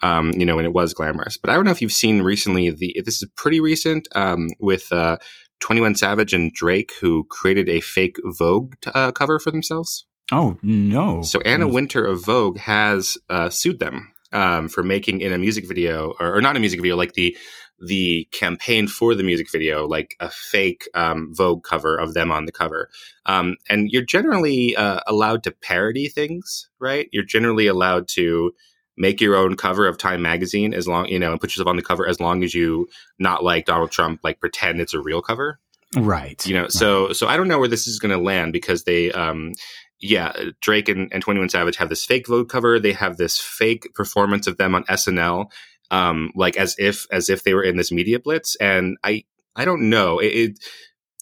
um, 0.00 0.32
you 0.32 0.46
know, 0.46 0.56
when 0.56 0.64
it 0.64 0.72
was 0.72 0.94
glamorous. 0.94 1.36
But 1.36 1.50
I 1.50 1.54
don't 1.54 1.64
know 1.64 1.70
if 1.72 1.82
you've 1.82 1.92
seen 1.92 2.22
recently 2.22 2.70
the 2.70 3.02
this 3.04 3.20
is 3.20 3.28
pretty 3.36 3.60
recent 3.60 4.08
um, 4.14 4.48
with 4.60 4.90
uh, 4.92 5.18
Twenty 5.60 5.80
One 5.80 5.94
Savage 5.94 6.32
and 6.32 6.52
Drake, 6.52 6.92
who 7.00 7.24
created 7.24 7.68
a 7.68 7.80
fake 7.80 8.16
Vogue 8.24 8.74
uh, 8.94 9.12
cover 9.12 9.38
for 9.38 9.50
themselves. 9.50 10.06
oh, 10.32 10.58
no. 10.62 11.22
So 11.22 11.40
Anna 11.40 11.66
Wintour 11.66 12.04
of 12.04 12.24
Vogue 12.24 12.58
has 12.58 13.16
uh, 13.30 13.50
sued 13.50 13.78
them 13.78 14.12
um, 14.32 14.68
for 14.68 14.82
making 14.82 15.20
in 15.20 15.32
a 15.32 15.38
music 15.38 15.66
video, 15.66 16.14
or, 16.20 16.36
or 16.36 16.40
not 16.42 16.56
a 16.56 16.60
music 16.60 16.80
video, 16.80 16.96
like 16.96 17.14
the 17.14 17.36
the 17.80 18.26
campaign 18.32 18.88
for 18.88 19.14
the 19.14 19.22
music 19.22 19.50
video, 19.52 19.86
like 19.86 20.16
a 20.18 20.28
fake 20.28 20.88
um, 20.94 21.32
Vogue 21.32 21.62
cover 21.62 21.96
of 21.96 22.12
them 22.12 22.32
on 22.32 22.44
the 22.44 22.52
cover. 22.52 22.90
Um, 23.26 23.56
and 23.68 23.88
you're 23.90 24.04
generally 24.04 24.74
uh, 24.74 25.00
allowed 25.06 25.44
to 25.44 25.52
parody 25.52 26.08
things, 26.08 26.68
right? 26.80 27.08
You're 27.12 27.24
generally 27.24 27.68
allowed 27.68 28.08
to 28.08 28.52
make 28.98 29.20
your 29.20 29.36
own 29.36 29.56
cover 29.56 29.86
of 29.86 29.98
Time 29.98 30.22
magazine 30.22 30.74
as 30.74 30.86
long 30.86 31.06
you 31.08 31.18
know 31.18 31.32
and 31.32 31.40
put 31.40 31.50
yourself 31.50 31.68
on 31.68 31.76
the 31.76 31.82
cover 31.82 32.06
as 32.06 32.20
long 32.20 32.42
as 32.42 32.54
you 32.54 32.88
not 33.18 33.44
like 33.44 33.66
Donald 33.66 33.90
Trump 33.90 34.20
like 34.22 34.40
pretend 34.40 34.80
it's 34.80 34.94
a 34.94 35.00
real 35.00 35.22
cover. 35.22 35.58
Right. 35.96 36.44
You 36.46 36.54
know, 36.54 36.68
so 36.68 37.12
so 37.12 37.26
I 37.26 37.36
don't 37.36 37.48
know 37.48 37.58
where 37.58 37.68
this 37.68 37.86
is 37.86 37.98
going 37.98 38.16
to 38.16 38.22
land 38.22 38.52
because 38.52 38.84
they 38.84 39.10
um 39.12 39.52
yeah, 40.00 40.32
Drake 40.60 40.88
and, 40.88 41.12
and 41.12 41.22
21 41.22 41.48
Savage 41.48 41.76
have 41.76 41.88
this 41.88 42.04
fake 42.04 42.28
Vogue 42.28 42.48
cover. 42.48 42.78
They 42.78 42.92
have 42.92 43.16
this 43.16 43.38
fake 43.38 43.92
performance 43.94 44.46
of 44.46 44.56
them 44.56 44.74
on 44.74 44.84
SNL, 44.84 45.50
um, 45.90 46.30
like 46.36 46.56
as 46.56 46.76
if 46.78 47.06
as 47.10 47.28
if 47.28 47.42
they 47.42 47.54
were 47.54 47.64
in 47.64 47.76
this 47.76 47.90
media 47.90 48.20
blitz. 48.20 48.54
And 48.56 48.96
I 49.02 49.24
I 49.56 49.64
don't 49.64 49.90
know. 49.90 50.18
It, 50.18 50.26
it, 50.26 50.58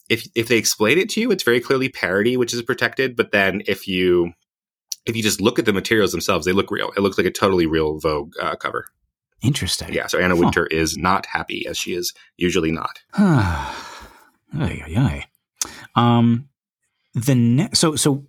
if 0.09 0.29
if 0.35 0.49
they 0.49 0.59
explain 0.59 0.99
it 0.99 1.09
to 1.11 1.21
you, 1.21 1.31
it's 1.31 1.43
very 1.43 1.61
clearly 1.61 1.89
parody, 1.89 2.37
which 2.37 2.53
is 2.53 2.63
protected. 2.63 3.17
But 3.17 3.33
then 3.33 3.63
if 3.67 3.89
you 3.89 4.33
if 5.07 5.17
you 5.17 5.23
just 5.23 5.41
look 5.41 5.59
at 5.59 5.65
the 5.65 5.73
materials 5.73 6.13
themselves, 6.13 6.47
they 6.47 6.53
look 6.53 6.71
real. 6.71 6.93
It 6.97 7.01
looks 7.01 7.17
like 7.17 7.27
a 7.27 7.31
totally 7.31 7.67
real 7.67 7.99
Vogue 7.99 8.35
uh, 8.41 8.57
cover. 8.57 8.87
Interesting. 9.43 9.93
Yeah. 9.93 10.07
So 10.07 10.19
Anna 10.19 10.35
huh. 10.35 10.41
Wintour 10.41 10.67
is 10.67 10.97
not 10.97 11.27
happy, 11.27 11.67
as 11.67 11.79
she 11.79 11.95
is 11.95 12.13
usually 12.37 12.73
not. 12.73 13.01
ay, 13.19 13.73
ay, 14.55 14.95
ay. 14.97 15.25
Um, 15.95 16.49
the 17.15 17.35
ne- 17.35 17.71
so 17.73 17.97
so 17.97 18.27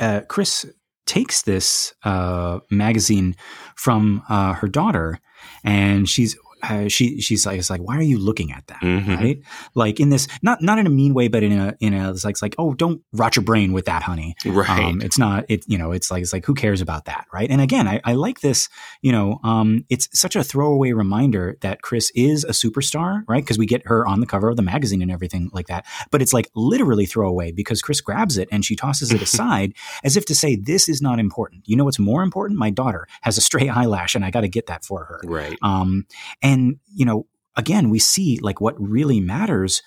uh, 0.00 0.22
Chris 0.28 0.66
takes 1.06 1.42
this 1.42 1.94
uh, 2.04 2.60
magazine 2.70 3.36
from 3.76 4.22
uh, 4.28 4.52
her 4.54 4.68
daughter, 4.68 5.20
and 5.64 6.08
she's 6.08 6.36
uh, 6.62 6.88
she 6.88 7.20
she's 7.20 7.46
like, 7.46 7.58
it's 7.58 7.70
like, 7.70 7.80
why 7.80 7.96
are 7.96 8.02
you 8.02 8.18
looking 8.18 8.52
at 8.52 8.66
that? 8.68 8.80
Mm-hmm. 8.80 9.14
Right? 9.14 9.42
Like 9.74 10.00
in 10.00 10.10
this, 10.10 10.28
not 10.42 10.62
not 10.62 10.78
in 10.78 10.86
a 10.86 10.90
mean 10.90 11.14
way, 11.14 11.28
but 11.28 11.42
in 11.42 11.52
a 11.52 11.76
in 11.80 11.94
a 11.94 12.10
it's 12.10 12.24
like, 12.24 12.32
it's 12.32 12.42
like 12.42 12.54
oh, 12.58 12.74
don't 12.74 13.02
rot 13.12 13.36
your 13.36 13.44
brain 13.44 13.72
with 13.72 13.86
that, 13.86 14.02
honey. 14.02 14.34
Right. 14.44 14.68
Um, 14.68 15.00
it's 15.00 15.18
not 15.18 15.44
it. 15.48 15.64
You 15.66 15.78
know, 15.78 15.92
it's 15.92 16.10
like 16.10 16.22
it's 16.22 16.32
like 16.32 16.44
who 16.44 16.54
cares 16.54 16.80
about 16.80 17.06
that, 17.06 17.26
right? 17.32 17.50
And 17.50 17.60
again, 17.60 17.88
I, 17.88 18.00
I 18.04 18.12
like 18.14 18.40
this. 18.40 18.68
You 19.02 19.12
know, 19.12 19.40
um, 19.44 19.84
it's 19.88 20.08
such 20.18 20.36
a 20.36 20.44
throwaway 20.44 20.92
reminder 20.92 21.56
that 21.60 21.82
Chris 21.82 22.10
is 22.14 22.44
a 22.44 22.50
superstar, 22.50 23.22
right? 23.28 23.42
Because 23.42 23.58
we 23.58 23.66
get 23.66 23.86
her 23.86 24.06
on 24.06 24.20
the 24.20 24.26
cover 24.26 24.48
of 24.48 24.56
the 24.56 24.62
magazine 24.62 25.02
and 25.02 25.10
everything 25.10 25.50
like 25.52 25.66
that. 25.68 25.84
But 26.10 26.22
it's 26.22 26.32
like 26.32 26.50
literally 26.54 27.06
throwaway 27.06 27.52
because 27.52 27.82
Chris 27.82 28.00
grabs 28.00 28.38
it 28.38 28.48
and 28.50 28.64
she 28.64 28.76
tosses 28.76 29.12
it 29.12 29.22
aside 29.30 29.74
as 30.04 30.16
if 30.16 30.24
to 30.26 30.34
say, 30.34 30.56
this 30.56 30.88
is 30.88 31.02
not 31.02 31.18
important. 31.18 31.62
You 31.66 31.76
know 31.76 31.84
what's 31.84 31.98
more 31.98 32.22
important? 32.22 32.58
My 32.58 32.70
daughter 32.70 33.06
has 33.22 33.38
a 33.38 33.40
stray 33.40 33.68
eyelash, 33.80 34.14
and 34.14 34.24
I 34.24 34.30
got 34.30 34.42
to 34.42 34.48
get 34.48 34.66
that 34.66 34.84
for 34.84 35.04
her. 35.04 35.20
Right. 35.24 35.58
Um, 35.62 36.06
and 36.42 36.49
and 36.50 36.76
you 36.94 37.04
know 37.04 37.26
again 37.56 37.90
we 37.90 37.98
see 37.98 38.38
like 38.40 38.60
what 38.60 38.74
really 38.80 39.20
matters 39.20 39.82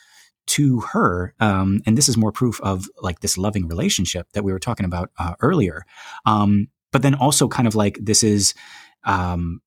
to 0.45 0.82
her 0.82 1.34
um, 1.39 1.82
and 1.86 1.97
this 1.97 2.10
is 2.10 2.17
more 2.17 2.32
proof 2.32 2.60
of 2.62 2.89
like 3.02 3.19
this 3.21 3.38
loving 3.38 3.67
relationship 3.67 4.28
that 4.34 4.43
we 4.43 4.52
were 4.52 4.60
talking 4.60 4.86
about 4.86 5.10
uh, 5.17 5.36
earlier. 5.41 5.84
Um, 6.26 6.67
but 6.91 7.02
then 7.02 7.15
also 7.15 7.47
kind 7.47 7.67
of 7.67 7.76
like 7.76 7.97
this 8.02 8.23
is 8.23 8.54
um, 9.06 9.62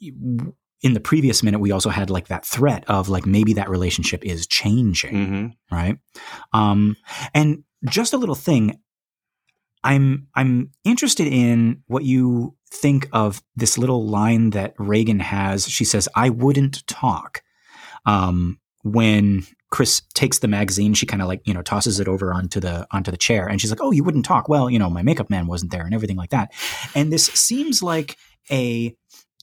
in 0.00 0.94
the 0.94 1.00
previous 1.00 1.42
minute 1.42 1.60
we 1.60 1.70
also 1.70 1.90
had 1.90 2.10
like 2.10 2.28
that 2.28 2.44
threat 2.44 2.84
of 2.88 3.08
like 3.08 3.24
maybe 3.24 3.52
that 3.54 3.70
relationship 3.70 4.24
is 4.24 4.46
changing 4.46 5.14
mm-hmm. 5.14 5.74
right? 5.74 5.96
Um, 6.52 6.96
and 7.34 7.64
just 7.88 8.12
a 8.12 8.18
little 8.18 8.34
thing. 8.34 8.78
I'm 9.82 10.26
i'm 10.34 10.72
interested 10.84 11.26
in 11.26 11.82
what 11.86 12.04
you 12.04 12.54
think 12.72 13.08
of 13.12 13.42
this 13.56 13.76
little 13.76 14.06
line 14.06 14.50
that 14.50 14.74
Regan 14.78 15.20
has. 15.20 15.68
She 15.68 15.84
says, 15.84 16.08
I 16.14 16.30
wouldn't 16.30 16.86
talk. 16.86 17.42
Um, 18.06 18.58
when 18.82 19.44
Chris 19.70 20.02
takes 20.14 20.38
the 20.38 20.48
magazine, 20.48 20.94
she 20.94 21.06
kind 21.06 21.22
of 21.22 21.28
like, 21.28 21.42
you 21.46 21.54
know, 21.54 21.62
tosses 21.62 22.00
it 22.00 22.08
over 22.08 22.32
onto 22.32 22.60
the 22.60 22.86
onto 22.90 23.10
the 23.10 23.16
chair 23.16 23.46
and 23.46 23.60
she's 23.60 23.70
like, 23.70 23.82
Oh, 23.82 23.92
you 23.92 24.02
wouldn't 24.02 24.24
talk. 24.24 24.48
Well, 24.48 24.70
you 24.70 24.78
know, 24.78 24.90
my 24.90 25.02
makeup 25.02 25.30
man 25.30 25.46
wasn't 25.46 25.70
there 25.70 25.84
and 25.84 25.94
everything 25.94 26.16
like 26.16 26.30
that. 26.30 26.52
And 26.94 27.12
this 27.12 27.26
seems 27.26 27.82
like 27.82 28.16
a 28.50 28.96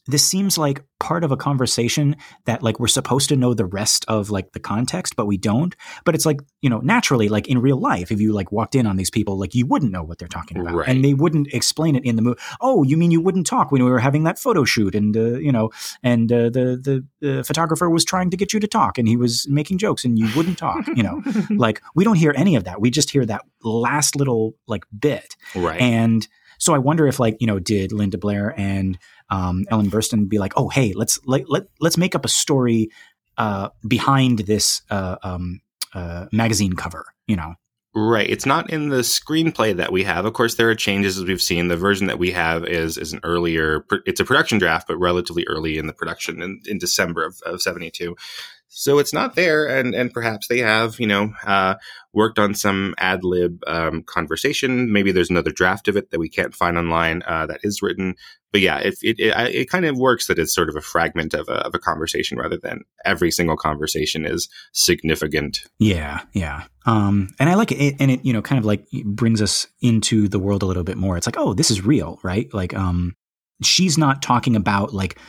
this 0.07 0.25
seems 0.25 0.57
like 0.57 0.83
part 0.99 1.23
of 1.23 1.31
a 1.31 1.37
conversation 1.37 2.15
that 2.45 2.63
like 2.63 2.79
we're 2.79 2.87
supposed 2.87 3.29
to 3.29 3.35
know 3.35 3.53
the 3.53 3.65
rest 3.65 4.03
of 4.07 4.31
like 4.31 4.51
the 4.53 4.59
context 4.59 5.15
but 5.15 5.27
we 5.27 5.37
don't. 5.37 5.75
But 6.05 6.15
it's 6.15 6.25
like 6.25 6.39
you 6.61 6.69
know 6.69 6.79
naturally 6.79 7.29
like 7.29 7.47
in 7.47 7.59
real 7.59 7.79
life 7.79 8.11
if 8.11 8.19
you 8.19 8.33
like 8.33 8.51
walked 8.51 8.75
in 8.75 8.87
on 8.87 8.97
these 8.97 9.11
people 9.11 9.37
like 9.37 9.53
you 9.53 9.65
wouldn't 9.65 9.91
know 9.91 10.03
what 10.03 10.17
they're 10.17 10.27
talking 10.27 10.57
about. 10.59 10.73
Right. 10.73 10.89
and 10.89 11.05
they 11.05 11.13
wouldn't 11.13 11.53
explain 11.53 11.95
it 11.95 12.03
in 12.03 12.15
the 12.15 12.21
movie 12.21 12.39
oh 12.61 12.83
you 12.83 12.97
mean 12.97 13.11
you 13.11 13.21
wouldn't 13.21 13.47
talk 13.47 13.71
when 13.71 13.83
we 13.83 13.89
were 13.89 13.99
having 13.99 14.23
that 14.23 14.39
photo 14.39 14.63
shoot 14.63 14.95
and 14.95 15.15
uh, 15.15 15.37
you 15.37 15.51
know 15.51 15.69
and 16.03 16.31
uh, 16.31 16.49
the 16.49 17.05
the 17.21 17.43
photographer 17.43 17.89
was 17.89 18.03
trying 18.03 18.29
to 18.29 18.37
get 18.37 18.53
you 18.53 18.59
to 18.59 18.67
talk 18.67 18.97
and 18.97 19.07
he 19.07 19.15
was 19.15 19.47
making 19.49 19.77
jokes 19.77 20.03
and 20.03 20.17
you 20.17 20.27
wouldn't 20.35 20.57
talk 20.57 20.87
you 20.95 21.03
know? 21.03 21.21
Like 21.49 21.81
we 21.95 22.03
don't 22.03 22.15
hear 22.15 22.33
any 22.35 22.55
of 22.55 22.65
that. 22.65 22.81
We 22.81 22.89
just 22.91 23.09
hear 23.09 23.25
that 23.25 23.41
last 23.63 24.15
little 24.15 24.55
like 24.67 24.83
bit. 24.97 25.35
Right. 25.55 25.79
And 25.79 26.27
so 26.59 26.73
I 26.73 26.77
wonder 26.77 27.07
if 27.07 27.19
like 27.19 27.37
you 27.39 27.47
know 27.47 27.59
did 27.59 27.91
Linda 27.91 28.17
Blair 28.17 28.53
and 28.57 28.97
um, 29.29 29.65
Ellen 29.69 29.89
Burstyn 29.89 30.27
be 30.29 30.39
like, 30.39 30.53
oh 30.55 30.69
hey, 30.69 30.93
let's 30.93 31.19
let, 31.25 31.49
let 31.49 31.63
let's 31.79 31.97
make 31.97 32.15
up 32.15 32.25
a 32.25 32.29
story 32.29 32.89
uh, 33.37 33.69
behind 33.87 34.39
this 34.39 34.81
uh, 34.89 35.17
um, 35.23 35.61
uh, 35.93 36.25
magazine 36.31 36.73
cover, 36.73 37.05
you 37.27 37.35
know. 37.35 37.55
Right. 37.95 38.29
It's 38.29 38.45
not 38.45 38.69
in 38.69 38.89
the 38.89 38.99
screenplay 38.99 39.75
that 39.75 39.91
we 39.91 40.03
have. 40.03 40.25
Of 40.25 40.33
course, 40.33 40.53
there 40.53 40.69
are 40.69 40.75
changes 40.75 41.17
as 41.17 41.25
we've 41.25 41.41
seen. 41.41 41.67
The 41.67 41.77
version 41.77 42.05
that 42.07 42.19
we 42.19 42.29
have 42.31 42.63
is 42.63 42.95
is 42.95 43.11
an 43.11 43.19
earlier. 43.23 43.85
It's 44.05 44.19
a 44.19 44.25
production 44.25 44.59
draft, 44.59 44.87
but 44.87 44.97
relatively 44.97 45.45
early 45.47 45.79
in 45.79 45.87
the 45.87 45.93
production 45.93 46.43
in, 46.43 46.61
in 46.67 46.77
December 46.77 47.25
of, 47.25 47.41
of 47.43 47.59
seventy 47.59 47.89
two. 47.89 48.15
So 48.69 48.99
it's 48.99 49.13
not 49.13 49.35
there, 49.35 49.65
and 49.65 49.95
and 49.95 50.13
perhaps 50.13 50.47
they 50.47 50.59
have 50.59 50.99
you 50.99 51.07
know 51.07 51.33
uh, 51.45 51.75
worked 52.13 52.37
on 52.37 52.53
some 52.53 52.95
ad 52.97 53.23
lib 53.23 53.59
um, 53.65 54.03
conversation. 54.03 54.91
Maybe 54.91 55.11
there's 55.11 55.29
another 55.29 55.51
draft 55.51 55.87
of 55.87 55.95
it 55.95 56.11
that 56.11 56.19
we 56.19 56.29
can't 56.29 56.53
find 56.53 56.77
online 56.77 57.23
uh, 57.25 57.45
that 57.47 57.61
is 57.63 57.81
written. 57.81 58.15
But 58.51 58.61
yeah, 58.61 58.79
it, 58.79 58.95
it, 59.01 59.19
it, 59.19 59.55
it, 59.55 59.69
kind 59.69 59.85
of 59.85 59.97
works 59.97 60.27
that 60.27 60.39
it's 60.39 60.55
sort 60.55 60.69
of 60.69 60.75
a 60.75 60.81
fragment 60.81 61.33
of 61.33 61.49
a, 61.49 61.65
of 61.65 61.75
a 61.75 61.79
conversation 61.79 62.37
rather 62.37 62.57
than 62.57 62.83
every 63.03 63.29
single 63.29 63.57
conversation 63.57 64.25
is 64.25 64.47
significant. 64.71 65.59
Yeah, 65.79 66.21
yeah. 66.31 66.63
Um, 66.85 67.29
and 67.39 67.49
I 67.49 67.55
like 67.55 67.71
it, 67.71 67.95
and 67.99 68.09
it 68.09 68.25
you 68.25 68.33
know 68.33 68.41
kind 68.41 68.59
of 68.59 68.65
like 68.65 68.85
brings 69.05 69.41
us 69.41 69.67
into 69.81 70.27
the 70.27 70.39
world 70.39 70.63
a 70.63 70.65
little 70.65 70.83
bit 70.83 70.97
more. 70.97 71.17
It's 71.17 71.27
like, 71.27 71.37
oh, 71.37 71.53
this 71.53 71.71
is 71.71 71.85
real, 71.85 72.19
right? 72.23 72.51
Like, 72.53 72.73
um, 72.73 73.15
she's 73.63 73.97
not 73.97 74.21
talking 74.21 74.55
about 74.55 74.93
like 74.93 75.19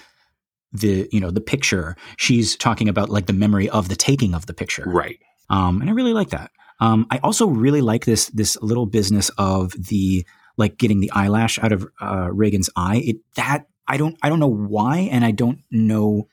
the 0.72 1.08
you 1.12 1.20
know 1.20 1.30
the 1.30 1.40
picture. 1.40 1.96
She's 2.16 2.56
talking 2.56 2.88
about 2.88 3.08
like 3.08 3.26
the 3.26 3.32
memory 3.32 3.68
of 3.68 3.88
the 3.88 3.96
taking 3.96 4.34
of 4.34 4.46
the 4.46 4.54
picture. 4.54 4.84
Right. 4.86 5.18
Um 5.50 5.80
and 5.80 5.88
i 5.88 5.92
really 5.92 6.12
like 6.12 6.30
that. 6.30 6.50
Um 6.80 7.06
i 7.10 7.18
also 7.18 7.46
really 7.46 7.80
like 7.80 8.04
this 8.04 8.26
this 8.28 8.56
little 8.60 8.86
business 8.86 9.30
of 9.38 9.72
the 9.72 10.26
like 10.56 10.76
getting 10.76 11.00
the 11.00 11.10
eyelash 11.12 11.58
out 11.60 11.72
of 11.72 11.86
uh, 12.00 12.28
regan's 12.32 12.68
eye. 12.76 13.02
It 13.04 13.16
that 13.36 13.66
i 13.88 13.96
don't 13.96 14.16
i 14.22 14.28
don't 14.28 14.38
know 14.38 14.46
why 14.46 15.08
and 15.10 15.24
i 15.24 15.30
don't 15.30 15.60
know 15.70 16.28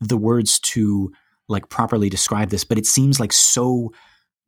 the 0.00 0.16
words 0.16 0.58
to 0.58 1.12
like 1.48 1.68
properly 1.68 2.08
describe 2.08 2.48
this 2.48 2.64
but 2.64 2.78
it 2.78 2.86
seems 2.86 3.20
like 3.20 3.32
so 3.32 3.92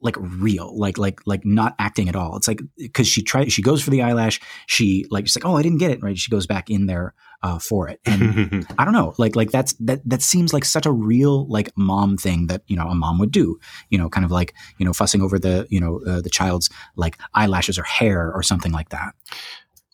like 0.01 0.17
real, 0.19 0.79
like 0.79 0.99
like 0.99 1.21
like 1.27 1.45
not 1.45 1.75
acting 1.79 2.09
at 2.09 2.17
all. 2.17 2.37
It's 2.37 2.49
like 2.49 2.61
because 2.77 3.09
she 3.09 3.23
tries, 3.23 3.53
she 3.53 3.63
goes 3.63 3.83
for 3.83 3.91
the 3.91 4.03
eyelash. 4.03 4.41
She 4.67 5.07
like 5.11 5.27
she's 5.27 5.37
like, 5.37 5.45
oh, 5.45 5.57
I 5.57 5.63
didn't 5.63 5.79
get 5.79 5.91
it 5.91 6.03
right. 6.03 6.19
She 6.19 6.31
goes 6.31 6.47
back 6.47 6.71
in 6.71 6.87
there 6.87 7.15
uh, 7.43 7.59
for 7.59 7.89
it, 7.89 8.01
and 8.05 8.67
I 8.79 8.85
don't 8.85 8.93
know, 8.93 9.15
like 9.19 9.37
like 9.37 9.51
that's 9.51 9.73
that 9.81 10.01
that 10.09 10.23
seems 10.23 10.53
like 10.53 10.65
such 10.65 10.87
a 10.87 10.93
real 10.93 11.49
like 11.49 11.71
mom 11.77 12.17
thing 12.17 12.47
that 12.49 12.63
you 12.67 12.77
know 12.77 12.89
a 12.89 12.95
mom 12.95 13.19
would 13.19 13.33
do. 13.33 13.59
You 13.89 13.99
know, 13.99 14.11
kind 14.11 14.25
of 14.25 14.31
like 14.31 14.55
you 14.79 14.85
know 14.85 14.93
fussing 14.93 15.23
over 15.23 15.39
the 15.39 15.67
you 15.71 15.81
know 15.81 16.01
uh, 16.07 16.21
the 16.21 16.31
child's 16.31 16.69
like 16.97 17.19
eyelashes 17.35 17.79
or 17.79 17.85
hair 17.85 18.33
or 18.33 18.43
something 18.43 18.73
like 18.73 18.91
that. 18.91 19.15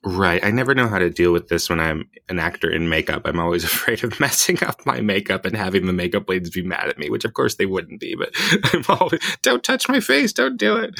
Right. 0.04 0.44
I 0.44 0.50
never 0.50 0.74
know 0.74 0.88
how 0.88 0.98
to 0.98 1.10
deal 1.10 1.32
with 1.32 1.48
this 1.48 1.70
when 1.70 1.78
I'm 1.78 2.10
an 2.28 2.40
actor 2.40 2.68
in 2.68 2.88
makeup. 2.88 3.22
I'm 3.24 3.38
always 3.38 3.62
afraid 3.72 4.02
of 4.02 4.18
messing 4.18 4.62
up 4.64 4.84
my 4.84 5.00
makeup 5.00 5.44
and 5.44 5.56
having 5.56 5.86
the 5.86 5.92
makeup 5.92 6.28
ladies 6.28 6.50
be 6.50 6.62
mad 6.62 6.88
at 6.88 6.98
me, 6.98 7.08
which 7.08 7.24
of 7.24 7.34
course 7.34 7.54
they 7.54 7.66
wouldn't 7.66 8.00
be, 8.00 8.16
but 8.16 8.30
I'm 8.72 8.84
always, 8.88 9.20
don't 9.42 9.62
touch 9.62 9.88
my 9.88 10.00
face. 10.00 10.32
Don't 10.32 10.56
do 10.56 10.76
it. 10.76 10.98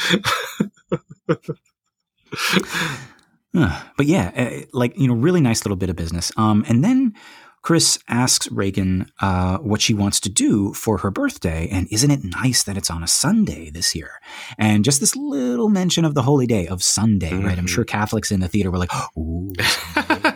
but 3.96 4.06
yeah, 4.06 4.30
uh, 4.36 4.66
like, 4.72 4.96
you 4.96 5.08
know, 5.08 5.14
really 5.14 5.40
nice 5.40 5.64
little 5.64 5.76
bit 5.76 5.90
of 5.90 5.96
business. 5.96 6.30
Um, 6.36 6.64
and 6.68 6.84
then 6.84 7.14
Chris 7.62 7.98
asks 8.08 8.50
Regan 8.50 9.10
uh, 9.20 9.58
what 9.58 9.80
she 9.80 9.94
wants 9.94 10.18
to 10.20 10.28
do 10.28 10.74
for 10.74 10.98
her 10.98 11.10
birthday, 11.12 11.68
and 11.70 11.86
isn't 11.92 12.10
it 12.10 12.24
nice 12.24 12.64
that 12.64 12.76
it's 12.76 12.90
on 12.90 13.04
a 13.04 13.06
Sunday 13.08 13.70
this 13.70 13.94
year? 13.94 14.20
And 14.58 14.84
just 14.84 14.98
this 14.98 15.14
little 15.14 15.68
mention 15.68 16.04
of 16.04 16.14
the 16.14 16.22
holy 16.22 16.46
day 16.46 16.66
of 16.66 16.82
Sunday, 16.82 17.30
mm-hmm. 17.30 17.46
right? 17.46 17.58
I'm 17.58 17.68
sure 17.68 17.84
mm-hmm. 17.84 17.98
Catholics 17.98 18.32
in 18.32 18.40
the 18.40 18.48
theater 18.48 18.70
were 18.70 18.78
like, 18.78 18.90
"Ooh," 19.16 19.52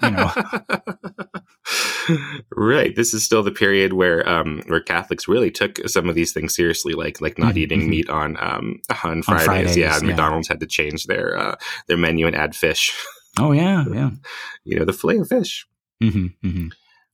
you 0.02 0.10
know. 0.10 0.32
right. 2.56 2.94
This 2.94 3.12
is 3.12 3.24
still 3.24 3.42
the 3.42 3.50
period 3.50 3.92
where 3.92 4.28
um, 4.28 4.62
where 4.66 4.80
Catholics 4.80 5.26
really 5.26 5.50
took 5.50 5.80
some 5.88 6.08
of 6.08 6.14
these 6.14 6.32
things 6.32 6.54
seriously, 6.54 6.92
like 6.92 7.20
like 7.20 7.38
not 7.38 7.50
mm-hmm. 7.50 7.58
eating 7.58 7.80
mm-hmm. 7.80 7.90
meat 7.90 8.08
on 8.08 8.36
um, 8.38 8.80
on 9.02 9.22
Fridays. 9.22 9.28
On 9.28 9.38
Fridays 9.40 9.76
yeah, 9.76 9.94
and 9.94 10.02
yeah. 10.02 10.08
McDonald's 10.08 10.48
had 10.48 10.60
to 10.60 10.66
change 10.66 11.06
their 11.06 11.36
uh, 11.36 11.56
their 11.88 11.96
menu 11.96 12.26
and 12.28 12.36
add 12.36 12.54
fish. 12.54 12.96
Oh 13.38 13.50
yeah, 13.50 13.84
yeah. 13.92 14.10
you 14.64 14.78
know 14.78 14.84
the 14.84 14.92
fillet 14.92 15.18
of 15.18 15.28
fish. 15.28 15.66
Mm-hmm, 16.02 16.46
mm-hmm. 16.46 16.68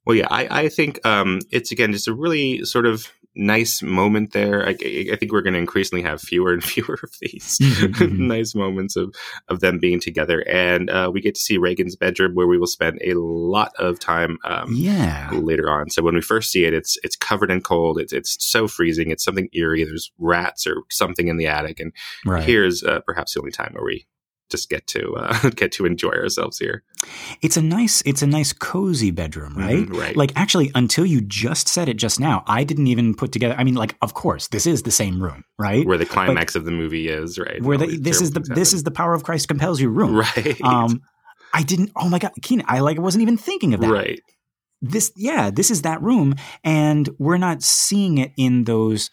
Well, 0.05 0.17
yeah, 0.17 0.27
I, 0.31 0.65
I 0.65 0.69
think 0.69 1.05
um, 1.07 1.41
it's 1.51 1.73
again 1.73 1.93
just 1.93 2.09
a 2.09 2.15
really 2.15 2.65
sort 2.65 2.87
of 2.87 3.07
nice 3.35 3.81
moment 3.81 4.33
there. 4.35 4.63
I, 4.67 4.73
I 5.11 5.17
think 5.17 5.33
we're 5.33 5.41
going 5.41 5.55
to 5.55 5.59
increasingly 5.59 6.03
have 6.03 6.21
fewer 6.21 6.53
and 6.53 6.63
fewer 6.73 6.99
of 7.03 7.11
these 7.21 7.59
nice 8.01 8.55
moments 8.55 8.95
of 8.97 9.15
of 9.49 9.61
them 9.61 9.79
being 9.79 10.01
together, 10.01 10.41
and 10.49 10.91
uh, 10.91 11.11
we 11.13 11.21
get 11.21 11.35
to 11.37 11.41
see 11.41 11.57
Regan's 11.57 11.97
bedroom 11.97 12.35
where 12.35 12.47
we 12.47 12.59
will 12.59 12.67
spend 12.67 13.01
a 13.05 13.15
lot 13.15 13.73
of 13.79 13.99
time. 14.01 14.39
Um, 14.45 14.75
yeah. 14.75 15.31
Later 15.33 15.71
on, 15.71 15.89
so 15.89 16.03
when 16.03 16.15
we 16.15 16.21
first 16.21 16.51
see 16.51 16.65
it, 16.65 16.75
it's 16.75 16.99
it's 17.05 17.17
covered 17.17 17.51
in 17.51 17.61
cold. 17.63 17.99
It's 17.99 18.13
it's 18.13 18.37
so 18.45 18.67
freezing. 18.69 19.11
It's 19.11 19.25
something 19.25 19.49
eerie. 19.53 19.85
There's 19.85 20.11
rats 20.19 20.67
or 20.67 20.83
something 20.91 21.29
in 21.29 21.37
the 21.37 21.47
attic, 21.47 21.81
and 21.81 21.93
Right. 22.27 22.43
here's 22.45 22.83
uh, 22.83 23.01
perhaps 23.07 23.35
the 23.35 23.41
only 23.41 23.53
time 23.53 23.73
where 23.75 23.85
we 23.85 24.05
just 24.53 24.71
get 24.71 24.87
to 24.87 25.17
uh, 25.17 25.51
get 25.57 25.73
to 25.73 25.85
enjoy 25.85 26.11
ourselves 26.11 26.59
here. 26.59 26.85
It's 27.43 27.57
a 27.57 27.63
nice 27.63 28.03
it's 28.07 28.23
a 28.23 28.27
nice 28.27 28.53
cozy 28.53 29.11
bedroom, 29.11 29.55
right? 29.57 29.89
Mhm, 29.89 29.99
right. 29.99 30.17
Like 30.17 30.33
actually 30.37 30.71
until 30.77 31.05
you 31.05 31.21
just 31.21 31.67
said 31.69 31.89
it 31.89 31.97
just 31.97 32.21
now, 32.21 32.45
I 32.47 32.63
didn't 32.63 32.87
even 32.87 33.15
put 33.15 33.33
together 33.33 33.57
I 33.59 33.65
mean 33.65 33.75
like 33.75 33.97
of 34.01 34.15
course, 34.15 34.47
this 34.49 34.67
is 34.67 34.85
the 34.85 34.93
same 34.93 35.21
room, 35.21 35.45
right? 35.59 35.85
Where 35.85 35.99
the 35.99 36.07
climax 36.07 36.55
of 36.55 36.65
the 36.65 36.71
movie 36.71 37.09
is, 37.09 37.39
right? 37.39 37.61
Where 37.61 37.77
the, 37.77 37.99
this 37.99 38.21
is 38.21 38.31
the 38.31 38.41
things 38.41 38.57
this 38.57 38.73
is 38.73 38.85
the 38.85 38.93
power 38.93 39.15
of 39.15 39.25
Christ 39.25 39.49
compels 39.49 39.81
you 39.81 39.89
room. 39.89 40.15
right. 40.37 40.61
Um 40.63 41.03
I 41.53 41.63
didn't 41.63 41.91
oh 41.97 42.09
my 42.09 42.21
god, 42.21 42.33
Keenan, 42.43 42.67
I 42.69 42.79
like 42.81 43.01
wasn't 43.01 43.23
even 43.23 43.37
thinking 43.37 43.75
of 43.75 43.81
that. 43.81 43.91
right. 43.91 44.21
This 44.81 45.13
yeah, 45.17 45.51
this 45.51 45.71
is 45.71 45.83
that 45.83 46.03
room 46.03 46.35
and 46.63 47.09
we're 47.19 47.39
not 47.39 47.63
seeing 47.63 48.19
it 48.19 48.33
in 48.37 48.65
those 48.65 49.11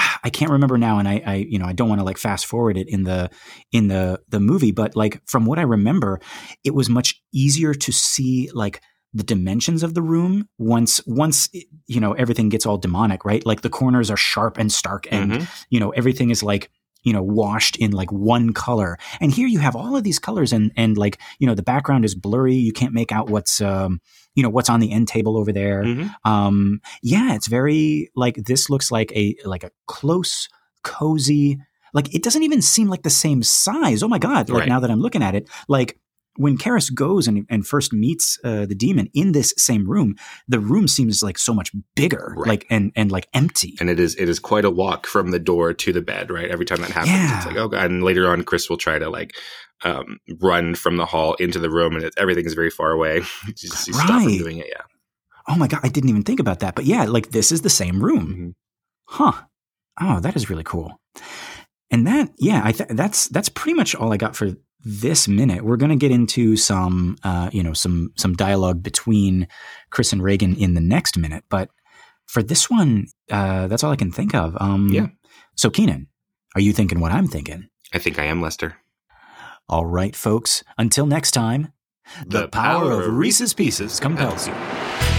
I 0.24 0.30
can't 0.30 0.50
remember 0.50 0.78
now, 0.78 0.98
and 0.98 1.08
I, 1.08 1.22
I, 1.26 1.34
you 1.48 1.58
know, 1.58 1.66
I 1.66 1.72
don't 1.72 1.88
want 1.88 2.00
to 2.00 2.04
like 2.04 2.18
fast 2.18 2.46
forward 2.46 2.76
it 2.76 2.88
in 2.88 3.04
the 3.04 3.30
in 3.72 3.88
the 3.88 4.20
the 4.28 4.40
movie, 4.40 4.72
but 4.72 4.96
like 4.96 5.20
from 5.26 5.44
what 5.46 5.58
I 5.58 5.62
remember, 5.62 6.20
it 6.64 6.74
was 6.74 6.88
much 6.88 7.22
easier 7.32 7.74
to 7.74 7.92
see 7.92 8.50
like 8.52 8.80
the 9.12 9.24
dimensions 9.24 9.82
of 9.82 9.94
the 9.94 10.02
room 10.02 10.48
once 10.58 11.00
once 11.06 11.48
you 11.86 12.00
know 12.00 12.12
everything 12.12 12.48
gets 12.48 12.66
all 12.66 12.78
demonic, 12.78 13.24
right? 13.24 13.44
Like 13.44 13.62
the 13.62 13.70
corners 13.70 14.10
are 14.10 14.16
sharp 14.16 14.58
and 14.58 14.70
stark, 14.72 15.06
and 15.10 15.32
Mhm. 15.32 15.48
you 15.70 15.80
know 15.80 15.90
everything 15.90 16.30
is 16.30 16.42
like 16.42 16.70
you 17.02 17.12
know 17.12 17.22
washed 17.22 17.76
in 17.76 17.92
like 17.92 18.12
one 18.12 18.52
color. 18.52 18.98
And 19.20 19.32
here 19.32 19.48
you 19.48 19.58
have 19.58 19.74
all 19.74 19.96
of 19.96 20.04
these 20.04 20.18
colors, 20.18 20.52
and 20.52 20.70
and 20.76 20.96
like 20.98 21.18
you 21.38 21.46
know 21.46 21.54
the 21.54 21.62
background 21.62 22.04
is 22.04 22.14
blurry. 22.14 22.54
You 22.54 22.72
can't 22.72 22.94
make 22.94 23.10
out 23.10 23.30
what's 23.30 23.60
um 23.60 24.00
you 24.34 24.42
know 24.42 24.48
what's 24.48 24.70
on 24.70 24.80
the 24.80 24.92
end 24.92 25.08
table 25.08 25.36
over 25.36 25.52
there 25.52 25.82
Mhm. 25.84 26.10
um 26.24 26.80
yeah 27.02 27.34
it's 27.34 27.46
very 27.48 28.10
like 28.14 28.36
this 28.36 28.70
looks 28.70 28.90
like 28.90 29.10
a 29.14 29.34
like 29.44 29.64
a 29.64 29.70
close 29.86 30.48
cozy 30.84 31.58
like 31.92 32.14
it 32.14 32.22
doesn't 32.22 32.42
even 32.42 32.62
seem 32.62 32.88
like 32.88 33.02
the 33.02 33.10
same 33.10 33.42
size 33.42 34.02
oh 34.02 34.08
my 34.08 34.18
god 34.18 34.48
like 34.48 34.60
Right. 34.60 34.68
now 34.68 34.80
that 34.80 34.90
i'm 34.90 35.00
looking 35.00 35.22
at 35.22 35.34
it 35.34 35.48
like 35.68 35.98
when 36.36 36.56
Karras 36.56 36.94
goes 36.94 37.26
and, 37.26 37.44
and 37.50 37.66
first 37.66 37.92
meets 37.92 38.38
uh, 38.44 38.64
the 38.64 38.74
demon 38.74 39.08
in 39.14 39.32
this 39.32 39.52
same 39.58 39.86
room, 39.90 40.14
the 40.48 40.60
room 40.60 40.86
seems 40.86 41.22
like 41.24 41.36
so 41.36 41.52
much 41.52 41.72
bigger, 41.96 42.32
Right. 42.36 42.48
like 42.48 42.66
and 42.70 42.92
and 42.94 43.10
like 43.10 43.26
empty. 43.34 43.76
And 43.80 43.90
it 43.90 43.98
is 44.00 44.14
it 44.14 44.28
is 44.28 44.38
quite 44.38 44.64
a 44.64 44.70
walk 44.70 45.06
from 45.08 45.32
the 45.32 45.40
door 45.40 45.74
to 45.74 45.92
the 45.92 46.00
bed, 46.00 46.30
right? 46.30 46.48
Every 46.48 46.64
time 46.64 46.80
that 46.82 46.92
happens, 46.92 47.10
Yeah. 47.10 47.36
it's 47.38 47.46
like 47.46 47.56
oh 47.56 47.68
god. 47.68 47.90
And 47.90 48.04
later 48.04 48.30
on, 48.30 48.44
Chris 48.44 48.70
will 48.70 48.78
try 48.78 48.96
to 48.98 49.10
like 49.10 49.34
um, 49.82 50.18
run 50.40 50.74
from 50.74 50.96
the 50.96 51.06
hall 51.06 51.34
into 51.34 51.58
the 51.58 51.70
room, 51.70 51.94
and 51.96 52.04
it, 52.04 52.14
everything 52.16 52.44
is 52.46 52.54
very 52.54 52.70
far 52.70 52.90
away. 52.92 53.16
you 53.46 53.52
just 53.54 53.86
you 53.88 53.94
stop 53.94 54.06
from 54.06 54.16
Right. 54.26 54.38
doing 54.38 54.58
it, 54.58 54.66
yeah. 54.68 54.82
oh 55.48 55.56
my 55.56 55.66
god, 55.68 55.80
I 55.82 55.88
didn't 55.88 56.10
even 56.10 56.22
think 56.22 56.40
about 56.40 56.60
that. 56.60 56.74
But 56.74 56.84
yeah, 56.86 57.04
like 57.04 57.30
this 57.30 57.50
is 57.52 57.62
the 57.62 57.70
same 57.70 58.02
room. 58.02 58.26
Mhm. 58.36 58.54
Huh. 59.06 59.42
Oh, 60.00 60.20
that 60.20 60.36
is 60.36 60.48
really 60.48 60.64
cool. 60.64 61.00
And 61.90 62.06
that, 62.06 62.30
yeah, 62.38 62.62
I 62.64 62.72
th- 62.72 62.90
that's 62.90 63.26
that's 63.28 63.48
pretty 63.48 63.74
much 63.74 63.94
all 63.94 64.12
I 64.12 64.16
got 64.16 64.36
for 64.36 64.52
this 64.84 65.26
minute. 65.28 65.64
We're 65.64 65.76
going 65.76 65.90
to 65.90 65.96
get 65.96 66.10
into 66.12 66.56
some, 66.56 67.16
uh, 67.24 67.50
you 67.52 67.62
know, 67.62 67.72
some 67.72 68.12
some 68.16 68.34
dialogue 68.34 68.82
between 68.82 69.48
Chris 69.90 70.12
and 70.12 70.22
Regan 70.22 70.54
in 70.56 70.74
the 70.74 70.80
next 70.80 71.18
minute. 71.18 71.44
But 71.50 71.68
for 72.26 72.42
this 72.42 72.70
one, 72.70 73.06
uh, 73.30 73.66
that's 73.66 73.82
all 73.82 73.90
I 73.92 73.96
can 73.96 74.12
think 74.12 74.34
of. 74.34 74.56
Um, 74.60 74.88
Yeah. 74.92 75.08
So, 75.56 75.68
Keenan, 75.68 76.06
are 76.54 76.60
you 76.60 76.72
thinking 76.72 77.00
what 77.00 77.12
I'm 77.12 77.26
thinking? 77.26 77.68
I 77.92 77.98
think 77.98 78.18
I 78.18 78.24
am 78.24 78.40
Lester. 78.40 78.76
All 79.70 79.86
right, 79.86 80.16
folks. 80.16 80.64
Until 80.76 81.06
next 81.06 81.30
time, 81.30 81.72
the, 82.26 82.48
power, 82.48 83.02
of 83.02 83.14
Reese's 83.14 83.54
Pieces 83.54 84.00
compels 84.00 84.48
you. 84.48 85.09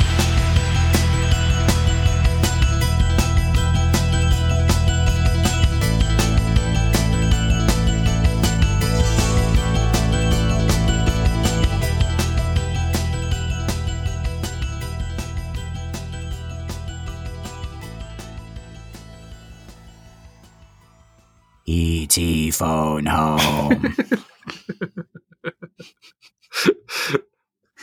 E.T. 21.74 22.51
Phone 22.51 23.05
home. 23.05 23.95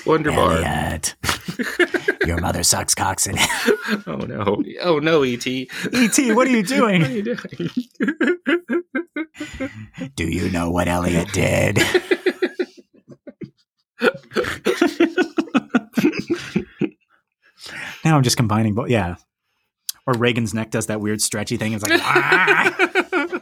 Wonder 0.06 0.30
Bar. 0.30 0.52
Elliott. 0.62 1.16
Your 2.26 2.38
mother 2.38 2.62
sucks 2.62 2.94
cocks 2.94 3.26
in 3.26 3.36
oh 4.06 4.16
no! 4.18 4.62
Oh 4.82 4.98
no! 4.98 5.22
Et. 5.22 5.46
E.T., 5.46 5.68
what 6.32 6.46
are 6.46 6.50
you 6.50 6.58
What 6.62 6.70
are 6.72 6.98
doing? 6.98 7.10
you 7.10 7.22
doing? 7.22 7.70
Do 10.16 10.24
you 10.28 10.50
know 10.50 10.70
what 10.70 10.86
Elliott 10.86 11.32
did? 11.32 11.78
now 18.04 18.16
I'm 18.18 18.22
just 18.22 18.36
combining 18.36 18.74
both. 18.74 18.90
Yeah. 18.90 19.16
Or 20.06 20.12
Regan's 20.12 20.52
neck 20.52 20.70
does 20.70 20.88
that 20.88 21.00
weird 21.00 21.22
stretchy 21.22 21.56
thing. 21.56 21.72
It's 21.72 21.82
like, 21.88 21.98
"Ah." 22.04 23.40